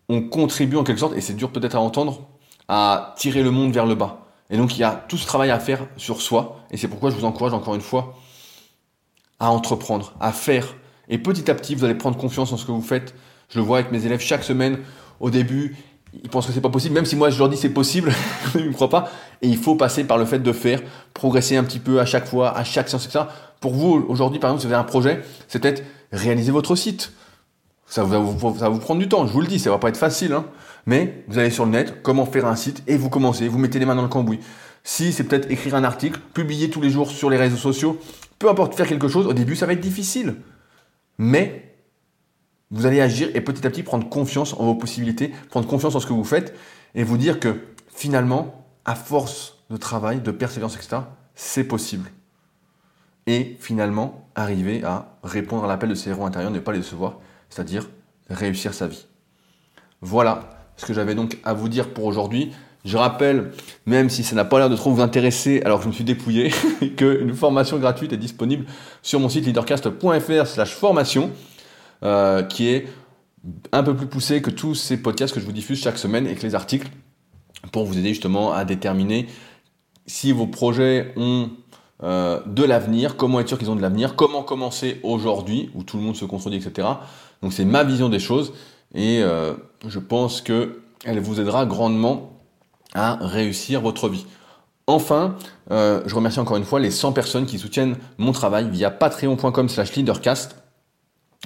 on 0.08 0.22
contribue 0.22 0.76
en 0.76 0.84
quelque 0.84 0.98
sorte, 0.98 1.16
et 1.16 1.20
c'est 1.20 1.34
dur 1.34 1.52
peut-être 1.52 1.76
à 1.76 1.80
entendre, 1.80 2.26
à 2.68 3.14
tirer 3.16 3.42
le 3.42 3.50
monde 3.50 3.72
vers 3.72 3.86
le 3.86 3.94
bas. 3.94 4.26
Et 4.50 4.56
donc 4.56 4.76
il 4.76 4.80
y 4.80 4.84
a 4.84 4.90
tout 5.08 5.16
ce 5.16 5.26
travail 5.26 5.50
à 5.50 5.58
faire 5.58 5.86
sur 5.96 6.20
soi, 6.20 6.60
et 6.70 6.76
c'est 6.76 6.88
pourquoi 6.88 7.10
je 7.10 7.16
vous 7.16 7.24
encourage 7.24 7.54
encore 7.54 7.74
une 7.74 7.80
fois 7.80 8.16
à 9.40 9.50
entreprendre, 9.50 10.14
à 10.20 10.32
faire. 10.32 10.76
Et 11.08 11.18
petit 11.18 11.50
à 11.50 11.54
petit, 11.54 11.74
vous 11.74 11.84
allez 11.84 11.94
prendre 11.94 12.16
confiance 12.16 12.52
en 12.52 12.56
ce 12.56 12.64
que 12.64 12.72
vous 12.72 12.82
faites. 12.82 13.14
Je 13.48 13.58
le 13.58 13.64
vois 13.64 13.78
avec 13.78 13.90
mes 13.90 14.06
élèves 14.06 14.20
chaque 14.20 14.44
semaine. 14.44 14.78
Au 15.18 15.30
début, 15.30 15.76
ils 16.22 16.28
pensent 16.28 16.46
que 16.46 16.52
c'est 16.52 16.60
pas 16.60 16.70
possible, 16.70 16.94
même 16.94 17.04
si 17.04 17.16
moi 17.16 17.30
je 17.30 17.38
leur 17.38 17.48
dis 17.48 17.56
c'est 17.56 17.70
possible, 17.70 18.12
ils 18.54 18.68
ne 18.68 18.72
croient 18.72 18.88
pas. 18.88 19.10
Et 19.42 19.48
il 19.48 19.56
faut 19.56 19.74
passer 19.74 20.04
par 20.04 20.18
le 20.18 20.24
fait 20.24 20.38
de 20.38 20.52
faire, 20.52 20.80
progresser 21.14 21.56
un 21.56 21.64
petit 21.64 21.78
peu 21.78 22.00
à 22.00 22.06
chaque 22.06 22.26
fois, 22.26 22.56
à 22.56 22.64
chaque 22.64 22.88
séance, 22.88 23.06
etc. 23.06 23.24
Pour 23.60 23.74
vous, 23.74 24.04
aujourd'hui, 24.08 24.38
par 24.38 24.50
exemple, 24.50 24.62
si 24.62 24.66
vous 24.66 24.72
avez 24.72 24.80
un 24.80 24.84
projet, 24.84 25.22
c'est 25.48 25.58
peut-être 25.58 25.82
réaliser 26.12 26.52
votre 26.52 26.74
site. 26.76 27.12
Ça 27.86 28.04
va, 28.04 28.18
vous, 28.18 28.54
ça 28.54 28.66
va 28.66 28.68
vous 28.68 28.78
prendre 28.78 29.00
du 29.00 29.08
temps, 29.08 29.26
je 29.26 29.32
vous 29.32 29.40
le 29.40 29.48
dis, 29.48 29.58
ça 29.58 29.70
va 29.70 29.78
pas 29.78 29.88
être 29.88 29.96
facile, 29.96 30.32
hein. 30.32 30.44
mais 30.86 31.24
vous 31.26 31.38
allez 31.38 31.50
sur 31.50 31.64
le 31.64 31.72
net, 31.72 32.02
comment 32.04 32.24
faire 32.24 32.46
un 32.46 32.54
site, 32.54 32.84
et 32.86 32.96
vous 32.96 33.10
commencez, 33.10 33.48
vous 33.48 33.58
mettez 33.58 33.80
les 33.80 33.84
mains 33.84 33.96
dans 33.96 34.02
le 34.02 34.08
cambouis. 34.08 34.38
Si 34.84 35.12
c'est 35.12 35.24
peut-être 35.24 35.50
écrire 35.50 35.74
un 35.74 35.82
article, 35.82 36.20
publier 36.32 36.70
tous 36.70 36.80
les 36.80 36.88
jours 36.88 37.10
sur 37.10 37.30
les 37.30 37.36
réseaux 37.36 37.56
sociaux, 37.56 37.98
peu 38.40 38.48
importe 38.48 38.74
faire 38.74 38.88
quelque 38.88 39.06
chose, 39.06 39.28
au 39.28 39.34
début 39.34 39.54
ça 39.54 39.66
va 39.66 39.74
être 39.74 39.80
difficile. 39.80 40.34
Mais 41.18 41.76
vous 42.70 42.86
allez 42.86 43.00
agir 43.00 43.28
et 43.34 43.40
petit 43.40 43.64
à 43.66 43.70
petit 43.70 43.84
prendre 43.84 44.08
confiance 44.08 44.54
en 44.54 44.64
vos 44.64 44.74
possibilités, 44.74 45.32
prendre 45.50 45.68
confiance 45.68 45.94
en 45.94 46.00
ce 46.00 46.06
que 46.06 46.12
vous 46.12 46.24
faites 46.24 46.56
et 46.94 47.04
vous 47.04 47.18
dire 47.18 47.38
que 47.38 47.60
finalement, 47.88 48.66
à 48.84 48.94
force 48.94 49.58
de 49.68 49.76
travail, 49.76 50.20
de 50.20 50.30
persévérance, 50.30 50.74
etc., 50.76 51.02
c'est 51.34 51.64
possible. 51.64 52.10
Et 53.26 53.56
finalement, 53.60 54.28
arriver 54.34 54.82
à 54.84 55.18
répondre 55.22 55.64
à 55.64 55.68
l'appel 55.68 55.90
de 55.90 55.94
ses 55.94 56.10
héros 56.10 56.24
intérieurs, 56.24 56.50
ne 56.50 56.60
pas 56.60 56.72
les 56.72 56.78
décevoir, 56.78 57.18
c'est-à-dire 57.50 57.90
réussir 58.30 58.72
sa 58.72 58.86
vie. 58.86 59.06
Voilà 60.00 60.48
ce 60.76 60.86
que 60.86 60.94
j'avais 60.94 61.14
donc 61.14 61.38
à 61.44 61.52
vous 61.52 61.68
dire 61.68 61.92
pour 61.92 62.06
aujourd'hui. 62.06 62.52
Je 62.84 62.96
rappelle, 62.96 63.50
même 63.86 64.08
si 64.08 64.24
ça 64.24 64.34
n'a 64.34 64.44
pas 64.44 64.58
l'air 64.58 64.70
de 64.70 64.76
trop 64.76 64.90
vous 64.90 65.02
intéresser, 65.02 65.60
alors 65.64 65.78
que 65.78 65.84
je 65.84 65.88
me 65.88 65.94
suis 65.94 66.04
dépouillé, 66.04 66.50
qu'une 66.96 67.34
formation 67.34 67.78
gratuite 67.78 68.12
est 68.12 68.18
disponible 68.18 68.66
sur 69.02 69.20
mon 69.20 69.28
site 69.28 69.44
leadercast.fr 69.46 70.46
slash 70.46 70.74
formation. 70.74 71.30
Euh, 72.02 72.42
qui 72.42 72.68
est 72.68 72.88
un 73.72 73.82
peu 73.82 73.94
plus 73.94 74.06
poussé 74.06 74.40
que 74.40 74.48
tous 74.50 74.74
ces 74.74 74.96
podcasts 74.96 75.34
que 75.34 75.40
je 75.40 75.44
vous 75.44 75.52
diffuse 75.52 75.82
chaque 75.82 75.98
semaine 75.98 76.26
et 76.26 76.34
que 76.34 76.42
les 76.42 76.54
articles 76.54 76.88
pour 77.72 77.84
vous 77.84 77.98
aider 77.98 78.08
justement 78.08 78.54
à 78.54 78.64
déterminer 78.64 79.26
si 80.06 80.32
vos 80.32 80.46
projets 80.46 81.12
ont 81.16 81.50
euh, 82.02 82.40
de 82.46 82.64
l'avenir, 82.64 83.16
comment 83.18 83.38
être 83.38 83.48
sûr 83.48 83.58
qu'ils 83.58 83.70
ont 83.70 83.76
de 83.76 83.82
l'avenir, 83.82 84.16
comment 84.16 84.42
commencer 84.42 84.98
aujourd'hui 85.02 85.70
où 85.74 85.82
tout 85.82 85.98
le 85.98 86.02
monde 86.02 86.16
se 86.16 86.24
contredit, 86.24 86.56
etc. 86.56 86.88
Donc 87.42 87.52
c'est 87.52 87.66
ma 87.66 87.84
vision 87.84 88.08
des 88.08 88.18
choses 88.18 88.54
et 88.94 89.22
euh, 89.22 89.52
je 89.86 89.98
pense 89.98 90.40
que 90.40 90.80
elle 91.04 91.20
vous 91.20 91.38
aidera 91.38 91.66
grandement 91.66 92.39
à 92.94 93.18
réussir 93.20 93.80
votre 93.80 94.08
vie. 94.08 94.26
Enfin, 94.86 95.36
je 95.70 96.14
remercie 96.14 96.40
encore 96.40 96.56
une 96.56 96.64
fois 96.64 96.80
les 96.80 96.90
100 96.90 97.12
personnes 97.12 97.46
qui 97.46 97.58
soutiennent 97.58 97.96
mon 98.18 98.32
travail 98.32 98.68
via 98.68 98.90
patreon.com 98.90 99.68
slash 99.68 99.94
leadercast. 99.94 100.56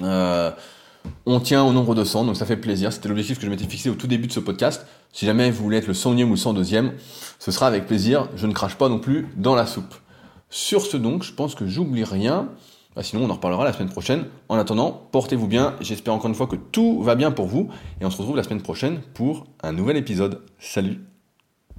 Euh, 0.02 0.50
on 1.26 1.40
tient 1.40 1.62
au 1.64 1.72
nombre 1.72 1.94
de 1.94 2.04
100, 2.04 2.24
donc 2.24 2.36
ça 2.36 2.46
fait 2.46 2.56
plaisir. 2.56 2.92
C'était 2.92 3.08
l'objectif 3.08 3.38
que 3.38 3.44
je 3.44 3.50
m'étais 3.50 3.66
fixé 3.66 3.90
au 3.90 3.94
tout 3.94 4.06
début 4.06 4.26
de 4.26 4.32
ce 4.32 4.40
podcast. 4.40 4.86
Si 5.12 5.26
jamais 5.26 5.50
vous 5.50 5.62
voulez 5.62 5.78
être 5.78 5.86
le 5.86 5.92
100e 5.92 6.24
ou 6.24 6.30
le 6.30 6.36
102e, 6.36 6.92
ce 7.38 7.50
sera 7.50 7.66
avec 7.66 7.86
plaisir. 7.86 8.28
Je 8.36 8.46
ne 8.46 8.52
crache 8.52 8.76
pas 8.76 8.88
non 8.88 8.98
plus 8.98 9.28
dans 9.36 9.54
la 9.54 9.66
soupe. 9.66 9.94
Sur 10.50 10.82
ce 10.82 10.96
donc, 10.96 11.22
je 11.22 11.32
pense 11.32 11.54
que 11.54 11.66
j'oublie 11.66 12.04
rien. 12.04 12.48
Bah, 12.96 13.02
sinon, 13.02 13.24
on 13.24 13.30
en 13.30 13.34
reparlera 13.34 13.64
la 13.64 13.72
semaine 13.72 13.90
prochaine. 13.90 14.26
En 14.48 14.56
attendant, 14.56 15.08
portez-vous 15.12 15.48
bien. 15.48 15.74
J'espère 15.80 16.14
encore 16.14 16.28
une 16.28 16.36
fois 16.36 16.46
que 16.46 16.56
tout 16.56 17.02
va 17.02 17.14
bien 17.14 17.32
pour 17.32 17.46
vous. 17.46 17.70
Et 18.00 18.04
on 18.04 18.10
se 18.10 18.18
retrouve 18.18 18.36
la 18.36 18.44
semaine 18.44 18.62
prochaine 18.62 19.00
pour 19.14 19.46
un 19.62 19.72
nouvel 19.72 19.96
épisode. 19.96 20.42
Salut 20.58 21.13